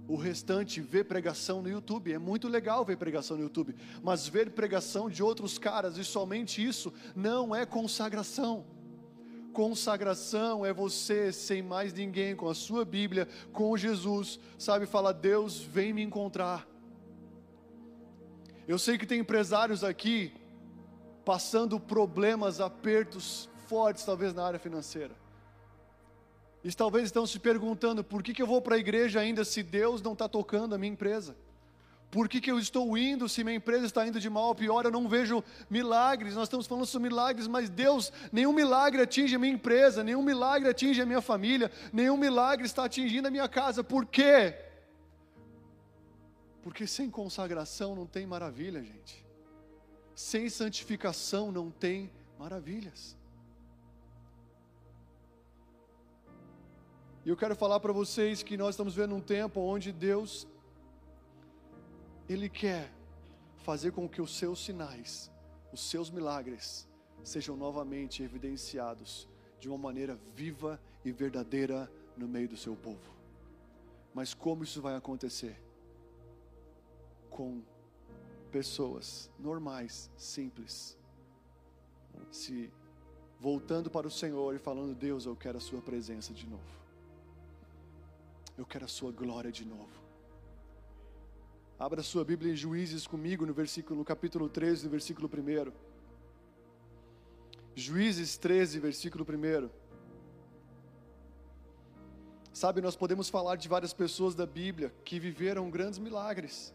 O 0.09 0.17
restante 0.17 0.81
vê 0.81 1.05
pregação 1.05 1.63
no 1.63 1.69
YouTube. 1.69 2.13
É 2.13 2.19
muito 2.19 2.49
legal 2.49 2.85
ver 2.85 2.97
pregação 2.97 3.37
no 3.37 3.45
YouTube, 3.45 3.75
mas 4.03 4.27
ver 4.27 4.51
pregação 4.51 5.09
de 5.09 5.23
outros 5.23 5.59
caras 5.59 5.97
e 5.97 6.05
somente 6.05 6.65
isso 6.65 6.93
não 7.15 7.55
é 7.55 7.65
consagração. 7.65 8.65
Consagração 9.53 10.65
é 10.65 10.73
você 10.73 11.31
sem 11.31 11.63
mais 11.63 11.93
ninguém, 11.93 12.35
com 12.35 12.49
a 12.49 12.55
sua 12.55 12.85
Bíblia, 12.85 13.29
com 13.53 13.77
Jesus, 13.77 14.41
sabe, 14.59 14.87
falar: 14.87 15.13
Deus, 15.13 15.61
vem 15.61 15.93
me 15.93 16.03
encontrar. 16.03 16.67
Eu 18.67 18.79
sei 18.79 18.97
que 18.97 19.07
tem 19.07 19.21
empresários 19.21 19.85
aqui 19.85 20.33
passando 21.25 21.79
problemas, 21.79 22.61
apertos 22.61 23.49
fortes, 23.67 24.05
talvez 24.05 24.33
na 24.33 24.45
área 24.45 24.59
financeira. 24.59 25.22
E 26.65 26.73
talvez 26.73 27.05
estão 27.05 27.27
se 27.27 27.39
perguntando: 27.39 28.05
por 28.05 28.23
que, 28.23 28.33
que 28.33 28.43
eu 28.43 28.47
vou 28.47 28.63
para 28.63 28.77
a 28.77 28.79
igreja 28.79 29.21
ainda 29.21 29.45
se 29.45 29.63
Deus 29.63 30.01
não 30.01 30.13
está 30.13 30.29
tocando 30.29 30.75
a 30.75 30.79
minha 30.79 30.93
empresa? 30.93 31.37
Por 32.13 32.29
que, 32.29 32.43
que 32.43 32.51
eu 32.51 32.59
estou 32.59 32.97
indo 32.97 33.27
se 33.27 33.43
minha 33.43 33.57
empresa 33.57 33.87
está 33.87 34.07
indo 34.07 34.21
de 34.21 34.29
mal 34.29 34.51
a 34.51 34.55
pior? 34.55 34.85
Eu 34.85 34.91
não 34.91 35.09
vejo 35.09 35.43
milagres. 35.71 36.35
Nós 36.35 36.45
estamos 36.45 36.67
falando 36.67 36.85
sobre 36.85 37.09
milagres, 37.09 37.49
mas 37.49 37.71
Deus, 37.71 38.13
nenhum 38.31 38.53
milagre 38.53 39.01
atinge 39.01 39.35
a 39.35 39.39
minha 39.39 39.55
empresa, 39.55 40.05
nenhum 40.05 40.23
milagre 40.23 40.69
atinge 40.69 41.01
a 41.01 41.07
minha 41.07 41.23
família, 41.23 41.73
nenhum 41.91 42.19
milagre 42.19 42.67
está 42.67 42.85
atingindo 42.85 43.29
a 43.29 43.31
minha 43.31 43.49
casa. 43.49 43.83
Por 43.83 44.05
quê? 44.05 44.55
Porque 46.63 46.87
sem 46.87 47.11
consagração 47.11 47.97
não 47.97 48.07
tem 48.07 48.27
maravilha, 48.27 48.85
gente. 48.85 49.25
Sem 50.15 50.51
santificação 50.51 51.51
não 51.51 51.71
tem 51.71 52.11
maravilhas. 52.39 53.17
E 57.25 57.29
eu 57.29 57.37
quero 57.37 57.55
falar 57.55 57.79
para 57.79 57.93
vocês 57.93 58.43
que 58.43 58.57
nós 58.57 58.71
estamos 58.71 58.95
vendo 58.95 59.15
um 59.15 59.21
tempo 59.21 59.61
onde 59.61 59.93
Deus 59.93 60.47
ele 62.29 62.49
quer 62.49 62.93
fazer 63.59 63.93
com 63.93 64.09
que 64.09 64.21
os 64.21 64.37
seus 64.37 64.65
sinais, 64.65 65.31
os 65.73 65.81
seus 65.89 66.11
milagres, 66.11 66.89
sejam 67.23 67.57
novamente 67.57 68.23
evidenciados 68.23 69.29
de 69.61 69.69
uma 69.69 69.79
maneira 69.79 70.19
viva 70.35 70.81
e 71.05 71.13
verdadeira 71.13 71.91
no 72.17 72.27
meio 72.27 72.49
do 72.49 72.57
seu 72.57 72.75
povo. 72.75 73.15
Mas 74.13 74.35
como 74.35 74.65
isso 74.65 74.83
vai 74.83 74.97
acontecer? 74.97 75.57
Com 77.31 77.63
pessoas 78.51 79.31
normais, 79.39 80.11
simples, 80.17 80.99
se 82.31 82.71
voltando 83.39 83.91
para 83.91 84.07
o 84.07 84.11
Senhor 84.11 84.55
e 84.55 84.59
falando: 84.59 84.95
Deus, 84.95 85.25
eu 85.25 85.37
quero 85.37 85.59
a 85.59 85.61
Sua 85.61 85.81
presença 85.81 86.35
de 86.35 86.47
novo, 86.47 86.82
eu 88.63 88.67
quero 88.67 88.85
a 88.85 88.89
Sua 88.89 89.11
glória 89.11 89.51
de 89.51 89.65
novo. 89.65 90.01
Abra 91.77 92.01
sua 92.01 92.25
Bíblia 92.25 92.53
em 92.53 92.57
Juízes 92.57 93.09
comigo 93.09 93.45
no 93.45 93.53
versículo 93.53 94.05
capítulo 94.05 94.49
13, 94.49 94.85
no 94.85 94.91
versículo 94.91 95.29
1. 95.29 95.73
Juízes 97.75 98.37
13, 98.37 98.79
versículo 98.79 99.27
1. 99.29 99.69
Sabe, 102.53 102.81
nós 102.81 102.95
podemos 102.95 103.29
falar 103.29 103.57
de 103.57 103.69
várias 103.69 103.93
pessoas 103.93 104.33
da 104.37 104.47
Bíblia 104.47 104.95
que 105.05 105.19
viveram 105.19 105.69
grandes 105.69 105.99
milagres. 105.99 106.73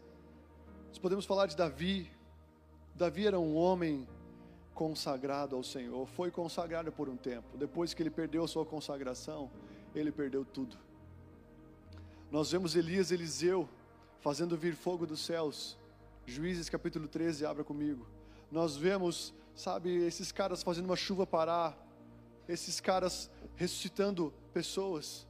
Nós 0.88 0.98
podemos 0.98 1.24
falar 1.24 1.46
de 1.46 1.56
Davi. 1.56 2.10
Davi 2.94 3.26
era 3.26 3.40
um 3.40 3.56
homem 3.56 4.06
consagrado 4.74 5.56
ao 5.56 5.62
Senhor, 5.62 6.06
foi 6.06 6.30
consagrado 6.30 6.92
por 6.92 7.08
um 7.08 7.16
tempo. 7.16 7.56
Depois 7.56 7.94
que 7.94 8.02
ele 8.02 8.10
perdeu 8.10 8.44
a 8.44 8.48
sua 8.48 8.66
consagração, 8.66 9.50
ele 9.94 10.12
perdeu 10.12 10.44
tudo. 10.44 10.87
Nós 12.30 12.50
vemos 12.50 12.76
Elias, 12.76 13.10
Eliseu, 13.10 13.66
fazendo 14.20 14.56
vir 14.56 14.74
fogo 14.74 15.06
dos 15.06 15.20
céus. 15.20 15.78
Juízes 16.26 16.68
capítulo 16.68 17.08
13, 17.08 17.46
abra 17.46 17.64
comigo. 17.64 18.06
Nós 18.50 18.76
vemos, 18.76 19.32
sabe, 19.54 20.04
esses 20.04 20.30
caras 20.30 20.62
fazendo 20.62 20.84
uma 20.84 20.96
chuva 20.96 21.26
parar, 21.26 21.76
esses 22.48 22.80
caras 22.80 23.30
ressuscitando 23.56 24.32
pessoas. 24.52 25.26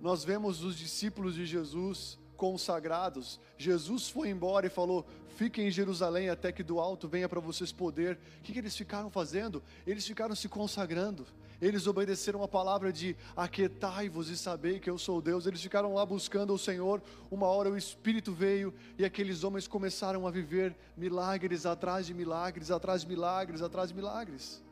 Nós 0.00 0.24
vemos 0.24 0.62
os 0.62 0.76
discípulos 0.76 1.34
de 1.34 1.44
Jesus 1.44 2.18
consagrados. 2.40 3.38
Jesus 3.58 4.08
foi 4.08 4.30
embora 4.30 4.66
e 4.66 4.70
falou: 4.70 5.04
Fiquem 5.36 5.68
em 5.68 5.70
Jerusalém 5.70 6.30
até 6.30 6.50
que 6.50 6.62
do 6.62 6.80
alto 6.80 7.06
venha 7.06 7.28
para 7.28 7.38
vocês 7.38 7.70
poder. 7.70 8.18
O 8.38 8.42
que, 8.42 8.54
que 8.54 8.58
eles 8.58 8.74
ficaram 8.74 9.10
fazendo? 9.10 9.62
Eles 9.86 10.06
ficaram 10.06 10.34
se 10.34 10.48
consagrando. 10.48 11.26
Eles 11.60 11.86
obedeceram 11.86 12.42
a 12.42 12.48
palavra 12.48 12.90
de 12.90 13.14
aquietai-vos 13.36 14.30
e 14.30 14.38
sabei 14.38 14.80
que 14.80 14.88
eu 14.88 14.96
sou 14.96 15.20
Deus. 15.20 15.44
Eles 15.44 15.60
ficaram 15.60 15.92
lá 15.92 16.06
buscando 16.06 16.54
o 16.54 16.58
Senhor. 16.58 17.02
Uma 17.30 17.46
hora 17.48 17.68
o 17.68 17.76
Espírito 17.76 18.32
veio 18.32 18.72
e 18.98 19.04
aqueles 19.04 19.44
homens 19.44 19.68
começaram 19.68 20.26
a 20.26 20.30
viver 20.30 20.74
milagres 20.96 21.66
atrás 21.66 22.06
de 22.06 22.14
milagres, 22.14 22.70
atrás 22.70 23.02
de 23.02 23.08
milagres, 23.08 23.60
atrás 23.60 23.90
de 23.90 23.94
milagres. 23.94 24.62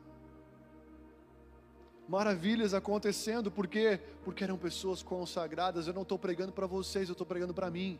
Maravilhas 2.09 2.73
acontecendo, 2.73 3.51
por 3.51 3.67
quê? 3.67 3.99
Porque 4.25 4.43
eram 4.43 4.57
pessoas 4.57 5.03
consagradas. 5.03 5.85
Eu 5.85 5.93
não 5.93 6.01
estou 6.01 6.17
pregando 6.17 6.51
para 6.51 6.65
vocês, 6.65 7.07
eu 7.07 7.11
estou 7.11 7.25
pregando 7.25 7.53
para 7.53 7.69
mim. 7.69 7.99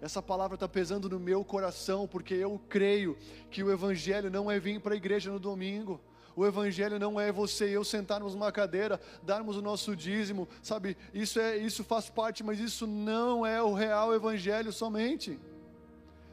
Essa 0.00 0.22
palavra 0.22 0.54
está 0.54 0.66
pesando 0.66 1.06
no 1.06 1.20
meu 1.20 1.44
coração, 1.44 2.08
porque 2.08 2.32
eu 2.32 2.58
creio 2.66 3.14
que 3.50 3.62
o 3.62 3.70
Evangelho 3.70 4.30
não 4.30 4.50
é 4.50 4.58
vir 4.58 4.80
para 4.80 4.94
a 4.94 4.96
igreja 4.96 5.30
no 5.30 5.38
domingo. 5.38 6.00
O 6.34 6.46
Evangelho 6.46 6.98
não 6.98 7.20
é 7.20 7.30
você 7.30 7.68
e 7.68 7.74
eu 7.74 7.84
sentarmos 7.84 8.32
numa 8.34 8.50
cadeira, 8.50 8.98
darmos 9.22 9.58
o 9.58 9.62
nosso 9.62 9.94
dízimo, 9.94 10.48
sabe? 10.62 10.96
Isso 11.12 11.38
é, 11.38 11.58
isso 11.58 11.84
faz 11.84 12.08
parte, 12.08 12.42
mas 12.42 12.58
isso 12.58 12.86
não 12.86 13.44
é 13.44 13.62
o 13.62 13.74
real 13.74 14.14
Evangelho 14.14 14.72
somente. 14.72 15.38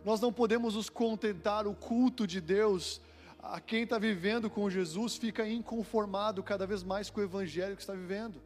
Nós 0.06 0.22
não 0.22 0.32
podemos 0.32 0.76
nos 0.76 0.90
contentar 0.90 1.68
o 1.68 1.76
culto 1.76 2.26
de 2.26 2.40
Deus. 2.40 3.02
A 3.44 3.60
quem 3.60 3.84
está 3.84 4.00
vivendo 4.00 4.50
com 4.50 4.70
Jesus 4.70 5.18
fica 5.18 5.46
inconformado 5.46 6.42
cada 6.42 6.66
vez 6.66 6.82
mais 6.82 7.10
com 7.10 7.20
o 7.20 7.24
Evangelho 7.24 7.76
que 7.76 7.82
está 7.82 7.94
vivendo. 7.94 8.42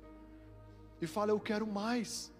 E 0.99 1.05
fala: 1.05 1.31
Eu 1.31 1.39
quero 1.39 1.67
mais. 1.67 2.33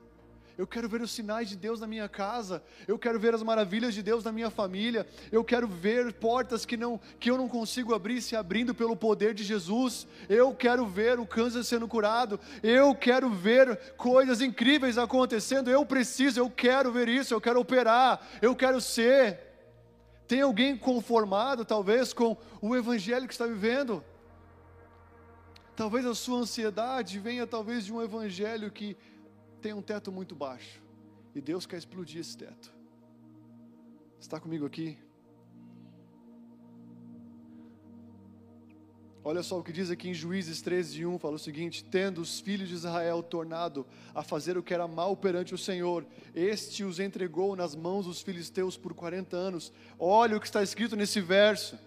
Eu 0.58 0.66
quero 0.66 0.90
ver 0.90 1.02
os 1.02 1.12
sinais 1.12 1.48
de 1.48 1.56
Deus 1.56 1.80
na 1.80 1.86
minha 1.86 2.10
casa, 2.10 2.64
eu 2.88 2.98
quero 2.98 3.20
ver 3.20 3.36
as 3.36 3.44
maravilhas 3.44 3.94
de 3.94 4.02
Deus 4.02 4.24
na 4.24 4.32
minha 4.32 4.50
família, 4.50 5.06
eu 5.32 5.44
quero 5.44 5.68
ver 5.68 6.12
portas 6.14 6.66
que, 6.66 6.76
não, 6.76 7.00
que 7.20 7.30
eu 7.30 7.38
não 7.38 7.48
consigo 7.48 7.94
abrir 7.94 8.24
se 8.24 8.36
abrindo 8.36 8.74
pelo 8.74 8.96
poder 8.96 9.36
de 9.36 9.44
Jesus, 9.44 10.08
eu 10.28 10.56
quero 10.56 10.84
ver 10.88 11.20
o 11.20 11.28
câncer 11.28 11.64
sendo 11.64 11.88
curado, 11.88 12.40
eu 12.64 12.96
quero 12.96 13.30
ver 13.30 13.94
coisas 13.98 14.42
incríveis 14.42 14.98
acontecendo, 14.98 15.70
eu 15.70 15.86
preciso, 15.86 16.40
eu 16.40 16.50
quero 16.50 16.92
ver 16.92 17.08
isso, 17.08 17.36
eu 17.36 17.40
quero 17.40 17.60
operar, 17.60 18.28
eu 18.42 18.56
quero 18.56 18.82
ser. 18.82 19.47
Tem 20.28 20.42
alguém 20.42 20.78
conformado, 20.78 21.64
talvez, 21.64 22.12
com 22.12 22.36
o 22.62 22.76
evangelho 22.76 23.28
que 23.28 23.34
está 23.34 23.46
vivendo? 23.46 24.04
Talvez 25.76 26.06
a 26.06 26.14
sua 26.14 26.40
ansiedade 26.40 27.20
venha, 27.20 27.48
talvez, 27.48 27.86
de 27.86 27.94
um 27.94 28.02
evangelho 28.02 28.72
que 28.72 28.98
tem 29.62 29.74
um 29.74 29.82
teto 29.82 30.12
muito 30.12 30.36
baixo 30.36 30.82
e 31.34 31.42
Deus 31.42 31.66
quer 31.66 31.78
explodir 31.78 32.20
esse 32.20 32.36
teto. 32.36 32.74
Está 34.20 34.40
comigo 34.40 34.66
aqui? 34.66 34.98
Olha 39.30 39.44
só 39.44 39.60
o 39.60 39.62
que 39.62 39.74
diz 39.74 39.92
aqui 39.92 40.08
em 40.08 40.14
Juízes 40.14 40.62
13, 40.62 41.06
1, 41.06 41.20
fala 41.20 41.36
o 41.36 41.40
seguinte: 41.40 41.84
Tendo 41.84 42.22
os 42.22 42.40
filhos 42.40 42.70
de 42.70 42.76
Israel 42.76 43.22
tornado 43.22 43.86
a 44.16 44.24
fazer 44.24 44.58
o 44.58 44.64
que 44.64 44.74
era 44.74 44.88
mal 44.88 45.18
perante 45.18 45.54
o 45.54 45.58
Senhor, 45.58 46.06
este 46.34 46.86
os 46.86 46.98
entregou 46.98 47.54
nas 47.54 47.76
mãos 47.76 48.06
dos 48.06 48.22
filisteus 48.22 48.78
por 48.78 48.94
40 48.94 49.36
anos. 49.36 49.74
Olha 50.00 50.38
o 50.38 50.40
que 50.40 50.46
está 50.46 50.64
escrito 50.64 50.96
nesse 50.96 51.20
verso 51.20 51.78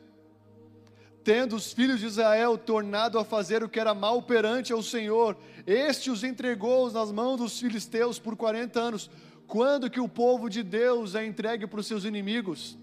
tendo 1.25 1.57
os 1.57 1.73
filhos 1.73 2.01
de 2.01 2.07
Israel 2.07 2.59
tornado 2.59 3.19
a 3.19 3.25
fazer 3.25 3.63
o 3.63 3.69
que 3.71 3.81
era 3.81 3.95
mal 3.95 4.21
perante 4.23 4.73
ao 4.73 4.83
Senhor, 4.83 5.37
este 5.67 6.11
os 6.11 6.25
entregou 6.25 6.91
nas 6.91 7.11
mãos 7.11 7.39
dos 7.39 7.59
filisteus 7.59 8.19
por 8.19 8.37
40 8.37 8.79
anos. 8.79 9.11
Quando 9.47 9.91
que 9.91 10.01
o 10.01 10.09
povo 10.09 10.51
de 10.51 10.63
Deus 10.63 11.15
é 11.15 11.25
entregue 11.25 11.67
para 11.67 11.81
os 11.81 11.87
seus 11.87 12.05
inimigos? 12.05 12.79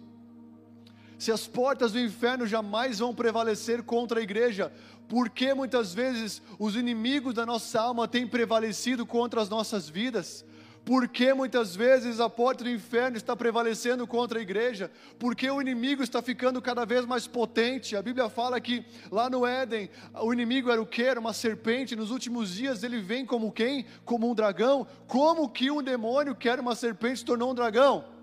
Se 1.18 1.32
as 1.32 1.48
portas 1.48 1.92
do 1.92 2.00
inferno 2.00 2.46
jamais 2.46 3.00
vão 3.00 3.14
prevalecer 3.14 3.82
contra 3.82 4.20
a 4.20 4.24
igreja, 4.24 4.72
por 5.08 5.30
que 5.30 5.54
muitas 5.54 5.94
vezes 5.94 6.42
os 6.60 6.76
inimigos 6.76 7.34
da 7.34 7.46
nossa 7.46 7.82
alma 7.82 8.08
têm 8.08 8.28
prevalecido 8.28 9.06
contra 9.06 9.42
as 9.42 9.50
nossas 9.50 9.90
vidas? 9.90 10.46
Porque 10.88 11.34
muitas 11.34 11.76
vezes 11.76 12.22
a 12.22 12.30
porta 12.30 12.64
do 12.64 12.70
inferno 12.70 13.18
está 13.18 13.36
prevalecendo 13.36 14.08
contra 14.08 14.40
a 14.40 14.42
igreja? 14.42 14.90
Porque 15.20 15.50
o 15.50 15.62
inimigo 15.62 16.02
está 16.02 16.22
ficando 16.22 16.62
cada 16.62 16.86
vez 16.86 17.06
mais 17.06 17.28
potente? 17.28 17.94
A 17.94 18.02
Bíblia 18.02 18.30
fala 18.30 18.62
que 18.62 18.86
lá 19.12 19.30
no 19.30 19.46
Éden, 19.46 19.90
o 20.22 20.32
inimigo 20.32 20.72
era 20.72 20.82
o 20.82 20.86
que? 20.86 21.04
Era 21.04 21.20
uma 21.20 21.34
serpente. 21.34 21.94
Nos 21.94 22.10
últimos 22.10 22.54
dias 22.54 22.84
ele 22.84 23.02
vem 23.02 23.26
como 23.26 23.52
quem? 23.52 23.86
Como 24.06 24.32
um 24.32 24.34
dragão. 24.34 24.88
Como 25.08 25.50
que 25.50 25.70
um 25.70 25.84
demônio 25.84 26.34
que 26.34 26.48
era 26.48 26.62
uma 26.62 26.74
serpente 26.74 27.20
se 27.20 27.26
tornou 27.26 27.52
um 27.52 27.56
dragão? 27.56 28.17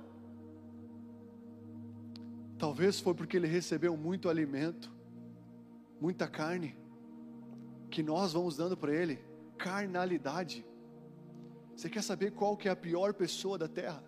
Talvez 2.65 2.99
foi 2.99 3.13
porque 3.13 3.37
ele 3.37 3.47
recebeu 3.47 3.95
muito 3.95 4.27
alimento, 4.27 4.91
muita 6.01 6.27
carne, 6.27 6.75
que 7.91 8.03
nós 8.03 8.33
vamos 8.33 8.57
dando 8.57 8.75
para 8.75 8.91
ele 8.91 9.23
carnalidade. 9.59 10.65
Você 11.77 11.91
quer 11.91 12.03
saber 12.03 12.31
qual 12.31 12.57
que 12.57 12.67
é 12.67 12.71
a 12.71 12.77
pior 12.77 13.13
pessoa 13.13 13.59
da 13.59 13.69
terra? 13.69 14.03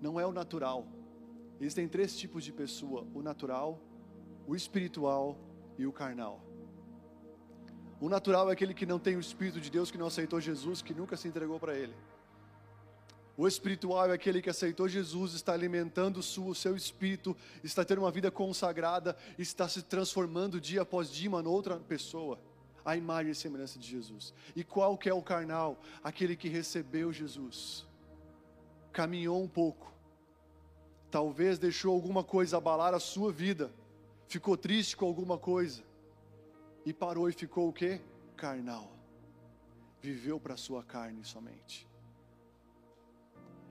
Não 0.00 0.18
é 0.18 0.24
o 0.24 0.32
natural. 0.32 0.88
Existem 1.60 1.86
três 1.86 2.16
tipos 2.16 2.42
de 2.42 2.54
pessoa: 2.54 3.06
o 3.12 3.20
natural, 3.20 3.78
o 4.46 4.56
espiritual 4.56 5.36
e 5.76 5.86
o 5.86 5.92
carnal. 5.92 6.42
O 8.00 8.08
natural 8.08 8.48
é 8.48 8.54
aquele 8.54 8.72
que 8.72 8.86
não 8.86 8.98
tem 8.98 9.16
o 9.16 9.20
Espírito 9.20 9.60
de 9.60 9.70
Deus, 9.70 9.90
que 9.90 9.98
não 9.98 10.06
aceitou 10.06 10.40
Jesus, 10.40 10.80
que 10.80 10.94
nunca 10.94 11.18
se 11.18 11.28
entregou 11.28 11.60
para 11.60 11.76
Ele. 11.76 11.94
O 13.40 13.48
espiritual 13.48 14.10
é 14.10 14.12
aquele 14.12 14.42
que 14.42 14.50
aceitou 14.50 14.86
Jesus, 14.86 15.32
está 15.32 15.54
alimentando 15.54 16.18
o 16.20 16.54
seu 16.54 16.76
espírito, 16.76 17.34
está 17.64 17.82
tendo 17.82 18.02
uma 18.02 18.10
vida 18.10 18.30
consagrada, 18.30 19.16
está 19.38 19.66
se 19.66 19.80
transformando 19.80 20.60
dia 20.60 20.82
após 20.82 21.10
dia 21.10 21.24
em 21.24 21.28
uma 21.28 21.48
outra 21.48 21.78
pessoa 21.78 22.38
a 22.84 22.98
imagem 22.98 23.32
e 23.32 23.34
semelhança 23.34 23.78
de 23.78 23.88
Jesus. 23.88 24.34
E 24.54 24.62
qual 24.62 24.98
que 24.98 25.08
é 25.08 25.14
o 25.14 25.22
carnal? 25.22 25.80
Aquele 26.04 26.36
que 26.36 26.50
recebeu 26.50 27.14
Jesus, 27.14 27.86
caminhou 28.92 29.42
um 29.42 29.48
pouco, 29.48 29.90
Talvez 31.10 31.58
deixou 31.58 31.94
alguma 31.94 32.22
coisa 32.22 32.58
abalar 32.58 32.92
a 32.92 33.00
sua 33.00 33.32
vida, 33.32 33.72
ficou 34.28 34.54
triste 34.54 34.94
com 34.94 35.06
alguma 35.06 35.38
coisa 35.38 35.82
e 36.84 36.92
parou 36.92 37.26
e 37.26 37.32
ficou 37.32 37.70
o 37.70 37.72
quê? 37.72 38.02
Carnal. 38.36 38.92
Viveu 39.98 40.38
para 40.38 40.54
a 40.54 40.58
sua 40.58 40.84
carne 40.84 41.24
somente. 41.24 41.89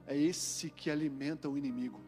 É 0.10 0.18
esse 0.18 0.72
que 0.72 0.90
alimenta 0.90 1.48
o 1.48 1.56
inimigo. 1.56 2.02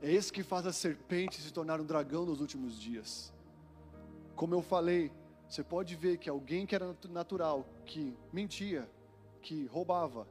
É 0.00 0.10
esse 0.10 0.32
que 0.32 0.42
faz 0.42 0.66
a 0.66 0.72
serpente 0.72 1.38
se 1.38 1.52
tornar 1.52 1.78
um 1.82 1.84
dragão 1.84 2.24
nos 2.24 2.40
últimos 2.40 2.80
dias. 2.80 3.30
Como 4.34 4.54
eu 4.54 4.62
falei, 4.62 5.12
você 5.46 5.62
pode 5.62 5.94
ver 5.94 6.16
que 6.16 6.30
alguém 6.30 6.64
que 6.64 6.74
era 6.74 6.96
natural, 7.10 7.66
que 7.84 8.16
mentia, 8.32 8.88
que 9.42 9.66
roubava, 9.66 10.26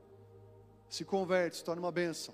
se 0.90 1.06
converte, 1.06 1.58
se 1.58 1.64
torna 1.64 1.80
uma 1.80 1.92
bênção, 1.92 2.34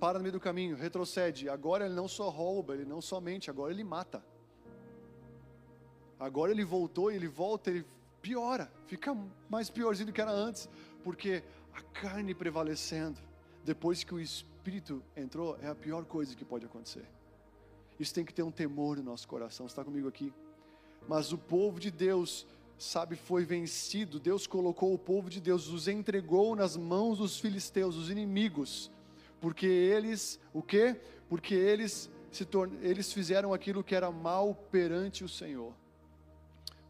para 0.00 0.18
no 0.18 0.22
meio 0.22 0.32
do 0.32 0.40
caminho, 0.40 0.74
retrocede. 0.74 1.50
Agora 1.50 1.84
ele 1.84 1.94
não 1.94 2.08
só 2.08 2.30
rouba, 2.30 2.72
ele 2.72 2.86
não 2.86 3.02
somente, 3.02 3.50
agora 3.50 3.74
ele 3.74 3.84
mata. 3.84 4.24
Agora 6.18 6.50
ele 6.50 6.64
voltou 6.64 7.10
ele 7.10 7.28
volta, 7.28 7.68
ele 7.68 7.84
piora, 8.22 8.72
fica 8.86 9.14
mais 9.50 9.68
piorzinho 9.68 10.06
do 10.06 10.12
que 10.14 10.20
era 10.20 10.32
antes, 10.32 10.66
porque 11.04 11.44
a 11.72 11.82
carne 11.82 12.34
prevalecendo, 12.34 13.20
depois 13.64 14.02
que 14.04 14.14
o 14.14 14.20
espírito 14.20 15.02
entrou, 15.16 15.56
é 15.60 15.68
a 15.68 15.74
pior 15.74 16.04
coisa 16.04 16.34
que 16.34 16.44
pode 16.44 16.66
acontecer. 16.66 17.06
Isso 17.98 18.14
tem 18.14 18.24
que 18.24 18.32
ter 18.32 18.42
um 18.42 18.50
temor 18.50 18.96
no 18.96 19.02
nosso 19.02 19.26
coração. 19.26 19.66
Está 19.66 19.84
comigo 19.84 20.08
aqui? 20.08 20.32
Mas 21.08 21.32
o 21.32 21.38
povo 21.38 21.80
de 21.80 21.90
Deus, 21.90 22.46
sabe, 22.78 23.16
foi 23.16 23.44
vencido. 23.44 24.20
Deus 24.20 24.46
colocou 24.46 24.94
o 24.94 24.98
povo 24.98 25.28
de 25.28 25.40
Deus, 25.40 25.68
os 25.68 25.88
entregou 25.88 26.54
nas 26.54 26.76
mãos 26.76 27.18
dos 27.18 27.40
filisteus, 27.40 27.96
os 27.96 28.10
inimigos, 28.10 28.90
porque 29.40 29.66
eles, 29.66 30.38
o 30.52 30.62
quê? 30.62 31.00
Porque 31.28 31.54
eles 31.54 32.10
se 32.30 32.44
torn... 32.44 32.76
eles 32.82 33.12
fizeram 33.12 33.52
aquilo 33.52 33.82
que 33.82 33.94
era 33.94 34.10
mal 34.10 34.54
perante 34.54 35.24
o 35.24 35.28
Senhor. 35.28 35.72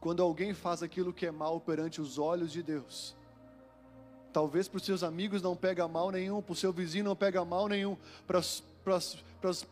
Quando 0.01 0.23
alguém 0.23 0.55
faz 0.55 0.83
aquilo 0.83 1.13
que 1.13 1.27
é 1.27 1.31
mal 1.31 1.61
perante 1.61 2.01
os 2.01 2.19
olhos 2.19 2.53
de 2.53 2.63
Deus, 2.63 3.17
talvez 4.39 4.69
para 4.69 4.77
os 4.77 4.85
seus 4.85 5.03
amigos 5.03 5.43
não 5.43 5.57
pega 5.57 5.89
mal 5.89 6.13
nenhum, 6.13 6.41
para 6.41 6.53
o 6.53 6.55
seu 6.55 6.73
vizinho 6.73 7.07
não 7.07 7.17
pega 7.17 7.45
mal 7.45 7.67
nenhum, 7.67 7.97
para 8.25 8.41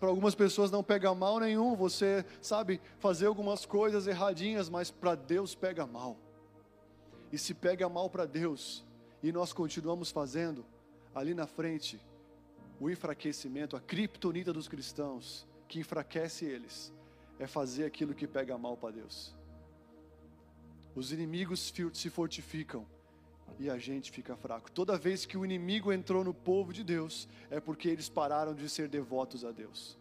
algumas 0.00 0.34
pessoas 0.34 0.72
não 0.72 0.82
pega 0.82 1.14
mal 1.14 1.38
nenhum, 1.38 1.76
você 1.76 2.26
sabe 2.42 2.80
fazer 2.98 3.26
algumas 3.26 3.64
coisas 3.64 4.08
erradinhas, 4.08 4.68
mas 4.68 4.90
para 4.90 5.14
Deus 5.14 5.54
pega 5.54 5.86
mal. 5.86 6.16
E 7.30 7.38
se 7.38 7.54
pega 7.54 7.88
mal 7.88 8.10
para 8.10 8.26
Deus, 8.26 8.84
e 9.22 9.30
nós 9.30 9.52
continuamos 9.52 10.10
fazendo, 10.10 10.66
ali 11.14 11.32
na 11.32 11.46
frente, 11.46 12.04
o 12.80 12.90
enfraquecimento, 12.90 13.76
a 13.76 13.80
criptonita 13.80 14.52
dos 14.52 14.66
cristãos, 14.66 15.46
que 15.68 15.78
enfraquece 15.78 16.44
eles, 16.44 16.92
é 17.38 17.46
fazer 17.46 17.84
aquilo 17.84 18.16
que 18.16 18.26
pega 18.26 18.58
mal 18.58 18.76
para 18.76 18.96
Deus. 18.96 19.32
Os 20.92 21.12
inimigos 21.12 21.72
se 21.92 22.10
fortificam 22.10 22.84
e 23.58 23.70
a 23.70 23.78
gente 23.78 24.10
fica 24.10 24.36
fraco. 24.36 24.70
Toda 24.70 24.98
vez 24.98 25.24
que 25.24 25.36
o 25.36 25.44
inimigo 25.44 25.92
entrou 25.92 26.22
no 26.22 26.34
povo 26.34 26.72
de 26.72 26.84
Deus, 26.84 27.28
é 27.50 27.60
porque 27.60 27.88
eles 27.88 28.08
pararam 28.08 28.54
de 28.54 28.68
ser 28.68 28.88
devotos 28.88 29.44
a 29.44 29.50
Deus. 29.50 29.96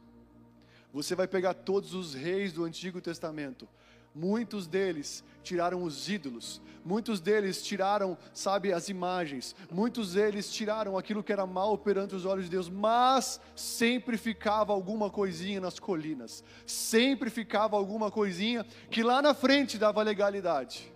Você 0.94 1.16
vai 1.16 1.28
pegar 1.28 1.54
todos 1.54 1.94
os 1.94 2.14
reis 2.14 2.54
do 2.54 2.64
Antigo 2.64 3.02
Testamento, 3.02 3.68
muitos 4.14 4.66
deles 4.66 5.24
tiraram 5.44 5.84
os 5.84 6.08
ídolos, 6.08 6.62
muitos 6.86 7.20
deles 7.20 7.62
tiraram, 7.62 8.18
sabe, 8.34 8.72
as 8.72 8.88
imagens, 8.88 9.54
muitos 9.70 10.14
deles 10.14 10.52
tiraram 10.52 10.98
aquilo 10.98 11.22
que 11.22 11.34
era 11.34 11.46
mal 11.46 11.78
perante 11.78 12.16
os 12.16 12.26
olhos 12.26 12.46
de 12.46 12.52
Deus, 12.52 12.70
mas 12.70 13.42
sempre 13.56 14.18
ficava 14.18 14.72
alguma 14.72 15.10
coisinha 15.10 15.60
nas 15.60 15.80
colinas, 15.80 16.44
sempre 16.66 17.30
ficava 17.30 17.76
alguma 17.76 18.10
coisinha 18.10 18.66
que 18.90 19.04
lá 19.04 19.22
na 19.22 19.34
frente 19.34 19.78
dava 19.78 20.02
legalidade. 20.02 20.95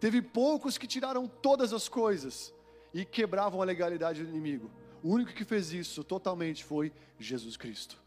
Teve 0.00 0.20
poucos 0.20 0.76
que 0.76 0.86
tiraram 0.86 1.26
todas 1.26 1.72
as 1.72 1.88
coisas 1.88 2.52
e 2.92 3.04
quebravam 3.04 3.60
a 3.60 3.64
legalidade 3.64 4.22
do 4.22 4.28
inimigo. 4.28 4.70
O 5.02 5.10
único 5.10 5.32
que 5.32 5.44
fez 5.44 5.72
isso 5.72 6.02
totalmente 6.04 6.64
foi 6.64 6.92
Jesus 7.18 7.56
Cristo. 7.56 8.02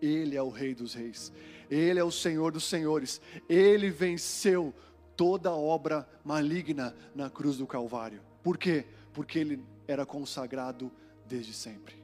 Ele 0.00 0.36
é 0.36 0.42
o 0.42 0.50
Rei 0.50 0.74
dos 0.74 0.94
Reis, 0.94 1.32
Ele 1.70 1.98
é 1.98 2.04
o 2.04 2.10
Senhor 2.10 2.52
dos 2.52 2.64
Senhores, 2.64 3.20
Ele 3.48 3.90
venceu 3.90 4.74
toda 5.16 5.52
obra 5.52 6.08
maligna 6.24 6.94
na 7.14 7.30
cruz 7.30 7.56
do 7.56 7.66
Calvário. 7.66 8.20
Por 8.42 8.58
quê? 8.58 8.84
Porque 9.12 9.38
Ele 9.38 9.64
era 9.88 10.04
consagrado 10.04 10.92
desde 11.26 11.52
sempre. 11.52 11.96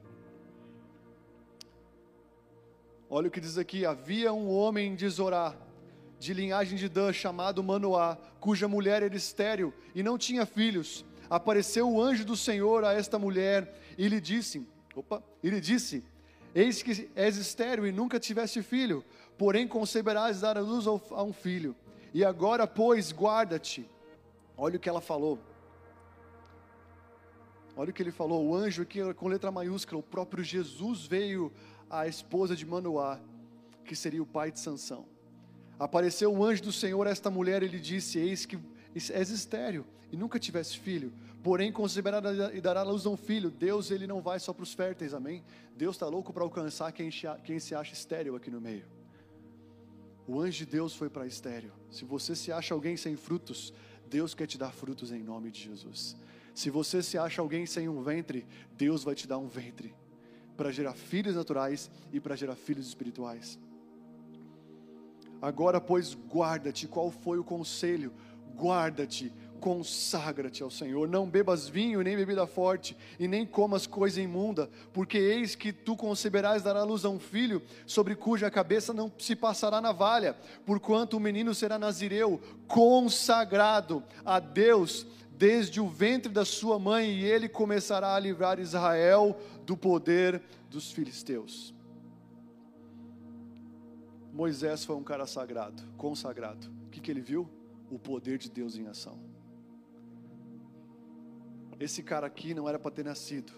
Olha 3.09 3.29
o 3.29 3.31
que 3.31 3.41
diz 3.41 3.59
aqui: 3.59 3.85
havia 3.85 4.33
um 4.33 4.51
homem 4.51 4.95
de 4.95 5.07
Zorá, 5.09 5.55
de 6.23 6.33
linhagem 6.33 6.79
de 6.79 6.89
Dan, 6.89 7.13
chamado 7.13 7.65
Manoá, 7.65 8.17
cuja 8.39 8.69
mulher 8.69 9.03
era 9.03 9.17
estéril 9.17 9.75
e 9.93 10.05
não 10.05 10.17
tinha 10.17 10.47
filhos. 10.47 11.05
Apareceu 11.29 11.91
o 11.91 12.01
anjo 12.01 12.25
do 12.25 12.37
Senhor 12.37 12.85
a 12.85 12.93
esta 12.93 13.19
mulher 13.19 13.75
e 13.99 14.07
lhe 14.07 14.21
disse: 14.21 14.65
Opa, 14.95 15.21
e 15.43 15.51
lhe 15.51 15.61
disse: 15.61 16.05
Eis 16.55 16.81
que 16.81 17.11
és 17.17 17.37
estéril 17.37 17.87
e 17.87 17.93
nunca 17.93 18.21
tiveste 18.21 18.63
filho, 18.63 19.05
porém 19.37 19.67
conceberás 19.67 20.41
dar 20.41 20.57
a 20.57 20.61
luz 20.61 20.87
a 20.87 21.23
um 21.23 21.33
filho. 21.33 21.75
E 22.15 22.25
agora, 22.25 22.69
pois, 22.69 23.11
guarda-te. 23.11 23.89
Olha 24.57 24.77
o 24.77 24.81
que 24.81 24.89
ela 24.89 25.01
falou. 25.01 25.41
Olha 27.75 27.91
o 27.91 27.93
que 27.93 28.03
ele 28.03 28.13
falou. 28.13 28.47
O 28.47 28.55
anjo 28.55 28.83
aqui 28.83 29.13
com 29.15 29.27
letra 29.27 29.51
maiúscula, 29.51 29.99
o 29.99 30.03
próprio 30.05 30.45
Jesus 30.45 31.05
veio 31.05 31.51
à 31.91 32.07
esposa 32.07 32.55
de 32.55 32.65
Manoá, 32.65 33.19
que 33.85 33.97
seria 33.97 34.23
o 34.23 34.27
pai 34.27 34.53
de 34.53 34.61
Sansão. 34.61 35.12
Apareceu 35.79 36.33
um 36.33 36.45
anjo 36.45 36.63
do 36.63 36.73
Senhor 36.73 37.07
a 37.07 37.11
esta 37.11 37.31
mulher 37.31 37.63
e 37.63 37.69
lhe 37.69 37.81
disse: 37.81 38.19
Eis 38.19 38.47
que 38.47 38.59
és 38.95 39.31
estéreo 39.31 39.85
e 40.11 40.17
nunca 40.17 40.39
tivesse 40.39 40.79
filho, 40.79 41.13
porém 41.43 41.73
conceberá 41.73 42.21
e 42.53 42.61
dará 42.61 42.83
luz 42.83 43.07
a 43.07 43.11
um 43.11 43.17
filho. 43.17 43.51
Deus 43.51 43.91
ele 43.91 44.07
não 44.07 44.21
vai 44.21 44.39
só 44.39 44.53
para 44.53 44.63
os 44.63 44.75
férteis, 44.75 45.15
amém? 45.15 45.43
Deus 45.77 45.97
está 45.97 46.07
louco 46.07 46.33
para 46.33 46.43
alcançar 46.43 46.93
quem, 46.93 47.11
quem 47.45 47.59
se 47.59 47.75
acha 47.75 47.93
estéreo 47.93 48.37
aqui 48.37 48.51
no 48.51 48.61
meio. 48.61 48.85
O 50.27 50.41
anjo 50.41 50.59
de 50.59 50.67
Deus 50.67 50.95
foi 50.95 51.11
para 51.11 51.27
estéreo. 51.27 51.73
Se 51.91 52.05
você 52.05 52.37
se 52.37 52.53
acha 52.53 52.75
alguém 52.75 52.97
sem 52.97 53.17
frutos, 53.17 53.73
Deus 54.09 54.35
quer 54.35 54.47
te 54.47 54.57
dar 54.57 54.73
frutos 54.73 55.11
em 55.11 55.23
nome 55.23 55.51
de 55.51 55.63
Jesus. 55.63 56.15
Se 56.55 56.71
você 56.71 57.03
se 57.03 57.17
acha 57.17 57.41
alguém 57.41 57.67
sem 57.67 57.89
um 57.89 58.03
ventre, 58.03 58.47
Deus 58.77 59.03
vai 59.03 59.15
te 59.15 59.27
dar 59.27 59.39
um 59.39 59.49
ventre 59.49 59.95
para 60.57 60.71
gerar 60.71 60.93
filhos 60.93 61.35
naturais 61.35 61.91
e 62.13 62.21
para 62.21 62.37
gerar 62.37 62.55
filhos 62.55 62.87
espirituais. 62.87 63.59
Agora, 65.43 65.81
pois, 65.81 66.15
guarda-te. 66.15 66.87
Qual 66.87 67.11
foi 67.11 67.37
o 67.37 67.45
conselho? 67.45 68.13
Guarda-te, 68.57 69.33
consagra-te 69.59 70.63
ao 70.63 70.71
Senhor. 70.71 71.09
Não 71.09 71.29
bebas 71.29 71.69
vinho, 71.69 72.01
nem 72.01 72.17
bebida 72.17 72.47
forte, 72.47 72.97
e 73.19 73.27
nem 73.27 73.45
comas 73.45 73.85
coisa 73.85 74.21
imunda, 74.21 74.71
porque 74.93 75.19
eis 75.19 75.57
que 75.57 75.73
tu 75.73 75.97
conceberás 75.97 76.63
dar 76.63 76.77
à 76.77 76.85
luz 76.85 77.05
a 77.05 77.09
um 77.09 77.19
filho, 77.19 77.61
sobre 77.85 78.15
cuja 78.15 78.51
cabeça 78.53 78.95
não 78.95 79.11
se 79.19 79.35
passará 79.35 79.81
navalha, 79.81 80.37
porquanto 80.65 81.17
o 81.17 81.21
menino 81.21 81.55
será 81.55 81.77
nazireu, 81.77 82.41
consagrado 82.69 84.03
a 84.25 84.39
Deus 84.39 85.05
desde 85.33 85.81
o 85.81 85.89
ventre 85.89 86.31
da 86.31 86.45
sua 86.45 86.79
mãe, 86.79 87.11
e 87.11 87.25
ele 87.25 87.49
começará 87.49 88.15
a 88.15 88.21
livrar 88.21 88.61
Israel 88.61 89.37
do 89.67 89.77
poder 89.77 90.41
dos 90.71 90.93
filisteus. 90.93 91.72
Moisés 94.33 94.83
foi 94.85 94.97
um 94.97 95.05
cara 95.05 95.27
sagrado, 95.27 95.83
consagrado. 95.99 96.67
O 96.87 96.91
que, 96.91 97.01
que 97.01 97.11
ele 97.11 97.21
viu? 97.21 97.47
O 97.91 97.99
poder 97.99 98.39
de 98.39 98.51
Deus 98.51 98.77
em 98.77 98.87
ação. 98.87 99.19
Esse 101.79 102.03
cara 102.03 102.27
aqui 102.27 102.55
não 102.55 102.67
era 102.67 102.79
para 102.79 102.91
ter 102.91 103.05
nascido, 103.05 103.53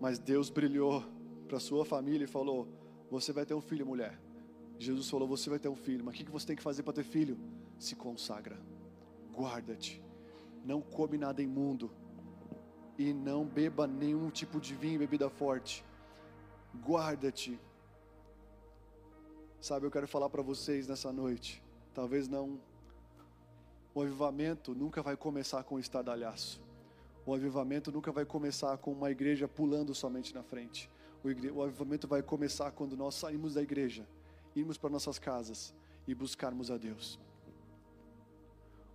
mas 0.00 0.18
Deus 0.18 0.50
brilhou 0.50 1.04
para 1.46 1.60
sua 1.60 1.84
família 1.84 2.24
e 2.24 2.28
falou: 2.28 2.66
Você 3.10 3.32
vai 3.32 3.46
ter 3.46 3.54
um 3.54 3.60
filho, 3.60 3.86
mulher. 3.86 4.18
Jesus 4.78 5.08
falou: 5.08 5.28
Você 5.28 5.48
vai 5.48 5.60
ter 5.60 5.68
um 5.68 5.76
filho, 5.76 6.04
mas 6.04 6.14
o 6.14 6.16
que, 6.16 6.24
que 6.24 6.30
você 6.30 6.48
tem 6.48 6.56
que 6.56 6.62
fazer 6.62 6.82
para 6.82 6.94
ter 6.94 7.04
filho? 7.04 7.38
Se 7.78 7.94
consagra, 7.94 8.58
guarda-te, 9.32 10.02
não 10.64 10.80
come 10.80 11.16
nada 11.16 11.40
imundo 11.40 11.90
e 12.98 13.12
não 13.12 13.44
beba 13.44 13.86
nenhum 13.86 14.28
tipo 14.28 14.58
de 14.58 14.74
vinho, 14.74 14.98
bebida 14.98 15.30
forte. 15.30 15.84
Guarda-te 16.74 17.58
Sabe, 19.60 19.86
eu 19.86 19.90
quero 19.90 20.08
falar 20.08 20.30
para 20.30 20.40
vocês 20.40 20.88
nessa 20.88 21.12
noite. 21.12 21.62
Talvez 21.94 22.26
não. 22.26 22.58
O 23.94 24.00
avivamento 24.00 24.74
nunca 24.74 25.02
vai 25.02 25.16
começar 25.16 25.62
com 25.64 25.78
estardalhaço. 25.78 26.62
O 27.26 27.34
avivamento 27.34 27.92
nunca 27.92 28.10
vai 28.10 28.24
começar 28.24 28.78
com 28.78 28.90
uma 28.92 29.10
igreja 29.10 29.46
pulando 29.46 29.94
somente 29.94 30.34
na 30.34 30.42
frente. 30.42 30.88
O, 31.22 31.28
igre... 31.28 31.50
o 31.50 31.62
avivamento 31.62 32.08
vai 32.08 32.22
começar 32.22 32.70
quando 32.70 32.96
nós 32.96 33.14
saímos 33.14 33.52
da 33.54 33.62
igreja, 33.62 34.08
irmos 34.56 34.78
para 34.78 34.88
nossas 34.88 35.18
casas 35.18 35.74
e 36.08 36.14
buscarmos 36.14 36.70
a 36.70 36.78
Deus. 36.78 37.20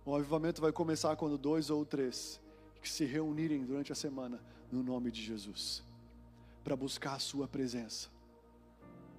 O 0.04 0.16
avivamento 0.16 0.60
vai 0.60 0.72
começar 0.72 1.14
quando 1.14 1.38
dois 1.38 1.70
ou 1.70 1.84
três 1.84 2.40
que 2.82 2.88
se 2.88 3.04
reunirem 3.04 3.64
durante 3.64 3.92
a 3.92 3.94
semana 3.94 4.40
no 4.72 4.82
nome 4.82 5.12
de 5.12 5.22
Jesus. 5.22 5.84
para 6.64 6.74
buscar 6.74 7.14
a 7.14 7.18
Sua 7.20 7.46
presença, 7.46 8.08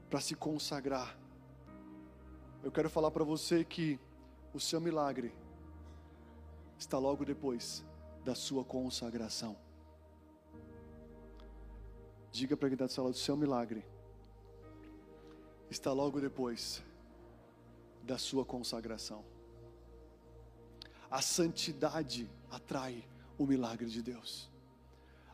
para 0.09 0.19
se 0.19 0.35
consagrar. 0.35 1.17
Eu 2.63 2.71
quero 2.71 2.89
falar 2.89 3.11
para 3.11 3.23
você 3.23 3.63
que 3.63 3.99
o 4.53 4.59
seu 4.59 4.81
milagre 4.81 5.33
está 6.77 6.97
logo 6.97 7.23
depois 7.23 7.83
da 8.23 8.35
sua 8.35 8.63
consagração. 8.63 9.55
Diga 12.31 12.57
para 12.57 12.69
quem 12.69 12.73
está 12.73 12.85
do 12.85 12.91
seu 12.91 13.03
lado, 13.03 13.13
o 13.13 13.17
seu 13.17 13.37
milagre 13.37 13.85
está 15.69 15.91
logo 15.91 16.19
depois 16.19 16.83
da 18.03 18.17
sua 18.17 18.43
consagração. 18.45 19.23
A 21.09 21.21
santidade 21.21 22.29
atrai 22.51 23.03
o 23.37 23.45
milagre 23.45 23.87
de 23.87 24.01
Deus. 24.01 24.49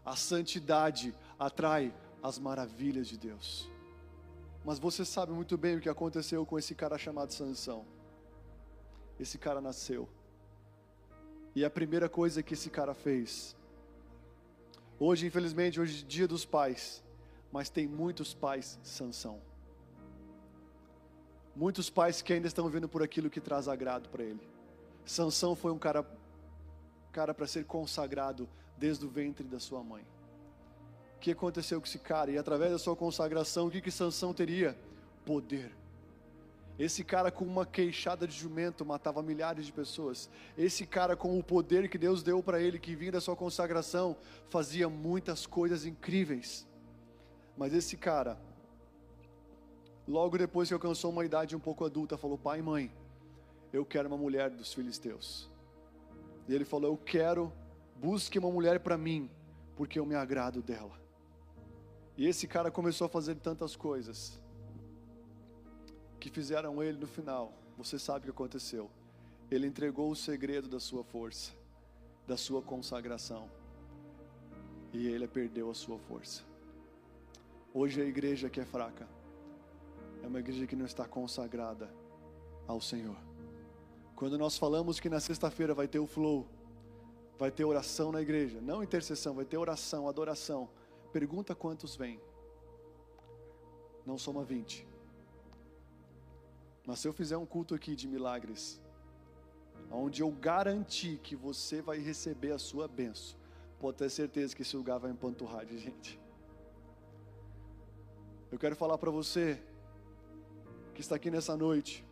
A 0.05 0.15
santidade 0.15 1.15
atrai 1.39 1.93
as 2.21 2.37
maravilhas 2.37 3.07
de 3.07 3.17
Deus. 3.17 3.72
Mas 4.63 4.79
você 4.79 5.03
sabe 5.03 5.31
muito 5.31 5.57
bem 5.57 5.77
o 5.77 5.81
que 5.81 5.89
aconteceu 5.89 6.45
com 6.45 6.57
esse 6.57 6.73
cara 6.73 6.97
chamado 6.97 7.33
Sansão. 7.33 7.85
Esse 9.19 9.37
cara 9.37 9.59
nasceu. 9.59 10.07
E 11.55 11.63
a 11.65 11.69
primeira 11.69 12.07
coisa 12.09 12.41
que 12.41 12.53
esse 12.53 12.69
cara 12.69 12.93
fez. 12.93 13.55
Hoje, 14.99 15.27
infelizmente, 15.27 15.79
hoje 15.79 16.03
é 16.03 16.07
dia 16.07 16.27
dos 16.27 16.45
pais, 16.45 17.03
mas 17.51 17.69
tem 17.69 17.87
muitos 17.87 18.33
pais 18.33 18.79
Sansão. 18.81 19.41
Muitos 21.55 21.89
pais 21.89 22.21
que 22.21 22.33
ainda 22.33 22.47
estão 22.47 22.67
vendo 22.69 22.87
por 22.87 23.03
aquilo 23.03 23.29
que 23.29 23.41
traz 23.41 23.67
agrado 23.67 24.09
para 24.09 24.23
ele. 24.23 24.41
Sansão 25.05 25.55
foi 25.55 25.71
um 25.71 25.77
cara 25.77 26.03
cara 27.11 27.33
para 27.33 27.45
ser 27.45 27.65
consagrado 27.65 28.49
desde 28.75 29.05
o 29.05 29.09
ventre 29.09 29.47
da 29.47 29.59
sua 29.59 29.83
mãe. 29.83 30.03
Que 31.23 31.31
aconteceu 31.31 31.79
com 31.79 31.87
esse 31.87 31.99
cara? 31.99 32.31
E 32.31 32.37
através 32.37 32.69
da 32.73 32.77
sua 32.77 32.97
consagração, 32.97 33.67
o 33.67 33.71
que 33.71 33.79
que 33.79 33.89
Sansão 33.89 34.33
teria? 34.33 34.77
Poder. 35.25 35.73
Esse 36.77 37.01
cara 37.01 37.31
com 37.31 37.45
uma 37.45 37.65
queixada 37.65 38.27
de 38.27 38.37
jumento 38.37 38.85
matava 38.85 39.23
milhares 39.23 39.65
de 39.65 39.71
pessoas. 39.71 40.29
Esse 40.57 40.85
cara 40.85 41.15
com 41.15 41.39
o 41.39 41.41
poder 41.41 41.87
que 41.87 41.97
Deus 41.97 42.21
deu 42.23 42.43
para 42.43 42.59
ele, 42.59 42.77
que 42.77 42.93
vinha 42.93 43.13
da 43.13 43.21
sua 43.21 43.37
consagração, 43.37 44.17
fazia 44.49 44.89
muitas 44.89 45.45
coisas 45.45 45.85
incríveis. 45.85 46.67
Mas 47.55 47.73
esse 47.73 47.95
cara, 47.95 48.37
logo 50.05 50.37
depois 50.37 50.67
que 50.67 50.73
alcançou 50.73 51.09
uma 51.09 51.23
idade 51.23 51.55
um 51.55 51.59
pouco 51.59 51.85
adulta, 51.85 52.17
falou: 52.17 52.37
Pai 52.37 52.59
e 52.59 52.61
mãe, 52.61 52.91
eu 53.71 53.85
quero 53.85 54.09
uma 54.09 54.17
mulher 54.17 54.49
dos 54.49 54.73
filisteus. 54.73 55.49
E 56.49 56.53
ele 56.53 56.65
falou: 56.65 56.91
Eu 56.91 56.97
quero, 56.97 57.49
busque 57.95 58.37
uma 58.37 58.51
mulher 58.51 58.81
para 58.81 58.97
mim, 58.97 59.31
porque 59.77 59.97
eu 59.97 60.05
me 60.05 60.15
agrado 60.15 60.61
dela. 60.61 61.01
E 62.15 62.27
esse 62.27 62.47
cara 62.47 62.69
começou 62.69 63.05
a 63.05 63.09
fazer 63.09 63.35
tantas 63.35 63.75
coisas 63.75 64.39
que 66.19 66.29
fizeram 66.29 66.81
ele 66.81 66.97
no 66.97 67.07
final, 67.07 67.51
você 67.77 67.99
sabe 67.99 68.19
o 68.19 68.23
que 68.23 68.29
aconteceu. 68.29 68.89
Ele 69.49 69.67
entregou 69.67 70.09
o 70.09 70.15
segredo 70.15 70.67
da 70.67 70.79
sua 70.79 71.03
força, 71.03 71.51
da 72.27 72.37
sua 72.37 72.61
consagração, 72.61 73.49
e 74.93 75.07
ele 75.07 75.27
perdeu 75.27 75.69
a 75.69 75.73
sua 75.73 75.97
força. 75.97 76.43
Hoje 77.73 78.01
a 78.01 78.05
igreja 78.05 78.49
que 78.49 78.59
é 78.59 78.65
fraca 78.65 79.07
é 80.21 80.27
uma 80.27 80.39
igreja 80.39 80.67
que 80.67 80.75
não 80.75 80.85
está 80.85 81.05
consagrada 81.05 81.89
ao 82.67 82.79
Senhor. 82.79 83.17
Quando 84.15 84.37
nós 84.37 84.57
falamos 84.57 84.99
que 84.99 85.09
na 85.09 85.19
sexta-feira 85.19 85.73
vai 85.73 85.87
ter 85.87 85.99
o 85.99 86.07
flow, 86.07 86.47
vai 87.37 87.51
ter 87.51 87.65
oração 87.65 88.11
na 88.11 88.21
igreja, 88.21 88.61
não 88.61 88.83
intercessão, 88.83 89.33
vai 89.33 89.43
ter 89.43 89.57
oração, 89.57 90.07
adoração. 90.07 90.69
Pergunta 91.13 91.53
quantos 91.53 91.95
vêm. 91.95 92.19
Não 94.03 94.17
soma 94.17 94.43
20. 94.43 94.85
Mas 96.87 96.99
se 96.99 97.07
eu 97.07 97.13
fizer 97.13 97.37
um 97.37 97.45
culto 97.45 97.75
aqui 97.75 97.95
de 97.95 98.07
milagres, 98.07 98.81
onde 99.91 100.23
eu 100.23 100.31
garantir 100.31 101.19
que 101.19 101.35
você 101.35 101.81
vai 101.83 101.99
receber 101.99 102.51
a 102.51 102.57
sua 102.57 102.87
benção, 102.87 103.37
pode 103.79 103.97
ter 103.97 104.09
certeza 104.09 104.55
que 104.55 104.63
esse 104.63 104.75
lugar 104.75 104.97
vai 104.97 105.11
empanturrar 105.11 105.65
de 105.65 105.77
gente. 105.77 106.19
Eu 108.51 108.57
quero 108.57 108.75
falar 108.75 108.97
para 108.97 109.11
você 109.11 109.61
que 110.95 111.01
está 111.01 111.15
aqui 111.15 111.29
nessa 111.29 111.55
noite, 111.55 112.03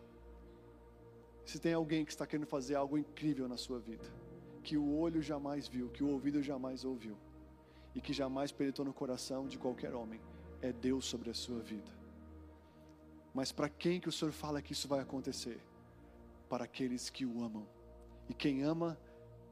se 1.44 1.60
tem 1.60 1.74
alguém 1.74 2.06
que 2.06 2.12
está 2.12 2.28
querendo 2.28 2.48
fazer 2.48 2.76
algo 2.76 3.00
incrível 3.00 3.48
na 3.48 3.58
sua 3.58 3.80
vida, 3.80 4.06
que 4.64 4.78
o 4.78 4.96
olho 4.96 5.22
jamais 5.24 5.68
viu, 5.68 5.90
que 5.90 6.04
o 6.04 6.10
ouvido 6.10 6.42
jamais 6.42 6.86
ouviu, 6.86 7.18
e 7.94 8.02
que 8.02 8.14
jamais 8.14 8.52
penetrou 8.52 8.86
no 8.86 8.94
coração 8.94 9.48
de 9.48 9.58
qualquer 9.58 9.94
homem, 9.94 10.22
é 10.62 10.72
Deus 10.72 11.06
sobre 11.06 11.30
a 11.30 11.34
sua 11.34 11.60
vida. 11.60 11.92
Mas 13.34 13.52
para 13.52 13.70
quem 13.70 14.00
que 14.00 14.10
o 14.10 14.12
Senhor 14.12 14.32
fala 14.32 14.62
que 14.62 14.74
isso 14.74 14.88
vai 14.88 15.00
acontecer? 15.00 15.60
Para 16.50 16.66
aqueles 16.66 17.10
que 17.10 17.26
o 17.26 17.44
amam. 17.44 17.68
E 18.30 18.34
quem 18.34 18.64
ama 18.64 18.98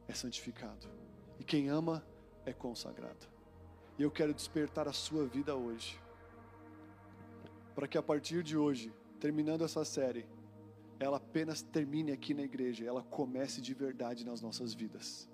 é 0.08 0.14
santificado. 0.14 0.88
E 1.40 1.44
quem 1.44 1.70
ama 1.70 2.06
é 2.46 2.54
consagrado. 2.54 3.28
E 3.98 4.04
eu 4.04 4.12
quero 4.12 4.34
despertar 4.34 4.88
a 4.88 4.94
sua 4.94 5.26
vida 5.26 5.56
hoje. 5.56 6.00
Para 7.74 7.88
que 7.88 7.98
a 7.98 8.04
partir 8.04 8.44
de 8.44 8.58
hoje, 8.58 8.94
terminando 9.20 9.64
essa 9.64 9.86
série, 9.86 10.26
ela 11.00 11.18
apenas 11.18 11.62
termine 11.62 12.12
aqui 12.12 12.34
na 12.34 12.42
igreja, 12.44 12.86
ela 12.86 13.04
comece 13.04 13.62
de 13.62 13.74
verdade 13.74 14.26
nas 14.26 14.42
nossas 14.42 14.74
vidas 14.74 15.30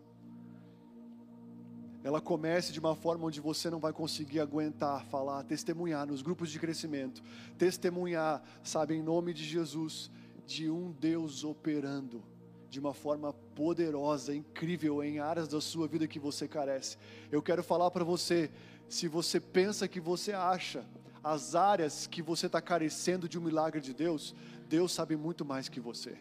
ela 2.05 2.21
comece 2.21 2.71
de 2.71 2.79
uma 2.79 2.95
forma 2.95 3.25
onde 3.25 3.41
você 3.41 3.67
não 3.67 3.79
vai 3.79 3.91
conseguir 3.91 4.39
aguentar, 4.39 5.03
falar, 5.07 5.41
testemunhar 5.41 6.05
nos 6.05 6.21
grupos 6.21 6.51
de 6.51 6.59
crescimento, 6.59 7.23
testemunhar, 7.57 8.43
sabe, 8.63 8.93
em 8.93 9.01
nome 9.01 9.33
de 9.33 9.43
Jesus, 9.43 10.11
de 10.45 10.69
um 10.69 10.91
Deus 10.91 11.43
operando 11.43 12.23
de 12.69 12.79
uma 12.79 12.93
forma 12.93 13.33
poderosa, 13.33 14.35
incrível 14.35 15.03
em 15.03 15.17
áreas 15.17 15.47
da 15.47 15.59
sua 15.59 15.87
vida 15.87 16.07
que 16.07 16.19
você 16.19 16.47
carece. 16.47 16.95
Eu 17.31 17.41
quero 17.41 17.63
falar 17.63 17.89
para 17.89 18.03
você, 18.03 18.51
se 18.87 19.07
você 19.07 19.39
pensa 19.39 19.87
que 19.87 19.99
você 19.99 20.31
acha 20.31 20.85
as 21.23 21.55
áreas 21.55 22.05
que 22.05 22.21
você 22.21 22.45
está 22.45 22.61
carecendo 22.61 23.27
de 23.27 23.39
um 23.39 23.41
milagre 23.41 23.81
de 23.81 23.95
Deus, 23.95 24.35
Deus 24.69 24.91
sabe 24.91 25.15
muito 25.15 25.43
mais 25.43 25.67
que 25.67 25.79
você. 25.79 26.15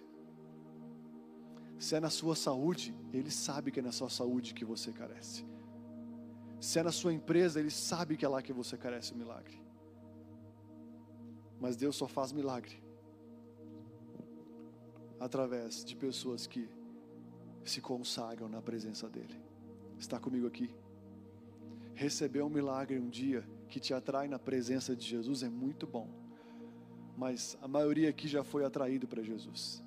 Se 1.78 1.94
é 1.94 2.00
na 2.00 2.08
sua 2.08 2.34
saúde, 2.34 2.94
Ele 3.12 3.30
sabe 3.30 3.70
que 3.70 3.80
é 3.80 3.82
na 3.82 3.92
sua 3.92 4.08
saúde 4.08 4.54
que 4.54 4.64
você 4.64 4.90
carece. 4.90 5.52
Se 6.60 6.78
é 6.78 6.82
na 6.82 6.92
sua 6.92 7.12
empresa, 7.12 7.60
Ele 7.60 7.70
sabe 7.70 8.16
que 8.16 8.24
é 8.24 8.28
lá 8.28 8.42
que 8.42 8.52
você 8.52 8.76
carece 8.76 9.12
o 9.12 9.16
milagre. 9.16 9.60
Mas 11.60 11.76
Deus 11.76 11.96
só 11.96 12.06
faz 12.06 12.32
milagre 12.32 12.82
através 15.18 15.84
de 15.84 15.96
pessoas 15.96 16.46
que 16.46 16.68
se 17.64 17.80
consagram 17.80 18.48
na 18.48 18.60
presença 18.60 19.08
dEle. 19.08 19.40
Está 19.98 20.18
comigo 20.18 20.46
aqui? 20.46 20.70
Receber 21.94 22.42
um 22.42 22.50
milagre 22.50 22.98
um 22.98 23.08
dia 23.08 23.48
que 23.68 23.80
te 23.80 23.94
atrai 23.94 24.28
na 24.28 24.38
presença 24.38 24.94
de 24.94 25.06
Jesus 25.06 25.42
é 25.42 25.48
muito 25.48 25.86
bom, 25.86 26.08
mas 27.16 27.56
a 27.62 27.68
maioria 27.68 28.10
aqui 28.10 28.28
já 28.28 28.44
foi 28.44 28.64
atraído 28.64 29.06
para 29.06 29.22
Jesus. 29.22 29.82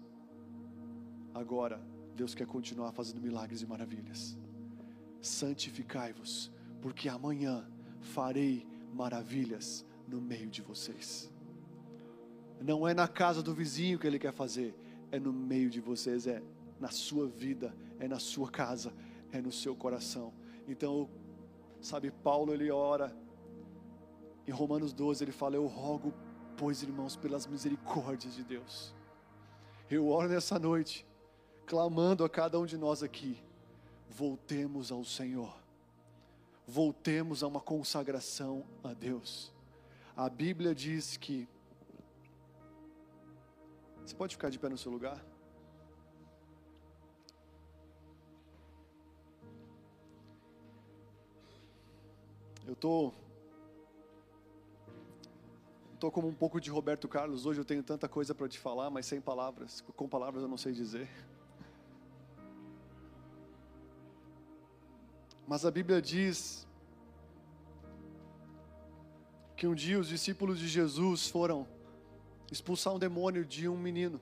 Agora, 1.34 1.80
Deus 2.15 2.34
quer 2.34 2.47
continuar 2.47 2.91
fazendo 2.91 3.22
milagres 3.22 3.61
e 3.61 3.68
maravilhas. 3.68 4.36
Santificai-vos 5.22 6.51
porque 6.88 7.09
amanhã 7.09 7.69
farei 7.99 8.65
maravilhas 8.93 9.85
no 10.07 10.21
meio 10.21 10.49
de 10.49 10.61
vocês. 10.61 11.29
Não 12.61 12.88
é 12.88 12.93
na 12.93 13.09
casa 13.09 13.43
do 13.43 13.53
vizinho 13.53 13.99
que 13.99 14.07
ele 14.07 14.17
quer 14.17 14.31
fazer, 14.31 14.73
é 15.11 15.19
no 15.19 15.33
meio 15.33 15.69
de 15.69 15.81
vocês, 15.81 16.25
é 16.27 16.41
na 16.79 16.88
sua 16.88 17.27
vida, 17.27 17.75
é 17.99 18.07
na 18.07 18.19
sua 18.19 18.49
casa, 18.49 18.93
é 19.33 19.41
no 19.41 19.51
seu 19.51 19.75
coração. 19.75 20.33
Então, 20.65 21.09
sabe, 21.81 22.09
Paulo 22.09 22.53
ele 22.53 22.71
ora, 22.71 23.13
em 24.47 24.51
Romanos 24.51 24.93
12 24.93 25.25
ele 25.25 25.33
fala: 25.33 25.57
Eu 25.57 25.65
rogo, 25.65 26.13
pois 26.55 26.81
irmãos, 26.83 27.17
pelas 27.17 27.45
misericórdias 27.45 28.33
de 28.33 28.45
Deus. 28.45 28.95
Eu 29.91 30.07
oro 30.07 30.29
nessa 30.29 30.57
noite, 30.57 31.05
clamando 31.65 32.23
a 32.23 32.29
cada 32.29 32.57
um 32.57 32.65
de 32.65 32.77
nós 32.77 33.03
aqui, 33.03 33.38
voltemos 34.09 34.89
ao 34.89 35.03
Senhor 35.03 35.66
voltemos 36.68 37.43
a 37.43 37.47
uma 37.47 37.61
consagração 37.61 38.65
a 38.84 38.93
Deus. 38.93 39.53
A 40.15 40.30
Bíblia 40.30 40.76
diz 40.76 41.15
que. 41.15 41.47
Você 44.05 44.13
pode 44.13 44.36
ficar 44.36 44.49
de 44.49 44.59
pé 44.59 44.68
no 44.68 44.78
seu 44.78 44.91
lugar? 44.91 45.24
Eu 52.65 52.76
tô 52.76 53.13
tô 55.99 56.11
como 56.11 56.28
um 56.28 56.34
pouco 56.34 56.59
de 56.59 56.70
Roberto 56.70 57.07
Carlos 57.07 57.45
hoje. 57.45 57.61
Eu 57.61 57.65
tenho 57.65 57.82
tanta 57.82 58.09
coisa 58.09 58.36
para 58.36 58.47
te 58.47 58.59
falar, 58.59 58.89
mas 58.89 59.05
sem 59.05 59.22
palavras, 59.22 59.82
com 59.95 60.07
palavras 60.07 60.43
eu 60.43 60.49
não 60.49 60.57
sei 60.57 60.74
dizer. 60.74 61.09
Mas 65.47 65.65
a 65.65 65.71
Bíblia 65.71 66.01
diz 66.01 66.67
que 69.55 69.65
um 69.65 69.73
dia 69.73 69.97
os 69.97 70.09
discípulos 70.09 70.59
de 70.59 70.67
Jesus 70.67 71.29
foram 71.29 71.65
expulsar 72.51 72.93
um 72.93 72.99
demônio 72.99 73.45
de 73.45 73.67
um 73.67 73.77
menino 73.77 74.19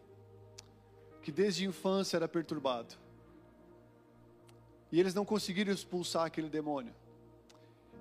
que 1.23 1.31
desde 1.31 1.65
a 1.65 1.67
infância 1.67 2.15
era 2.15 2.27
perturbado. 2.27 2.93
E 4.91 4.99
eles 4.99 5.15
não 5.15 5.25
conseguiram 5.25 5.73
expulsar 5.73 6.25
aquele 6.25 6.47
demônio. 6.47 6.93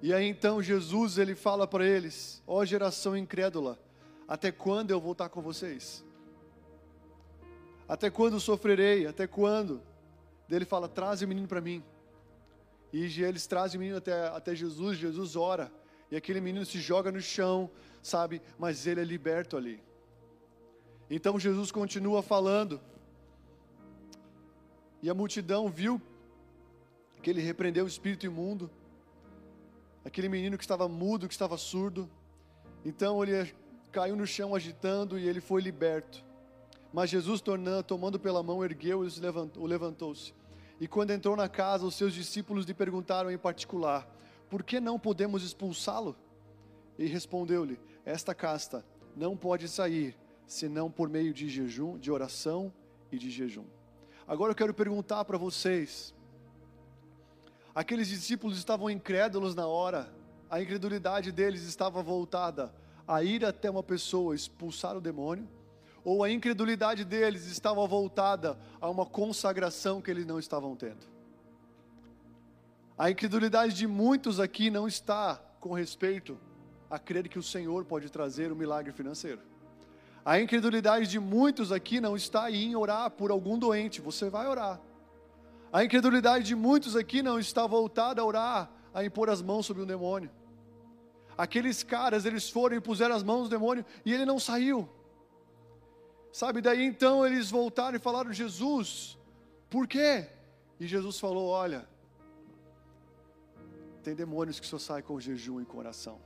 E 0.02 0.12
aí 0.12 0.28
então 0.28 0.62
Jesus 0.62 1.16
ele 1.16 1.34
fala 1.34 1.66
para 1.66 1.86
eles: 1.86 2.42
"Ó 2.46 2.62
geração 2.62 3.16
incrédula, 3.16 3.78
até 4.28 4.52
quando 4.52 4.90
eu 4.90 5.00
vou 5.00 5.12
estar 5.12 5.30
com 5.30 5.40
vocês? 5.40 6.04
Até 7.88 8.10
quando 8.10 8.38
sofrerei? 8.38 9.06
Até 9.06 9.26
quando?" 9.26 9.80
Ele 10.50 10.66
fala: 10.66 10.90
"Traze 10.90 11.24
o 11.24 11.28
menino 11.28 11.48
para 11.48 11.62
mim." 11.62 11.82
E 12.96 13.24
eles 13.24 13.44
trazem 13.44 13.76
o 13.76 13.80
menino 13.80 13.98
até, 13.98 14.28
até 14.28 14.54
Jesus, 14.54 14.96
Jesus 14.96 15.34
ora, 15.34 15.72
e 16.12 16.14
aquele 16.14 16.40
menino 16.40 16.64
se 16.64 16.78
joga 16.78 17.10
no 17.10 17.20
chão, 17.20 17.68
sabe? 18.00 18.40
Mas 18.56 18.86
ele 18.86 19.00
é 19.00 19.04
liberto 19.04 19.56
ali. 19.56 19.82
Então 21.10 21.36
Jesus 21.36 21.72
continua 21.72 22.22
falando, 22.22 22.80
e 25.02 25.10
a 25.10 25.14
multidão 25.14 25.68
viu 25.68 26.00
que 27.20 27.30
ele 27.30 27.40
repreendeu 27.40 27.84
o 27.84 27.88
espírito 27.88 28.26
imundo, 28.26 28.70
aquele 30.04 30.28
menino 30.28 30.56
que 30.56 30.62
estava 30.62 30.88
mudo, 30.88 31.26
que 31.26 31.34
estava 31.34 31.58
surdo. 31.58 32.08
Então 32.84 33.20
ele 33.24 33.52
caiu 33.90 34.14
no 34.14 34.24
chão 34.24 34.54
agitando 34.54 35.18
e 35.18 35.26
ele 35.26 35.40
foi 35.40 35.60
liberto. 35.60 36.24
Mas 36.92 37.10
Jesus, 37.10 37.40
tornando, 37.40 37.82
tomando 37.82 38.20
pela 38.20 38.40
mão, 38.40 38.64
ergueu 38.64 39.04
e 39.04 39.08
o 39.56 39.66
levantou-se. 39.66 40.32
E 40.80 40.88
quando 40.88 41.12
entrou 41.12 41.36
na 41.36 41.48
casa, 41.48 41.86
os 41.86 41.94
seus 41.94 42.12
discípulos 42.12 42.66
lhe 42.66 42.74
perguntaram 42.74 43.30
em 43.30 43.38
particular: 43.38 44.08
Por 44.50 44.62
que 44.62 44.80
não 44.80 44.98
podemos 44.98 45.42
expulsá-lo? 45.42 46.16
E 46.98 47.06
respondeu-lhe: 47.06 47.78
Esta 48.04 48.34
casta 48.34 48.84
não 49.16 49.36
pode 49.36 49.68
sair 49.68 50.16
senão 50.46 50.90
por 50.90 51.08
meio 51.08 51.32
de 51.32 51.48
jejum, 51.48 51.98
de 51.98 52.10
oração 52.10 52.72
e 53.10 53.18
de 53.18 53.30
jejum. 53.30 53.64
Agora 54.26 54.52
eu 54.52 54.56
quero 54.56 54.74
perguntar 54.74 55.24
para 55.24 55.38
vocês: 55.38 56.14
aqueles 57.74 58.08
discípulos 58.08 58.58
estavam 58.58 58.90
incrédulos 58.90 59.54
na 59.54 59.66
hora, 59.66 60.12
a 60.50 60.60
incredulidade 60.60 61.30
deles 61.30 61.62
estava 61.62 62.02
voltada 62.02 62.74
a 63.06 63.22
ir 63.22 63.44
até 63.44 63.70
uma 63.70 63.82
pessoa 63.82 64.34
expulsar 64.34 64.96
o 64.96 65.00
demônio? 65.00 65.48
Ou 66.04 66.22
a 66.22 66.30
incredulidade 66.30 67.04
deles 67.04 67.46
estava 67.46 67.84
voltada 67.86 68.58
a 68.80 68.90
uma 68.90 69.06
consagração 69.06 70.02
que 70.02 70.10
eles 70.10 70.26
não 70.26 70.38
estavam 70.38 70.76
tendo. 70.76 71.06
A 72.96 73.10
incredulidade 73.10 73.74
de 73.74 73.86
muitos 73.86 74.38
aqui 74.38 74.70
não 74.70 74.86
está 74.86 75.40
com 75.58 75.72
respeito 75.72 76.38
a 76.90 76.98
crer 76.98 77.28
que 77.28 77.38
o 77.38 77.42
Senhor 77.42 77.84
pode 77.84 78.10
trazer 78.10 78.52
um 78.52 78.54
milagre 78.54 78.92
financeiro. 78.92 79.40
A 80.24 80.38
incredulidade 80.40 81.08
de 81.08 81.18
muitos 81.18 81.72
aqui 81.72 82.00
não 82.00 82.14
está 82.14 82.50
em 82.50 82.76
orar 82.76 83.10
por 83.10 83.30
algum 83.30 83.58
doente, 83.58 84.00
você 84.00 84.30
vai 84.30 84.46
orar. 84.46 84.80
A 85.72 85.82
incredulidade 85.84 86.44
de 86.44 86.54
muitos 86.54 86.94
aqui 86.94 87.22
não 87.22 87.38
está 87.38 87.66
voltada 87.66 88.22
a 88.22 88.24
orar, 88.24 88.70
a 88.92 89.04
impor 89.04 89.28
as 89.28 89.42
mãos 89.42 89.66
sobre 89.66 89.82
um 89.82 89.86
demônio. 89.86 90.30
Aqueles 91.36 91.82
caras, 91.82 92.24
eles 92.24 92.48
foram 92.48 92.76
e 92.76 92.80
puseram 92.80 93.16
as 93.16 93.24
mãos 93.24 93.44
no 93.44 93.48
demônio 93.48 93.84
e 94.04 94.14
ele 94.14 94.24
não 94.24 94.38
saiu. 94.38 94.88
Sabe, 96.34 96.60
daí 96.60 96.82
então 96.82 97.24
eles 97.24 97.48
voltaram 97.48 97.96
e 97.96 98.00
falaram: 98.00 98.32
Jesus, 98.32 99.16
por 99.70 99.86
quê? 99.86 100.26
E 100.80 100.84
Jesus 100.84 101.20
falou: 101.20 101.46
Olha, 101.46 101.88
tem 104.02 104.16
demônios 104.16 104.58
que 104.58 104.66
só 104.66 104.76
saem 104.76 105.04
com 105.04 105.20
jejum 105.20 105.60
e 105.60 105.64
coração. 105.64 106.20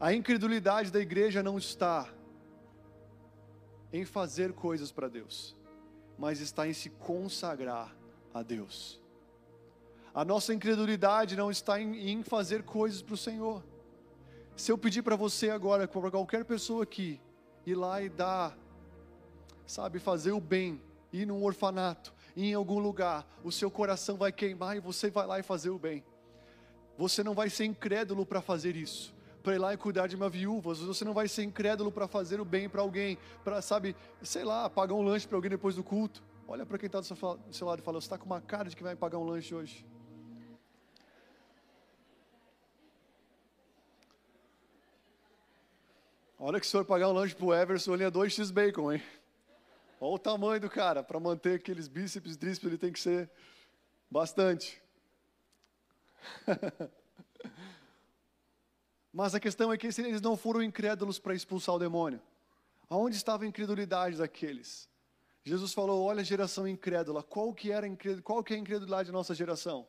A 0.00 0.14
incredulidade 0.14 0.90
da 0.90 1.00
igreja 1.00 1.42
não 1.42 1.58
está 1.58 2.08
em 3.92 4.06
fazer 4.06 4.54
coisas 4.54 4.90
para 4.90 5.06
Deus, 5.06 5.54
mas 6.16 6.40
está 6.40 6.66
em 6.66 6.72
se 6.72 6.88
consagrar 6.88 7.94
a 8.32 8.42
Deus. 8.42 8.98
A 10.14 10.24
nossa 10.24 10.54
incredulidade 10.54 11.36
não 11.36 11.50
está 11.50 11.78
em, 11.78 12.08
em 12.08 12.22
fazer 12.22 12.62
coisas 12.62 13.02
para 13.02 13.12
o 13.12 13.18
Senhor. 13.18 13.62
Se 14.56 14.72
eu 14.72 14.78
pedir 14.78 15.02
para 15.02 15.14
você 15.14 15.50
agora, 15.50 15.86
para 15.86 16.10
qualquer 16.10 16.42
pessoa 16.46 16.84
aqui, 16.84 17.20
ir 17.66 17.74
lá 17.74 18.00
e 18.00 18.08
dar 18.08 18.56
sabe, 19.68 19.98
fazer 19.98 20.32
o 20.32 20.40
bem, 20.40 20.80
ir 21.12 21.26
num 21.26 21.44
orfanato, 21.44 22.12
ir 22.34 22.46
em 22.46 22.54
algum 22.54 22.78
lugar, 22.78 23.28
o 23.44 23.52
seu 23.52 23.70
coração 23.70 24.16
vai 24.16 24.32
queimar 24.32 24.76
e 24.76 24.80
você 24.80 25.10
vai 25.10 25.26
lá 25.26 25.38
e 25.38 25.42
fazer 25.42 25.68
o 25.68 25.78
bem. 25.78 26.02
Você 26.96 27.22
não 27.22 27.34
vai 27.34 27.50
ser 27.50 27.66
incrédulo 27.66 28.24
para 28.24 28.40
fazer 28.40 28.74
isso, 28.74 29.14
para 29.42 29.54
ir 29.54 29.58
lá 29.58 29.74
e 29.74 29.76
cuidar 29.76 30.06
de 30.06 30.16
uma 30.16 30.28
viúva. 30.30 30.74
Você 30.74 31.04
não 31.04 31.12
vai 31.12 31.28
ser 31.28 31.44
incrédulo 31.44 31.92
para 31.92 32.08
fazer 32.08 32.40
o 32.40 32.46
bem 32.46 32.66
para 32.66 32.80
alguém, 32.80 33.18
para, 33.44 33.60
sabe, 33.60 33.94
sei 34.22 34.42
lá, 34.42 34.70
pagar 34.70 34.94
um 34.94 35.02
lanche 35.02 35.28
para 35.28 35.36
alguém 35.36 35.50
depois 35.50 35.76
do 35.76 35.84
culto. 35.84 36.22
Olha 36.48 36.64
para 36.64 36.78
quem 36.78 36.86
está 36.86 37.00
do 37.00 37.06
seu 37.52 37.66
lado 37.66 37.80
e 37.80 37.82
fala: 37.82 38.00
Você 38.00 38.06
está 38.06 38.16
com 38.16 38.24
uma 38.24 38.40
cara 38.40 38.70
de 38.70 38.74
que 38.74 38.82
vai 38.82 38.96
pagar 38.96 39.18
um 39.18 39.24
lanche 39.24 39.54
hoje. 39.54 39.86
A 46.38 46.44
hora 46.44 46.58
que 46.58 46.66
o 46.66 46.68
senhor 46.68 46.84
pagar 46.84 47.08
um 47.08 47.12
lanche 47.12 47.34
para 47.34 47.44
o 47.44 47.54
Everson, 47.54 47.94
linha 47.96 48.10
2x 48.10 48.50
bacon, 48.50 48.92
hein? 48.92 49.02
Olha 50.00 50.14
o 50.14 50.18
tamanho 50.18 50.60
do 50.60 50.70
cara, 50.70 51.02
para 51.02 51.18
manter 51.18 51.56
aqueles 51.56 51.88
bíceps 51.88 52.36
tríceps 52.36 52.66
ele 52.66 52.78
tem 52.78 52.92
que 52.92 53.00
ser 53.00 53.28
bastante. 54.10 54.80
Mas 59.12 59.34
a 59.34 59.40
questão 59.40 59.72
é 59.72 59.78
que 59.78 59.86
eles 59.86 60.20
não 60.20 60.36
foram 60.36 60.62
incrédulos 60.62 61.18
para 61.18 61.34
expulsar 61.34 61.74
o 61.74 61.78
demônio. 61.78 62.22
Aonde 62.88 63.16
estava 63.16 63.42
a 63.44 63.46
incredulidade 63.46 64.16
daqueles? 64.16 64.88
Jesus 65.42 65.72
falou: 65.72 66.04
"Olha 66.04 66.20
a 66.20 66.24
geração 66.24 66.68
incrédula. 66.68 67.22
Qual 67.22 67.52
que 67.52 67.72
era 67.72 67.86
qual 68.22 68.44
que 68.44 68.54
é 68.54 68.56
a 68.56 68.60
incredulidade 68.60 69.08
da 69.08 69.12
nossa 69.12 69.34
geração? 69.34 69.88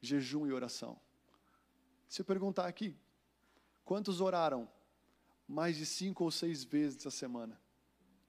Jejum 0.00 0.46
e 0.46 0.52
oração. 0.52 0.98
Se 2.08 2.22
eu 2.22 2.24
perguntar 2.24 2.66
aqui, 2.66 2.96
quantos 3.84 4.20
oraram 4.20 4.68
mais 5.46 5.76
de 5.76 5.86
cinco 5.86 6.24
ou 6.24 6.30
seis 6.30 6.64
vezes 6.64 6.98
essa 6.98 7.10
semana? 7.10 7.60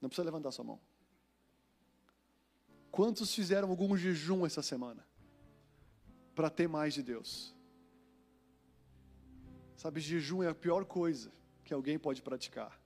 Não 0.02 0.10
precisa 0.10 0.26
levantar 0.26 0.52
sua 0.52 0.66
mão. 0.66 0.80
Quantos 2.92 3.34
fizeram 3.34 3.70
algum 3.70 3.96
jejum 3.96 4.46
essa 4.46 4.62
semana? 4.62 5.06
Para 6.34 6.50
ter 6.50 6.68
mais 6.68 6.94
de 6.94 7.04
Deus. 7.04 7.56
Sabe, 9.76 10.00
jejum 10.00 10.42
é 10.42 10.48
a 10.48 10.56
pior 10.56 10.86
coisa 10.86 11.32
que 11.64 11.74
alguém 11.74 12.00
pode 12.00 12.22
praticar. 12.22 12.80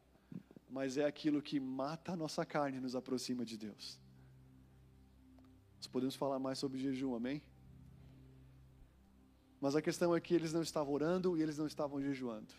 Mas 0.70 0.97
é 0.97 1.05
aquilo 1.05 1.41
que 1.41 1.59
mata 1.59 2.14
a 2.14 2.16
nossa 2.16 2.45
carne 2.45 2.78
e 2.78 2.82
nos 2.82 2.95
aproxima 2.95 3.45
de 3.45 3.57
Deus. 3.57 3.99
Nós 5.78 5.88
podemos 5.88 6.16
falar 6.16 6.39
mais 6.39 6.59
sobre 6.59 6.80
jejum, 6.80 7.16
amém? 7.16 7.41
Mas 9.59 9.76
a 9.76 9.82
questão 9.82 10.16
é 10.16 10.20
que 10.20 10.34
eles 10.34 10.51
não 10.51 10.62
estavam 10.62 10.93
orando 10.93 11.38
e 11.38 11.41
eles 11.41 11.57
não 11.57 11.68
estavam 11.68 12.01
jejuando. 12.01 12.53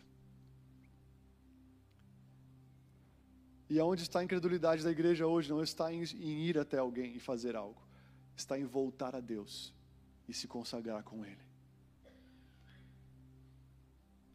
E 3.72 3.80
aonde 3.80 4.02
está 4.02 4.20
a 4.20 4.24
incredulidade 4.24 4.84
da 4.84 4.90
igreja 4.90 5.26
hoje? 5.26 5.48
Não 5.48 5.62
está 5.62 5.90
em, 5.90 6.02
em 6.02 6.44
ir 6.44 6.58
até 6.58 6.76
alguém 6.76 7.16
e 7.16 7.18
fazer 7.18 7.56
algo, 7.56 7.82
está 8.36 8.58
em 8.58 8.66
voltar 8.66 9.16
a 9.16 9.20
Deus 9.20 9.72
e 10.28 10.34
se 10.34 10.46
consagrar 10.46 11.02
com 11.02 11.24
Ele. 11.24 11.40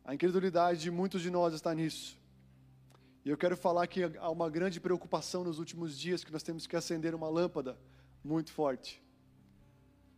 A 0.04 0.16
incredulidade 0.16 0.82
de 0.82 0.90
muitos 0.90 1.22
de 1.22 1.30
nós 1.30 1.54
está 1.54 1.72
nisso. 1.76 2.20
E 3.24 3.30
eu 3.30 3.38
quero 3.38 3.56
falar 3.56 3.86
que 3.86 4.06
há 4.06 4.28
uma 4.32 4.50
grande 4.50 4.80
preocupação 4.80 5.44
nos 5.44 5.60
últimos 5.60 5.96
dias 5.96 6.24
que 6.24 6.32
nós 6.32 6.42
temos 6.42 6.66
que 6.66 6.76
acender 6.76 7.14
uma 7.14 7.30
lâmpada 7.30 7.78
muito 8.24 8.52
forte. 8.52 9.00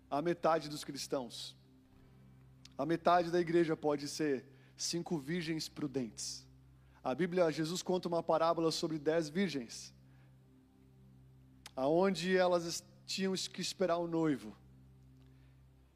A 0.10 0.22
metade 0.22 0.70
dos 0.70 0.86
cristãos, 0.86 1.58
a 2.78 2.86
metade 2.86 3.30
da 3.30 3.42
igreja 3.42 3.76
pode 3.76 4.08
ser 4.08 4.46
cinco 4.78 5.18
virgens 5.18 5.68
prudentes. 5.68 6.48
A 7.04 7.16
Bíblia, 7.16 7.50
Jesus 7.52 7.82
conta 7.82 8.08
uma 8.08 8.22
parábola 8.22 8.72
sobre 8.72 9.00
dez 9.00 9.30
virgens, 9.30 9.94
aonde 11.76 12.36
elas 12.36 12.84
tinham 13.06 13.34
que 13.34 13.62
esperar 13.62 13.98
o 13.98 14.08
noivo. 14.08 14.56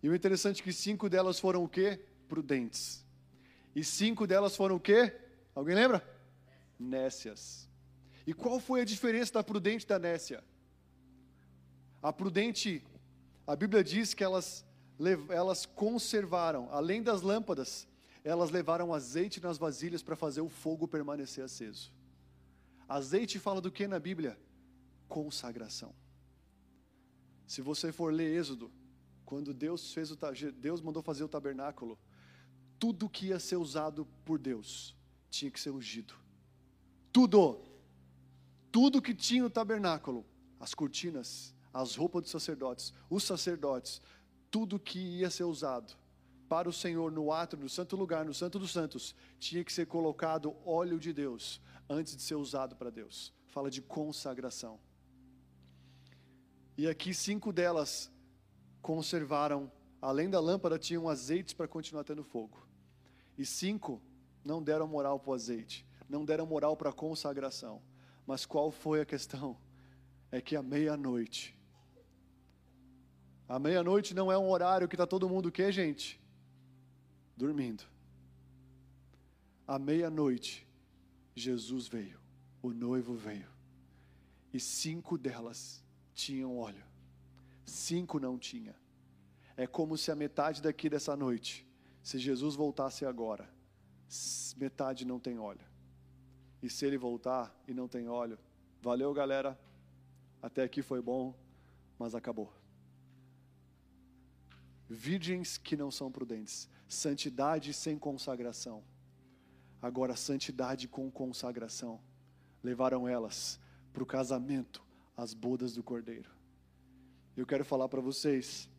E 0.02 0.10
o 0.10 0.16
interessante 0.16 0.62
é 0.62 0.64
que 0.64 0.74
cinco 0.74 1.10
delas 1.10 1.40
foram 1.40 1.64
o 1.64 1.70
quê? 1.70 2.00
Prudentes. 2.28 3.06
E 3.76 3.84
cinco 3.84 4.26
delas 4.26 4.56
foram 4.56 4.76
o 4.76 4.80
quê? 4.80 5.14
Alguém 5.54 5.76
lembra? 5.76 6.04
Nécias. 6.80 7.70
E 8.26 8.34
qual 8.34 8.60
foi 8.60 8.82
a 8.82 8.86
diferença 8.86 9.34
da 9.34 9.44
prudente 9.44 9.86
e 9.86 9.88
da 9.88 10.00
nécia? 10.00 10.44
A 12.02 12.12
prudente, 12.12 12.86
a 13.46 13.56
Bíblia 13.56 13.84
diz 13.84 14.14
que 14.14 14.24
elas, 14.24 14.66
elas 15.30 15.66
conservaram, 15.66 16.70
além 16.72 17.04
das 17.04 17.22
lâmpadas, 17.22 17.88
elas 18.24 18.52
levaram 18.52 18.94
azeite 18.94 19.42
nas 19.42 19.58
vasilhas 19.58 20.02
para 20.02 20.16
fazer 20.16 20.42
o 20.42 20.50
fogo 20.50 20.88
permanecer 20.88 21.44
aceso. 21.44 21.92
Azeite 22.88 23.38
fala 23.38 23.60
do 23.60 23.72
que 23.72 23.88
na 23.88 24.00
Bíblia? 24.00 24.40
Consagração. 25.08 25.94
Se 27.46 27.62
você 27.62 27.92
for 27.92 28.14
ler 28.14 28.40
Êxodo, 28.40 28.72
quando 29.26 29.54
Deus 29.54 29.94
fez 29.94 30.10
o 30.12 30.18
Deus 30.56 30.82
mandou 30.82 31.04
fazer 31.04 31.24
o 31.24 31.28
tabernáculo, 31.28 32.00
tudo 32.80 33.10
que 33.10 33.28
ia 33.28 33.40
ser 33.40 33.58
usado 33.58 34.08
por 34.24 34.40
Deus 34.40 34.96
tinha 35.30 35.52
que 35.52 35.60
ser 35.60 35.72
ungido. 35.72 36.14
Tudo. 37.12 37.62
Tudo 38.72 39.02
que 39.02 39.14
tinha 39.14 39.46
o 39.46 39.50
tabernáculo, 39.50 40.26
as 40.60 40.74
cortinas, 40.74 41.54
as 41.74 41.96
roupas 41.96 42.24
dos 42.24 42.32
sacerdotes, 42.32 42.94
os 43.10 43.24
sacerdotes, 43.24 44.02
tudo 44.50 44.80
que 44.80 45.00
ia 45.00 45.30
ser 45.30 45.44
usado 45.44 45.94
para 46.54 46.70
o 46.70 46.74
Senhor 46.74 47.12
no 47.12 47.32
átrio, 47.32 47.64
no 47.64 47.68
santo 47.68 47.96
lugar, 47.96 48.24
no 48.24 48.32
santo 48.32 48.60
dos 48.60 48.72
santos, 48.72 49.16
tinha 49.40 49.64
que 49.64 49.74
ser 49.74 49.88
colocado 49.88 50.56
óleo 50.64 51.00
de 51.00 51.12
Deus 51.12 51.60
antes 51.90 52.16
de 52.16 52.22
ser 52.22 52.36
usado 52.36 52.76
para 52.76 52.92
Deus. 52.92 53.34
Fala 53.48 53.72
de 53.72 53.82
consagração. 53.82 54.80
E 56.78 56.88
aqui 56.88 57.12
cinco 57.12 57.52
delas 57.52 58.12
conservaram, 58.84 59.72
além 60.00 60.30
da 60.30 60.40
lâmpada, 60.40 60.78
tinham 60.78 61.10
azeites 61.10 61.56
para 61.56 61.68
continuar 61.68 62.04
tendo 62.04 62.24
fogo. 62.24 62.68
E 63.36 63.44
cinco 63.48 64.00
não 64.46 64.62
deram 64.62 64.88
moral 64.88 65.20
para 65.20 65.32
o 65.32 65.34
azeite, 65.34 65.84
não 66.08 66.24
deram 66.24 66.46
moral 66.46 66.78
para 66.78 66.92
a 66.92 66.94
consagração. 66.94 67.82
Mas 68.28 68.46
qual 68.46 68.70
foi 68.70 69.02
a 69.02 69.06
questão? 69.08 69.58
É 70.32 70.40
que 70.40 70.56
à 70.56 70.62
meia-noite, 70.62 71.60
a 73.50 73.58
meia-noite 73.58 74.14
não 74.14 74.32
é 74.32 74.38
um 74.38 74.52
horário 74.52 74.88
que 74.88 74.94
está 74.94 75.08
todo 75.08 75.28
mundo 75.28 75.48
o 75.48 75.52
quê, 75.52 75.72
gente? 75.72 76.22
Dormindo. 77.36 77.84
À 79.68 79.80
meia-noite, 79.80 80.68
Jesus 81.36 81.88
veio, 81.88 82.20
o 82.62 82.72
noivo 82.72 83.16
veio. 83.16 83.48
E 84.54 84.60
cinco 84.60 85.18
delas 85.18 85.84
tinham 86.14 86.58
óleo, 86.58 86.84
cinco 87.66 88.20
não 88.20 88.38
tinha. 88.38 88.76
É 89.58 89.66
como 89.66 89.98
se 89.98 90.12
a 90.12 90.16
metade 90.16 90.62
daqui 90.62 90.90
dessa 90.90 91.16
noite, 91.16 91.68
se 92.04 92.20
Jesus 92.20 92.56
voltasse 92.56 93.06
agora, 93.06 93.50
metade 94.58 95.06
não 95.06 95.20
tem 95.20 95.40
óleo. 95.40 95.66
E 96.62 96.70
se 96.70 96.86
ele 96.86 96.98
voltar 96.98 97.56
e 97.68 97.74
não 97.74 97.88
tem 97.88 98.08
óleo, 98.08 98.38
valeu 98.82 99.14
galera, 99.14 99.60
até 100.42 100.64
aqui 100.64 100.82
foi 100.82 101.02
bom, 101.02 101.36
mas 101.98 102.14
acabou. 102.14 102.54
Virgens 104.94 105.58
que 105.58 105.76
não 105.76 105.90
são 105.90 106.12
prudentes, 106.12 106.70
santidade 106.88 107.74
sem 107.74 107.98
consagração. 107.98 108.84
Agora, 109.82 110.16
santidade 110.16 110.88
com 110.88 111.10
consagração 111.10 112.00
levaram 112.64 113.08
elas 113.08 113.60
para 113.92 114.04
o 114.04 114.06
casamento, 114.06 114.84
as 115.18 115.34
bodas 115.34 115.74
do 115.74 115.82
Cordeiro. 115.82 116.30
Eu 117.36 117.44
quero 117.44 117.66
falar 117.66 117.90
para 117.90 118.02
vocês: 118.02 118.70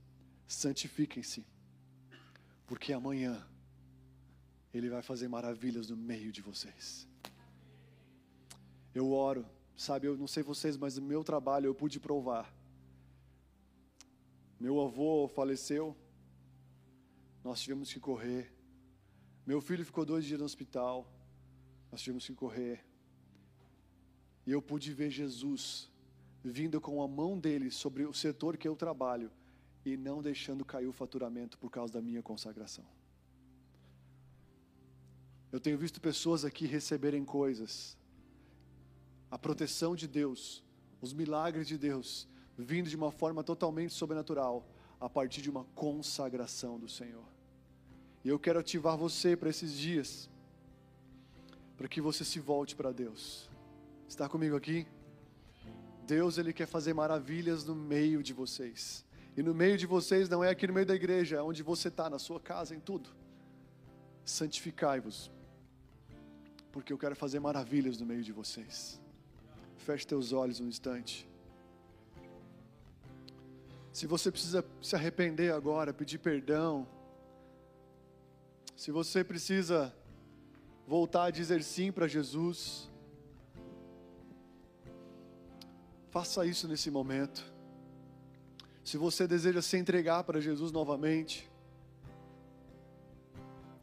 santifiquem-se, 0.46 1.44
porque 2.64 2.92
amanhã 2.92 3.44
Ele 4.72 4.88
vai 4.88 5.02
fazer 5.02 5.26
maravilhas 5.26 5.90
no 5.90 5.96
meio 5.96 6.30
de 6.30 6.40
vocês. 6.40 7.08
Eu 8.94 9.10
oro, 9.10 9.44
sabe, 9.76 10.06
eu 10.06 10.16
não 10.16 10.28
sei 10.28 10.44
vocês, 10.44 10.76
mas 10.76 10.96
no 10.96 11.04
meu 11.04 11.24
trabalho 11.24 11.66
eu 11.66 11.74
pude 11.74 11.98
provar. 11.98 12.54
Meu 14.60 14.80
avô 14.80 15.26
faleceu, 15.26 15.96
nós 17.44 17.60
tivemos 17.60 17.92
que 17.92 18.00
correr. 18.00 18.50
Meu 19.46 19.60
filho 19.60 19.84
ficou 19.84 20.04
dois 20.04 20.24
dias 20.24 20.40
no 20.40 20.46
hospital, 20.46 21.06
nós 21.92 22.00
tivemos 22.00 22.26
que 22.26 22.34
correr. 22.34 22.82
E 24.46 24.50
eu 24.50 24.62
pude 24.62 24.92
ver 24.92 25.10
Jesus 25.10 25.90
vindo 26.42 26.80
com 26.80 27.02
a 27.02 27.08
mão 27.08 27.38
dele 27.38 27.70
sobre 27.70 28.04
o 28.04 28.14
setor 28.14 28.56
que 28.56 28.66
eu 28.66 28.74
trabalho 28.74 29.30
e 29.84 29.96
não 29.96 30.22
deixando 30.22 30.64
cair 30.64 30.86
o 30.86 30.92
faturamento 30.92 31.58
por 31.58 31.70
causa 31.70 31.92
da 31.92 32.02
minha 32.02 32.22
consagração. 32.22 32.84
Eu 35.52 35.60
tenho 35.60 35.78
visto 35.78 36.00
pessoas 36.00 36.44
aqui 36.44 36.66
receberem 36.66 37.24
coisas, 37.24 37.96
a 39.30 39.38
proteção 39.38 39.94
de 39.94 40.08
Deus, 40.08 40.64
os 41.00 41.12
milagres 41.12 41.68
de 41.68 41.78
Deus, 41.78 42.26
vindo 42.56 42.88
de 42.88 42.96
uma 42.96 43.12
forma 43.12 43.44
totalmente 43.44 43.92
sobrenatural, 43.92 44.66
a 44.98 45.08
partir 45.08 45.42
de 45.42 45.50
uma 45.50 45.64
consagração 45.74 46.78
do 46.78 46.88
Senhor. 46.88 47.33
E 48.24 48.28
eu 48.30 48.38
quero 48.38 48.58
ativar 48.58 48.96
você 48.96 49.36
para 49.36 49.50
esses 49.50 49.76
dias, 49.76 50.30
para 51.76 51.86
que 51.86 52.00
você 52.00 52.24
se 52.24 52.40
volte 52.40 52.74
para 52.74 52.90
Deus. 52.90 53.50
Está 54.08 54.28
comigo 54.28 54.56
aqui? 54.56 54.86
Deus 56.06 56.38
ele 56.38 56.52
quer 56.52 56.66
fazer 56.66 56.94
maravilhas 56.94 57.64
no 57.64 57.74
meio 57.74 58.22
de 58.22 58.32
vocês. 58.32 59.04
E 59.36 59.42
no 59.42 59.54
meio 59.54 59.76
de 59.76 59.86
vocês 59.86 60.28
não 60.28 60.42
é 60.42 60.48
aqui 60.48 60.66
no 60.66 60.72
meio 60.72 60.86
da 60.86 60.94
igreja, 60.94 61.36
é 61.36 61.42
onde 61.42 61.62
você 61.62 61.88
está, 61.88 62.08
na 62.08 62.18
sua 62.18 62.40
casa, 62.40 62.74
em 62.74 62.80
tudo. 62.80 63.10
Santificai-vos, 64.24 65.30
porque 66.72 66.92
eu 66.92 66.98
quero 66.98 67.16
fazer 67.16 67.40
maravilhas 67.40 67.98
no 67.98 68.06
meio 68.06 68.22
de 68.22 68.32
vocês. 68.32 69.00
Feche 69.76 70.06
teus 70.06 70.32
olhos 70.32 70.60
um 70.60 70.68
instante. 70.68 71.28
Se 73.92 74.06
você 74.06 74.30
precisa 74.30 74.64
se 74.80 74.96
arrepender 74.96 75.52
agora, 75.52 75.92
pedir 75.92 76.18
perdão, 76.18 76.86
se 78.84 78.92
você 78.92 79.24
precisa 79.24 79.96
voltar 80.86 81.24
a 81.24 81.30
dizer 81.30 81.62
sim 81.62 81.90
para 81.90 82.06
Jesus, 82.06 82.90
Faça 86.10 86.44
isso 86.46 86.68
nesse 86.68 86.90
momento. 86.90 87.42
Se 88.84 88.98
você 88.98 89.26
deseja 89.26 89.62
se 89.62 89.78
entregar 89.78 90.22
para 90.22 90.38
Jesus 90.38 90.70
novamente, 90.70 91.50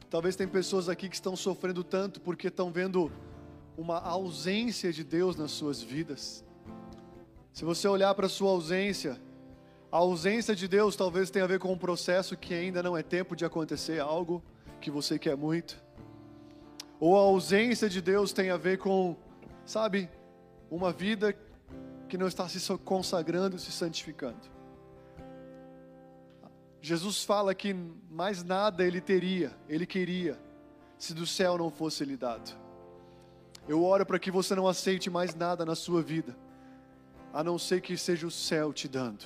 talvez 0.08 0.36
tem 0.36 0.48
pessoas 0.48 0.88
aqui 0.88 1.10
que 1.10 1.16
estão 1.16 1.34
sofrendo 1.34 1.82
tanto 1.84 2.20
porque 2.20 2.46
estão 2.46 2.72
vendo 2.72 3.12
uma 3.76 3.98
ausência 3.98 4.92
de 4.92 5.04
Deus 5.04 5.36
nas 5.36 5.50
suas 5.50 5.82
vidas. 5.82 6.44
Se 7.52 7.64
você 7.64 7.86
olhar 7.88 8.14
para 8.14 8.26
a 8.26 8.30
sua 8.30 8.50
ausência, 8.50 9.20
a 9.90 9.96
ausência 9.98 10.54
de 10.54 10.66
Deus 10.66 10.94
talvez 10.96 11.28
tenha 11.28 11.44
a 11.44 11.48
ver 11.48 11.58
com 11.58 11.72
um 11.72 11.76
processo 11.76 12.34
que 12.34 12.54
ainda 12.54 12.82
não 12.82 12.96
é 12.96 13.02
tempo 13.02 13.36
de 13.36 13.44
acontecer, 13.44 14.00
algo 14.00 14.42
que 14.82 14.90
você 14.90 15.18
quer 15.18 15.36
muito. 15.36 15.82
Ou 17.00 17.16
a 17.16 17.20
ausência 17.20 17.88
de 17.88 18.02
Deus 18.02 18.32
tem 18.32 18.50
a 18.50 18.56
ver 18.56 18.76
com, 18.78 19.16
sabe, 19.64 20.10
uma 20.70 20.92
vida 20.92 21.34
que 22.08 22.18
não 22.18 22.26
está 22.26 22.46
se 22.48 22.60
consagrando, 22.78 23.58
se 23.58 23.72
santificando. 23.72 24.52
Jesus 26.80 27.24
fala 27.24 27.54
que 27.54 27.72
mais 28.10 28.42
nada 28.42 28.84
ele 28.84 29.00
teria, 29.00 29.56
ele 29.68 29.86
queria, 29.86 30.38
se 30.98 31.14
do 31.14 31.26
céu 31.26 31.56
não 31.56 31.70
fosse 31.70 32.04
lhe 32.04 32.16
dado. 32.16 32.50
Eu 33.68 33.84
oro 33.84 34.04
para 34.04 34.18
que 34.18 34.30
você 34.30 34.54
não 34.54 34.66
aceite 34.66 35.08
mais 35.08 35.34
nada 35.34 35.64
na 35.64 35.76
sua 35.76 36.02
vida, 36.02 36.36
a 37.32 37.44
não 37.44 37.58
ser 37.58 37.80
que 37.80 37.96
seja 37.96 38.26
o 38.26 38.30
céu 38.30 38.72
te 38.72 38.88
dando. 38.88 39.24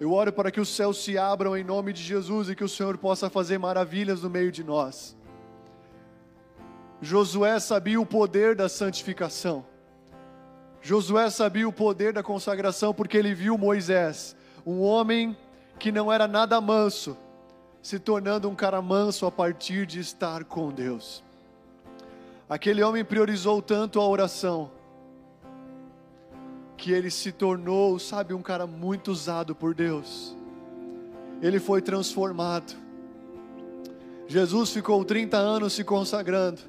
Eu 0.00 0.12
oro 0.12 0.32
para 0.32 0.50
que 0.50 0.60
os 0.60 0.68
céus 0.68 1.02
se 1.04 1.16
abram 1.16 1.56
em 1.56 1.62
nome 1.62 1.92
de 1.92 2.02
Jesus 2.02 2.48
e 2.48 2.56
que 2.56 2.64
o 2.64 2.68
Senhor 2.68 2.98
possa 2.98 3.30
fazer 3.30 3.58
maravilhas 3.58 4.22
no 4.22 4.30
meio 4.30 4.50
de 4.50 4.64
nós. 4.64 5.16
Josué 7.00 7.60
sabia 7.60 8.00
o 8.00 8.06
poder 8.06 8.56
da 8.56 8.68
santificação. 8.68 9.64
Josué 10.80 11.30
sabia 11.30 11.68
o 11.68 11.72
poder 11.72 12.12
da 12.12 12.22
consagração 12.22 12.92
porque 12.92 13.16
ele 13.16 13.34
viu 13.34 13.56
Moisés, 13.56 14.36
um 14.66 14.80
homem 14.80 15.36
que 15.78 15.92
não 15.92 16.12
era 16.12 16.26
nada 16.26 16.60
manso, 16.60 17.16
se 17.80 17.98
tornando 17.98 18.48
um 18.48 18.54
cara 18.54 18.82
manso 18.82 19.26
a 19.26 19.30
partir 19.30 19.86
de 19.86 20.00
estar 20.00 20.44
com 20.44 20.70
Deus. 20.70 21.22
Aquele 22.48 22.82
homem 22.82 23.04
priorizou 23.04 23.62
tanto 23.62 24.00
a 24.00 24.06
oração, 24.06 24.70
que 26.84 26.92
ele 26.92 27.10
se 27.10 27.32
tornou, 27.32 27.98
sabe, 27.98 28.34
um 28.34 28.42
cara 28.42 28.66
muito 28.66 29.10
usado 29.10 29.54
por 29.54 29.74
Deus. 29.74 30.36
Ele 31.40 31.58
foi 31.58 31.80
transformado. 31.80 32.74
Jesus 34.28 34.68
ficou 34.68 35.02
30 35.02 35.34
anos 35.34 35.72
se 35.72 35.82
consagrando 35.82 36.60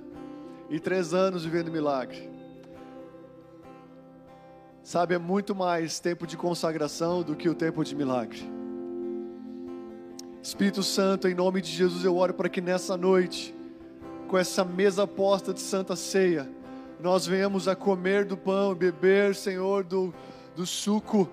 e 0.69 0.79
três 0.79 1.13
anos 1.13 1.43
vivendo 1.43 1.69
milagre. 1.69 2.29
Sabe, 4.81 5.15
é 5.15 5.17
muito 5.17 5.53
mais 5.53 5.99
tempo 5.99 6.25
de 6.25 6.37
consagração 6.37 7.21
do 7.21 7.35
que 7.35 7.49
o 7.49 7.53
tempo 7.53 7.83
de 7.83 7.93
milagre. 7.93 8.49
Espírito 10.41 10.81
Santo, 10.81 11.27
em 11.27 11.35
nome 11.35 11.61
de 11.61 11.71
Jesus, 11.71 12.05
eu 12.05 12.15
oro 12.15 12.33
para 12.33 12.47
que 12.47 12.61
nessa 12.61 12.95
noite, 12.95 13.53
com 14.29 14.37
essa 14.37 14.63
mesa 14.63 15.05
posta 15.05 15.53
de 15.53 15.59
santa 15.59 15.93
ceia, 15.93 16.49
nós 16.99 17.25
venhamos 17.25 17.67
a 17.67 17.75
comer 17.75 18.25
do 18.25 18.37
pão 18.37 18.71
e 18.71 18.75
beber, 18.75 19.35
Senhor, 19.35 19.83
do, 19.83 20.13
do 20.55 20.65
suco, 20.65 21.29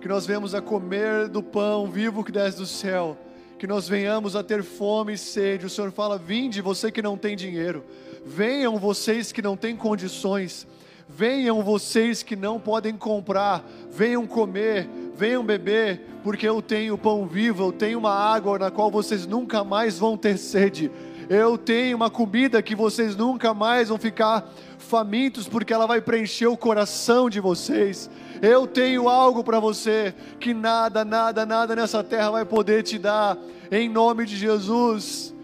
que 0.00 0.08
nós 0.08 0.26
venhamos 0.26 0.54
a 0.54 0.60
comer 0.60 1.28
do 1.28 1.42
pão 1.42 1.90
vivo 1.90 2.22
que 2.22 2.32
desce 2.32 2.58
do 2.58 2.66
céu, 2.66 3.16
que 3.58 3.66
nós 3.66 3.88
venhamos 3.88 4.36
a 4.36 4.42
ter 4.42 4.62
fome 4.62 5.14
e 5.14 5.18
sede. 5.18 5.66
O 5.66 5.70
Senhor 5.70 5.90
fala: 5.90 6.18
vinde, 6.18 6.60
você 6.60 6.90
que 6.92 7.02
não 7.02 7.16
tem 7.16 7.36
dinheiro, 7.36 7.84
venham 8.24 8.78
vocês 8.78 9.32
que 9.32 9.42
não 9.42 9.56
têm 9.56 9.76
condições. 9.76 10.66
Venham 11.08 11.62
vocês 11.62 12.24
que 12.24 12.34
não 12.34 12.58
podem 12.58 12.96
comprar, 12.96 13.64
venham 13.92 14.26
comer, 14.26 14.88
Venham 15.16 15.42
beber, 15.42 16.02
porque 16.22 16.46
eu 16.46 16.60
tenho 16.60 16.98
pão 16.98 17.26
vivo, 17.26 17.64
eu 17.64 17.72
tenho 17.72 17.98
uma 17.98 18.12
água 18.12 18.58
na 18.58 18.70
qual 18.70 18.90
vocês 18.90 19.26
nunca 19.26 19.64
mais 19.64 19.98
vão 19.98 20.14
ter 20.14 20.36
sede. 20.36 20.90
Eu 21.28 21.58
tenho 21.58 21.96
uma 21.96 22.08
comida 22.08 22.62
que 22.62 22.74
vocês 22.76 23.16
nunca 23.16 23.52
mais 23.52 23.88
vão 23.88 23.98
ficar 23.98 24.48
famintos, 24.78 25.48
porque 25.48 25.72
ela 25.72 25.86
vai 25.86 26.00
preencher 26.00 26.46
o 26.46 26.56
coração 26.56 27.28
de 27.28 27.40
vocês. 27.40 28.08
Eu 28.40 28.66
tenho 28.66 29.08
algo 29.08 29.42
para 29.42 29.58
você 29.58 30.14
que 30.38 30.54
nada, 30.54 31.04
nada, 31.04 31.44
nada 31.44 31.74
nessa 31.74 32.04
terra 32.04 32.30
vai 32.30 32.44
poder 32.44 32.82
te 32.84 32.98
dar, 32.98 33.36
em 33.72 33.88
nome 33.88 34.24
de 34.24 34.36
Jesus. 34.36 35.34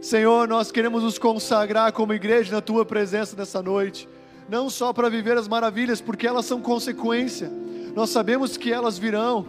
Senhor, 0.00 0.46
nós 0.46 0.70
queremos 0.70 1.02
nos 1.02 1.18
consagrar 1.18 1.92
como 1.92 2.12
igreja 2.12 2.52
na 2.52 2.60
tua 2.60 2.84
presença 2.84 3.36
nessa 3.36 3.60
noite, 3.62 4.08
não 4.48 4.70
só 4.70 4.92
para 4.92 5.08
viver 5.08 5.36
as 5.36 5.48
maravilhas, 5.48 6.00
porque 6.00 6.26
elas 6.26 6.44
são 6.44 6.60
consequência, 6.60 7.50
nós 7.94 8.10
sabemos 8.10 8.56
que 8.56 8.72
elas 8.72 8.98
virão, 8.98 9.46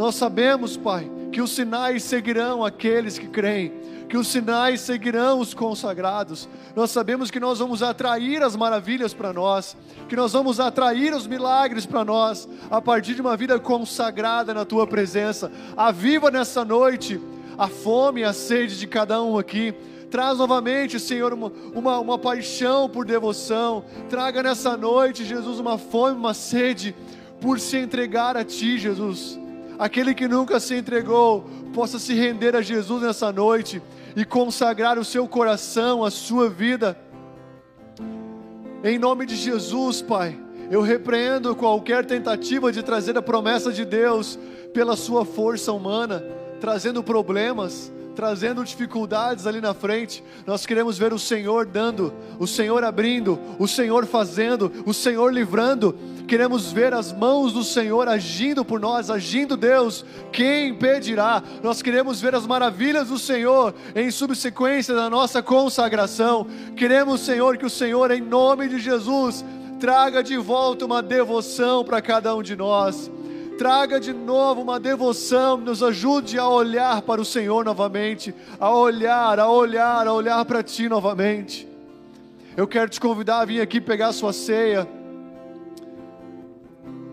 nós 0.00 0.14
sabemos, 0.14 0.78
Pai, 0.78 1.10
que 1.30 1.42
os 1.42 1.50
sinais 1.50 2.02
seguirão 2.02 2.64
aqueles 2.64 3.18
que 3.18 3.28
creem 3.28 3.70
que 4.08 4.16
os 4.16 4.26
sinais 4.26 4.80
seguirão 4.80 5.38
os 5.38 5.54
consagrados. 5.54 6.48
Nós 6.74 6.90
sabemos 6.90 7.30
que 7.30 7.38
nós 7.38 7.60
vamos 7.60 7.80
atrair 7.80 8.42
as 8.42 8.56
maravilhas 8.56 9.14
para 9.14 9.32
nós, 9.32 9.76
que 10.08 10.16
nós 10.16 10.32
vamos 10.32 10.58
atrair 10.58 11.14
os 11.14 11.28
milagres 11.28 11.86
para 11.86 12.04
nós, 12.04 12.48
a 12.68 12.82
partir 12.82 13.14
de 13.14 13.20
uma 13.20 13.36
vida 13.36 13.60
consagrada 13.60 14.52
na 14.52 14.64
tua 14.64 14.84
presença. 14.84 15.52
Aviva 15.76 16.28
nessa 16.28 16.64
noite 16.64 17.20
a 17.56 17.68
fome 17.68 18.22
e 18.22 18.24
a 18.24 18.32
sede 18.32 18.80
de 18.80 18.86
cada 18.88 19.22
um 19.22 19.38
aqui. 19.38 19.72
Traz 20.10 20.38
novamente, 20.38 20.98
Senhor, 20.98 21.32
uma, 21.32 21.52
uma, 21.72 22.00
uma 22.00 22.18
paixão 22.18 22.88
por 22.88 23.04
devoção. 23.04 23.84
Traga 24.08 24.42
nessa 24.42 24.76
noite, 24.76 25.24
Jesus, 25.24 25.60
uma 25.60 25.78
fome, 25.78 26.16
uma 26.16 26.34
sede 26.34 26.96
por 27.40 27.60
se 27.60 27.76
entregar 27.76 28.36
a 28.36 28.44
Ti, 28.44 28.76
Jesus. 28.76 29.38
Aquele 29.80 30.12
que 30.12 30.28
nunca 30.28 30.60
se 30.60 30.74
entregou, 30.74 31.48
possa 31.72 31.98
se 31.98 32.12
render 32.12 32.54
a 32.54 32.60
Jesus 32.60 33.00
nessa 33.00 33.32
noite 33.32 33.80
e 34.14 34.26
consagrar 34.26 34.98
o 34.98 35.04
seu 35.06 35.26
coração, 35.26 36.04
a 36.04 36.10
sua 36.10 36.50
vida. 36.50 36.98
Em 38.84 38.98
nome 38.98 39.24
de 39.24 39.34
Jesus, 39.34 40.02
Pai, 40.02 40.38
eu 40.70 40.82
repreendo 40.82 41.56
qualquer 41.56 42.04
tentativa 42.04 42.70
de 42.70 42.82
trazer 42.82 43.16
a 43.16 43.22
promessa 43.22 43.72
de 43.72 43.86
Deus 43.86 44.38
pela 44.74 44.96
sua 44.96 45.24
força 45.24 45.72
humana, 45.72 46.22
trazendo 46.60 47.02
problemas, 47.02 47.90
trazendo 48.20 48.62
dificuldades 48.62 49.46
ali 49.46 49.62
na 49.62 49.72
frente. 49.72 50.22
Nós 50.46 50.66
queremos 50.66 50.98
ver 50.98 51.10
o 51.10 51.18
Senhor 51.18 51.64
dando, 51.64 52.12
o 52.38 52.46
Senhor 52.46 52.84
abrindo, 52.84 53.40
o 53.58 53.66
Senhor 53.66 54.04
fazendo, 54.04 54.70
o 54.84 54.92
Senhor 54.92 55.32
livrando. 55.32 55.96
Queremos 56.28 56.70
ver 56.70 56.92
as 56.92 57.14
mãos 57.14 57.54
do 57.54 57.64
Senhor 57.64 58.06
agindo 58.08 58.62
por 58.62 58.78
nós, 58.78 59.08
agindo 59.08 59.56
Deus. 59.56 60.04
Quem 60.30 60.68
impedirá? 60.68 61.42
Nós 61.62 61.80
queremos 61.80 62.20
ver 62.20 62.34
as 62.34 62.46
maravilhas 62.46 63.08
do 63.08 63.18
Senhor 63.18 63.72
em 63.96 64.10
subsequência 64.10 64.94
da 64.94 65.08
nossa 65.08 65.42
consagração. 65.42 66.46
Queremos, 66.76 67.22
Senhor, 67.22 67.56
que 67.56 67.64
o 67.64 67.70
Senhor, 67.70 68.10
em 68.10 68.20
nome 68.20 68.68
de 68.68 68.78
Jesus, 68.78 69.42
traga 69.80 70.22
de 70.22 70.36
volta 70.36 70.84
uma 70.84 71.02
devoção 71.02 71.82
para 71.82 72.02
cada 72.02 72.36
um 72.36 72.42
de 72.42 72.54
nós 72.54 73.10
traga 73.60 74.00
de 74.00 74.14
novo 74.14 74.62
uma 74.62 74.80
devoção, 74.80 75.58
nos 75.58 75.82
ajude 75.82 76.38
a 76.38 76.48
olhar 76.48 77.02
para 77.02 77.20
o 77.20 77.26
Senhor 77.26 77.62
novamente, 77.62 78.34
a 78.58 78.74
olhar, 78.74 79.38
a 79.38 79.50
olhar, 79.50 80.06
a 80.06 80.14
olhar 80.14 80.42
para 80.46 80.62
Ti 80.62 80.88
novamente. 80.88 81.68
Eu 82.56 82.66
quero 82.66 82.88
te 82.88 82.98
convidar 82.98 83.40
a 83.40 83.44
vir 83.44 83.60
aqui 83.60 83.78
pegar 83.78 84.08
a 84.08 84.12
sua 84.14 84.32
ceia. 84.32 84.88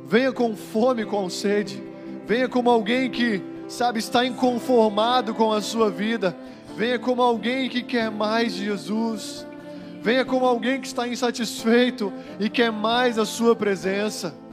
Venha 0.05 0.31
com 0.31 0.55
fome, 0.55 1.03
com 1.03 1.29
sede. 1.29 1.83
Venha 2.25 2.47
como 2.47 2.69
alguém 2.69 3.11
que, 3.11 3.43
sabe, 3.67 3.99
está 3.99 4.25
inconformado 4.25 5.33
com 5.33 5.51
a 5.51 5.59
sua 5.59 5.89
vida. 5.89 6.33
Venha 6.77 6.97
como 6.97 7.21
alguém 7.21 7.67
que 7.67 7.83
quer 7.83 8.09
mais 8.09 8.55
de 8.55 8.63
Jesus. 8.63 9.45
Venha 10.01 10.23
como 10.23 10.45
alguém 10.45 10.79
que 10.79 10.87
está 10.87 11.05
insatisfeito 11.09 12.13
e 12.39 12.49
quer 12.49 12.71
mais 12.71 13.19
a 13.19 13.25
sua 13.25 13.53
presença. 13.53 14.46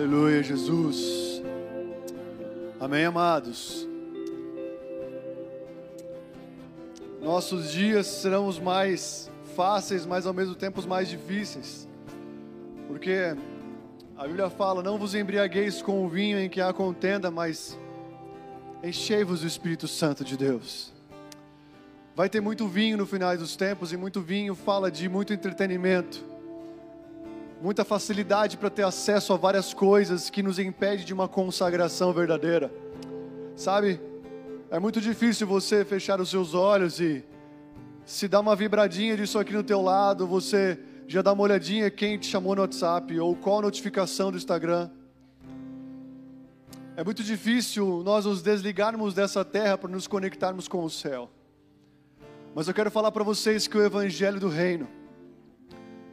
Aleluia, 0.00 0.42
Jesus. 0.42 1.42
Amém, 2.80 3.04
amados. 3.04 3.86
Nossos 7.20 7.70
dias 7.70 8.06
serão 8.06 8.46
os 8.46 8.58
mais 8.58 9.29
fáceis, 9.54 10.06
mas 10.06 10.26
ao 10.26 10.32
mesmo 10.32 10.54
tempo 10.54 10.80
os 10.80 10.86
mais 10.86 11.08
difíceis. 11.08 11.88
Porque 12.86 13.36
a 14.16 14.26
Bíblia 14.26 14.50
fala: 14.50 14.82
Não 14.82 14.98
vos 14.98 15.14
embriagueis 15.14 15.82
com 15.82 16.04
o 16.04 16.08
vinho 16.08 16.38
em 16.38 16.48
que 16.48 16.60
há 16.60 16.72
contenda, 16.72 17.30
mas 17.30 17.78
enchei-vos 18.82 19.40
do 19.40 19.46
Espírito 19.46 19.86
Santo 19.86 20.24
de 20.24 20.36
Deus. 20.36 20.92
Vai 22.16 22.28
ter 22.28 22.40
muito 22.40 22.66
vinho 22.66 22.96
no 22.96 23.06
final 23.06 23.36
dos 23.36 23.56
tempos, 23.56 23.92
e 23.92 23.96
muito 23.96 24.20
vinho 24.20 24.54
fala 24.54 24.90
de 24.90 25.08
muito 25.08 25.32
entretenimento 25.32 26.30
muita 27.60 27.84
facilidade 27.84 28.56
para 28.56 28.70
ter 28.70 28.84
acesso 28.84 29.32
a 29.32 29.36
várias 29.36 29.74
coisas 29.74 30.30
que 30.30 30.42
nos 30.42 30.58
impede 30.58 31.04
de 31.04 31.12
uma 31.12 31.28
consagração 31.28 32.12
verdadeira. 32.12 32.72
Sabe? 33.54 34.00
É 34.70 34.78
muito 34.78 35.00
difícil 35.00 35.46
você 35.46 35.84
fechar 35.84 36.20
os 36.20 36.30
seus 36.30 36.54
olhos 36.54 37.00
e 37.00 37.22
se 38.10 38.26
dá 38.26 38.40
uma 38.40 38.56
vibradinha 38.56 39.16
disso 39.16 39.38
aqui 39.38 39.52
no 39.52 39.62
teu 39.62 39.80
lado, 39.80 40.26
você 40.26 40.76
já 41.06 41.22
dá 41.22 41.32
uma 41.32 41.44
olhadinha 41.44 41.88
quem 41.92 42.18
te 42.18 42.26
chamou 42.26 42.56
no 42.56 42.62
WhatsApp 42.62 43.16
ou 43.20 43.36
qual 43.36 43.60
a 43.60 43.62
notificação 43.62 44.32
do 44.32 44.36
Instagram. 44.36 44.90
É 46.96 47.04
muito 47.04 47.22
difícil 47.22 48.02
nós 48.04 48.24
nos 48.24 48.42
desligarmos 48.42 49.14
dessa 49.14 49.44
terra 49.44 49.78
para 49.78 49.88
nos 49.88 50.08
conectarmos 50.08 50.66
com 50.66 50.82
o 50.82 50.90
céu. 50.90 51.30
Mas 52.52 52.66
eu 52.66 52.74
quero 52.74 52.90
falar 52.90 53.12
para 53.12 53.22
vocês 53.22 53.68
que 53.68 53.78
o 53.78 53.84
evangelho 53.84 54.40
do 54.40 54.48
reino 54.48 54.88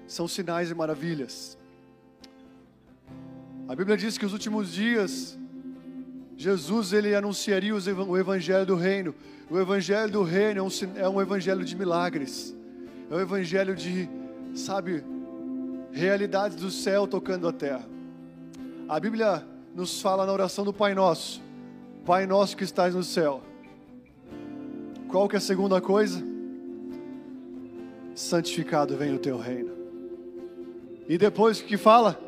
são 0.06 0.28
sinais 0.28 0.70
e 0.70 0.76
maravilhas. 0.76 1.58
A 3.68 3.76
Bíblia 3.76 3.98
diz 3.98 4.20
que 4.20 4.26
os 4.26 4.34
últimos 4.34 4.72
dias 4.72 5.36
Jesus 6.38 6.94
ele 6.94 7.16
anunciaria 7.16 7.74
o 7.74 8.18
evangelho 8.18 8.64
do 8.64 8.76
reino. 8.76 9.16
O 9.50 9.60
evangelho 9.60 10.12
do 10.12 10.22
reino 10.22 10.60
é 10.60 10.64
um, 10.64 10.70
é 10.96 11.10
um 11.10 11.20
evangelho 11.20 11.66
de 11.66 11.76
milagres. 11.76 12.56
É 13.10 13.16
um 13.16 13.20
evangelho 13.20 13.76
de, 13.76 14.08
sabe, 14.54 15.04
realidades 15.92 16.56
do 16.56 16.70
céu 16.70 17.08
tocando 17.08 17.48
a 17.48 17.52
terra. 17.52 17.90
A 18.88 19.00
Bíblia 19.00 19.44
nos 19.74 20.00
fala 20.00 20.28
na 20.28 20.32
oração 20.32 20.64
do 20.64 20.72
Pai 20.72 20.94
Nosso. 20.94 21.42
Pai 22.06 22.28
Nosso 22.28 22.56
que 22.56 22.64
estás 22.64 22.94
no 22.94 23.04
céu. 23.04 23.42
Qual 25.08 25.28
que 25.28 25.36
é 25.36 25.40
a 25.40 25.42
segunda 25.42 25.82
coisa? 25.82 26.24
Santificado 28.14 28.96
venha 28.96 29.16
o 29.16 29.20
teu 29.20 29.40
reino. 29.40 29.72
E 31.10 31.18
depois 31.18 31.60
o 31.60 31.64
que 31.64 31.78
fala? 31.78 32.20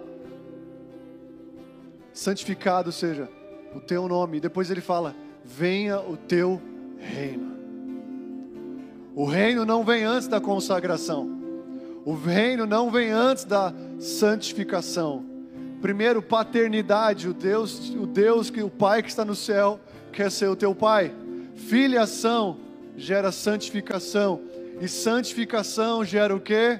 Santificado 2.11 2.91
seja 2.91 3.29
o 3.73 3.79
teu 3.79 4.07
nome. 4.07 4.39
Depois 4.39 4.69
ele 4.69 4.81
fala: 4.81 5.15
venha 5.43 5.99
o 5.99 6.15
teu 6.15 6.61
reino. 6.97 7.57
O 9.15 9.25
reino 9.25 9.65
não 9.65 9.83
vem 9.83 10.03
antes 10.03 10.27
da 10.27 10.39
consagração. 10.39 11.37
O 12.05 12.13
reino 12.13 12.65
não 12.65 12.89
vem 12.89 13.11
antes 13.11 13.43
da 13.43 13.73
santificação. 13.99 15.25
Primeiro, 15.81 16.21
paternidade, 16.21 17.27
o 17.27 17.33
Deus, 17.33 17.89
o 17.89 18.05
Deus 18.05 18.49
que 18.49 18.61
o 18.61 18.69
Pai 18.69 19.01
que 19.01 19.09
está 19.09 19.23
no 19.23 19.35
céu 19.35 19.79
quer 20.11 20.31
ser 20.31 20.47
o 20.47 20.55
teu 20.55 20.75
pai. 20.75 21.13
Filiação 21.55 22.57
gera 22.95 23.31
santificação 23.31 24.41
e 24.81 24.87
santificação 24.87 26.03
gera 26.03 26.35
o 26.35 26.39
quê? 26.39 26.79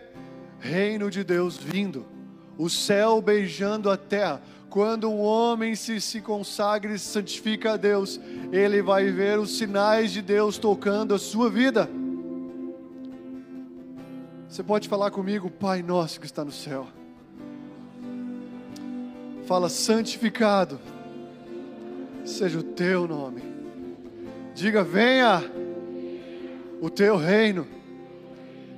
Reino 0.60 1.10
de 1.10 1.24
Deus 1.24 1.58
vindo. 1.58 2.06
O 2.58 2.70
céu 2.70 3.22
beijando 3.22 3.90
a 3.90 3.96
terra. 3.96 4.42
Quando 4.70 5.10
um 5.10 5.20
homem 5.20 5.76
se, 5.76 6.00
se 6.00 6.22
consagra 6.22 6.94
e 6.94 7.00
se 7.00 7.06
santifica 7.06 7.74
a 7.74 7.78
Deus, 7.78 8.20
ele 8.52 8.82
vai 8.82 9.10
ver 9.12 9.40
os 9.40 9.58
sinais 9.58 10.12
de 10.12 10.22
Deus 10.22 10.58
tocando 10.58 11.16
a 11.16 11.20
sua 11.20 11.50
vida. 11.50 11.90
Você 14.48 14.62
pode 14.62 14.88
falar 14.88 15.10
comigo, 15.12 15.50
Pai 15.50 15.82
nosso 15.82 16.20
que 16.20 16.26
está 16.26 16.46
no 16.46 16.52
céu. 16.52 16.88
Fala, 19.46 19.70
santificado 19.70 20.80
seja 22.24 22.60
o 22.60 22.64
teu 22.64 23.08
nome. 23.08 23.42
Diga, 24.54 24.84
venha 24.84 25.42
o 26.80 26.90
teu 26.90 27.18
reino. 27.18 27.68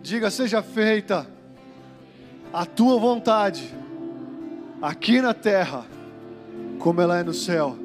Diga, 0.01 0.31
seja 0.31 0.61
feita 0.61 1.27
a 2.53 2.65
tua 2.65 2.97
vontade, 2.97 3.73
aqui 4.81 5.21
na 5.21 5.33
terra, 5.33 5.85
como 6.79 7.01
ela 7.01 7.19
é 7.19 7.23
no 7.23 7.33
céu. 7.33 7.77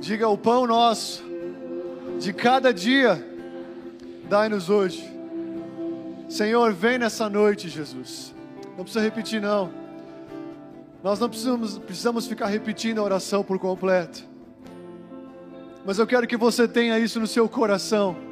Diga, 0.00 0.28
o 0.28 0.38
pão 0.38 0.66
nosso, 0.66 1.22
de 2.18 2.32
cada 2.32 2.72
dia, 2.72 3.24
dai-nos 4.28 4.70
hoje. 4.70 5.04
Senhor, 6.28 6.72
vem 6.72 6.98
nessa 6.98 7.28
noite, 7.28 7.68
Jesus. 7.68 8.34
Não 8.76 8.84
precisa 8.84 9.04
repetir, 9.04 9.40
não. 9.40 9.70
Nós 11.02 11.20
não 11.20 11.28
precisamos, 11.28 11.78
precisamos 11.78 12.26
ficar 12.26 12.46
repetindo 12.46 12.98
a 12.98 13.02
oração 13.02 13.44
por 13.44 13.58
completo. 13.58 14.24
Mas 15.84 15.98
eu 15.98 16.06
quero 16.06 16.26
que 16.26 16.36
você 16.36 16.66
tenha 16.66 16.98
isso 16.98 17.20
no 17.20 17.26
seu 17.26 17.48
coração. 17.48 18.25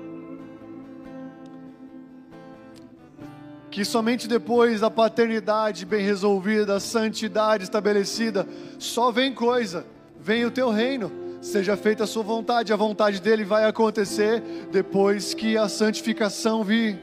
Que 3.74 3.84
somente 3.84 4.28
depois 4.28 4.82
da 4.82 4.88
paternidade 4.88 5.84
bem 5.84 6.00
resolvida, 6.00 6.64
da 6.64 6.78
santidade 6.78 7.64
estabelecida, 7.64 8.46
só 8.78 9.10
vem 9.10 9.34
coisa, 9.34 9.84
vem 10.16 10.44
o 10.44 10.50
teu 10.52 10.70
reino. 10.70 11.10
Seja 11.42 11.76
feita 11.76 12.04
a 12.04 12.06
sua 12.06 12.22
vontade, 12.22 12.72
a 12.72 12.76
vontade 12.76 13.20
dele 13.20 13.42
vai 13.42 13.64
acontecer 13.64 14.40
depois 14.70 15.34
que 15.34 15.56
a 15.56 15.68
santificação 15.68 16.62
vir, 16.62 17.02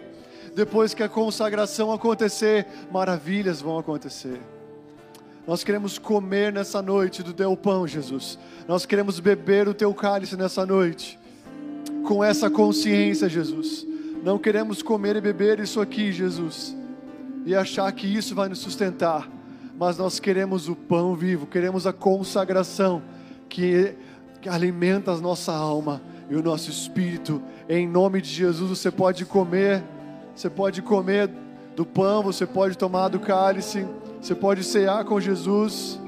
depois 0.56 0.93
que 0.93 1.03
a 1.03 1.10
consagração 1.10 1.91
acontecer, 1.91 2.65
maravilhas 2.89 3.60
vão 3.60 3.77
acontecer. 3.77 4.39
Nós 5.45 5.65
queremos 5.65 5.99
comer 5.99 6.53
nessa 6.53 6.81
noite 6.81 7.22
do 7.22 7.34
teu 7.34 7.57
pão, 7.57 7.85
Jesus. 7.85 8.39
Nós 8.65 8.85
queremos 8.85 9.19
beber 9.19 9.68
o 9.68 9.73
teu 9.73 9.93
cálice 9.93 10.38
nessa 10.38 10.65
noite. 10.65 11.19
Com 12.07 12.23
essa 12.23 12.49
consciência, 12.49 13.27
Jesus. 13.27 13.90
Não 14.23 14.38
queremos 14.38 14.84
comer 14.84 15.15
e 15.15 15.22
beber 15.22 15.60
isso 15.60 15.81
aqui, 15.81 16.11
Jesus. 16.11 16.76
E 17.45 17.56
achar 17.56 17.91
que 17.91 18.07
isso 18.07 18.35
vai 18.35 18.49
nos 18.49 18.60
sustentar. 18.60 19.30
Mas 19.77 19.98
nós 19.98 20.19
queremos 20.19 20.69
o 20.69 20.76
pão 20.76 21.15
vivo, 21.15 21.48
queremos 21.48 21.88
a 21.88 21.93
consagração 21.93 23.02
que, 23.49 23.95
que 24.41 24.48
alimenta 24.48 25.11
a 25.11 25.18
nossa 25.18 25.53
alma 25.53 26.02
e 26.30 26.35
o 26.35 26.43
nosso 26.43 26.69
espírito. 26.69 27.41
Em 27.68 27.88
nome 27.88 28.22
de 28.22 28.30
Jesus, 28.30 28.69
você 28.69 28.91
pode 28.91 29.26
comer, 29.26 29.84
você 30.35 30.49
pode 30.49 30.81
comer 30.81 31.30
do 31.76 31.85
pão, 31.85 32.22
você 32.22 32.45
pode 32.45 32.77
tomar 32.77 33.07
do 33.07 33.19
cálice. 33.19 33.85
Você 34.22 34.35
pode 34.35 34.64
cear 34.64 35.03
com 35.03 35.19
Jesus. 35.19 35.99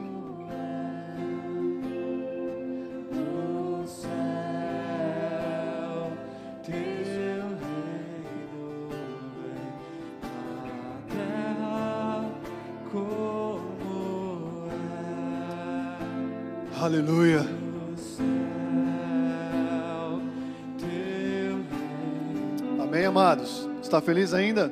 Aleluia. 16.84 17.48
Amém, 22.78 23.06
amados? 23.06 23.70
Está 23.82 24.02
feliz 24.02 24.34
ainda? 24.34 24.70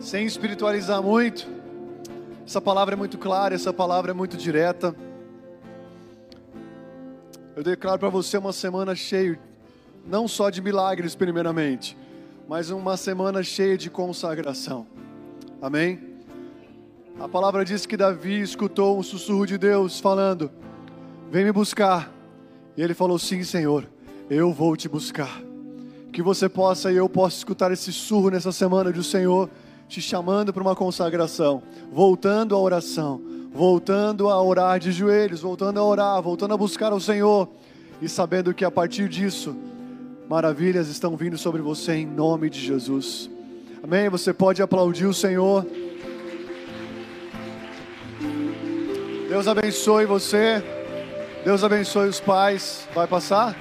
Sem 0.00 0.26
espiritualizar 0.26 1.02
muito. 1.02 1.48
Essa 2.46 2.60
palavra 2.60 2.94
é 2.94 2.96
muito 2.96 3.16
clara, 3.16 3.54
essa 3.54 3.72
palavra 3.72 4.10
é 4.10 4.14
muito 4.14 4.36
direta. 4.36 4.94
Eu 7.56 7.62
declaro 7.62 7.98
para 7.98 8.10
você 8.10 8.36
uma 8.36 8.52
semana 8.52 8.94
cheia, 8.94 9.40
não 10.06 10.28
só 10.28 10.50
de 10.50 10.60
milagres, 10.60 11.14
primeiramente, 11.14 11.96
mas 12.46 12.68
uma 12.68 12.98
semana 12.98 13.42
cheia 13.42 13.78
de 13.78 13.88
consagração. 13.88 14.86
Amém? 15.62 16.18
A 17.18 17.26
palavra 17.26 17.64
diz 17.64 17.86
que 17.86 17.96
Davi 17.96 18.42
escutou 18.42 18.98
um 18.98 19.02
sussurro 19.02 19.46
de 19.46 19.56
Deus 19.56 19.98
falando: 19.98 20.50
Vem 21.30 21.44
me 21.44 21.52
buscar. 21.52 22.10
E 22.76 22.82
ele 22.82 22.94
falou: 22.94 23.18
Sim, 23.18 23.42
Senhor, 23.42 23.86
eu 24.30 24.52
vou 24.52 24.76
te 24.76 24.88
buscar. 24.88 25.40
Que 26.12 26.22
você 26.22 26.48
possa 26.48 26.90
e 26.90 26.96
eu 26.96 27.08
possa 27.08 27.36
escutar 27.36 27.70
esse 27.70 27.92
sussurro 27.92 28.30
nessa 28.30 28.50
semana 28.50 28.92
de 28.92 28.98
o 28.98 29.04
Senhor 29.04 29.50
te 29.88 30.00
chamando 30.00 30.52
para 30.52 30.62
uma 30.62 30.76
consagração, 30.76 31.62
voltando 31.92 32.54
à 32.54 32.58
oração, 32.58 33.20
voltando 33.52 34.28
a 34.28 34.42
orar 34.42 34.78
de 34.78 34.92
joelhos, 34.92 35.40
voltando 35.40 35.78
a 35.78 35.84
orar, 35.84 36.20
voltando 36.22 36.54
a 36.54 36.56
buscar 36.56 36.92
o 36.92 37.00
Senhor 37.00 37.48
e 38.00 38.08
sabendo 38.08 38.52
que 38.52 38.64
a 38.64 38.70
partir 38.70 39.08
disso 39.08 39.56
maravilhas 40.28 40.88
estão 40.88 41.16
vindo 41.16 41.38
sobre 41.38 41.62
você 41.62 41.94
em 41.94 42.06
nome 42.06 42.50
de 42.50 42.60
Jesus. 42.60 43.30
Amém? 43.82 44.08
Você 44.08 44.32
pode 44.32 44.60
aplaudir 44.60 45.06
o 45.06 45.14
Senhor. 45.14 45.66
Deus 49.28 49.46
abençoe 49.46 50.04
você. 50.04 50.77
Deus 51.48 51.64
abençoe 51.64 52.10
os 52.10 52.20
pais. 52.20 52.86
Vai 52.94 53.06
passar? 53.06 53.56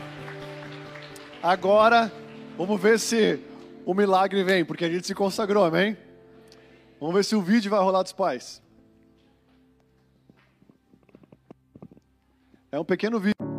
Agora, 1.41 2.11
vamos 2.57 2.81
ver 2.81 2.99
se 2.99 3.39
o 3.85 3.93
milagre 3.93 4.43
vem, 4.43 4.65
porque 4.65 4.84
a 4.84 4.89
gente 4.89 5.07
se 5.07 5.15
consagrou, 5.15 5.64
amém? 5.64 5.95
Vamos 6.99 7.15
ver 7.15 7.23
se 7.23 7.34
o 7.34 7.41
vídeo 7.41 7.72
vai 7.72 7.80
rolar 7.80 8.03
dos 8.03 8.11
pais. 8.11 8.61
É 12.73 12.77
um 12.77 12.84
pequeno 12.84 13.22
vídeo. 13.22 13.56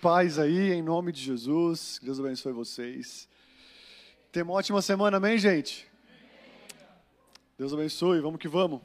Pais 0.00 0.38
aí, 0.38 0.72
em 0.72 0.82
nome 0.82 1.12
de 1.12 1.20
Jesus. 1.20 1.98
Deus 2.02 2.20
abençoe 2.20 2.52
vocês. 2.52 3.28
Tenha 4.30 4.44
uma 4.44 4.54
ótima 4.54 4.80
semana, 4.80 5.16
amém, 5.16 5.38
gente? 5.38 5.86
Deus 7.58 7.72
abençoe, 7.72 8.20
vamos 8.20 8.40
que 8.40 8.48
vamos. 8.48 8.80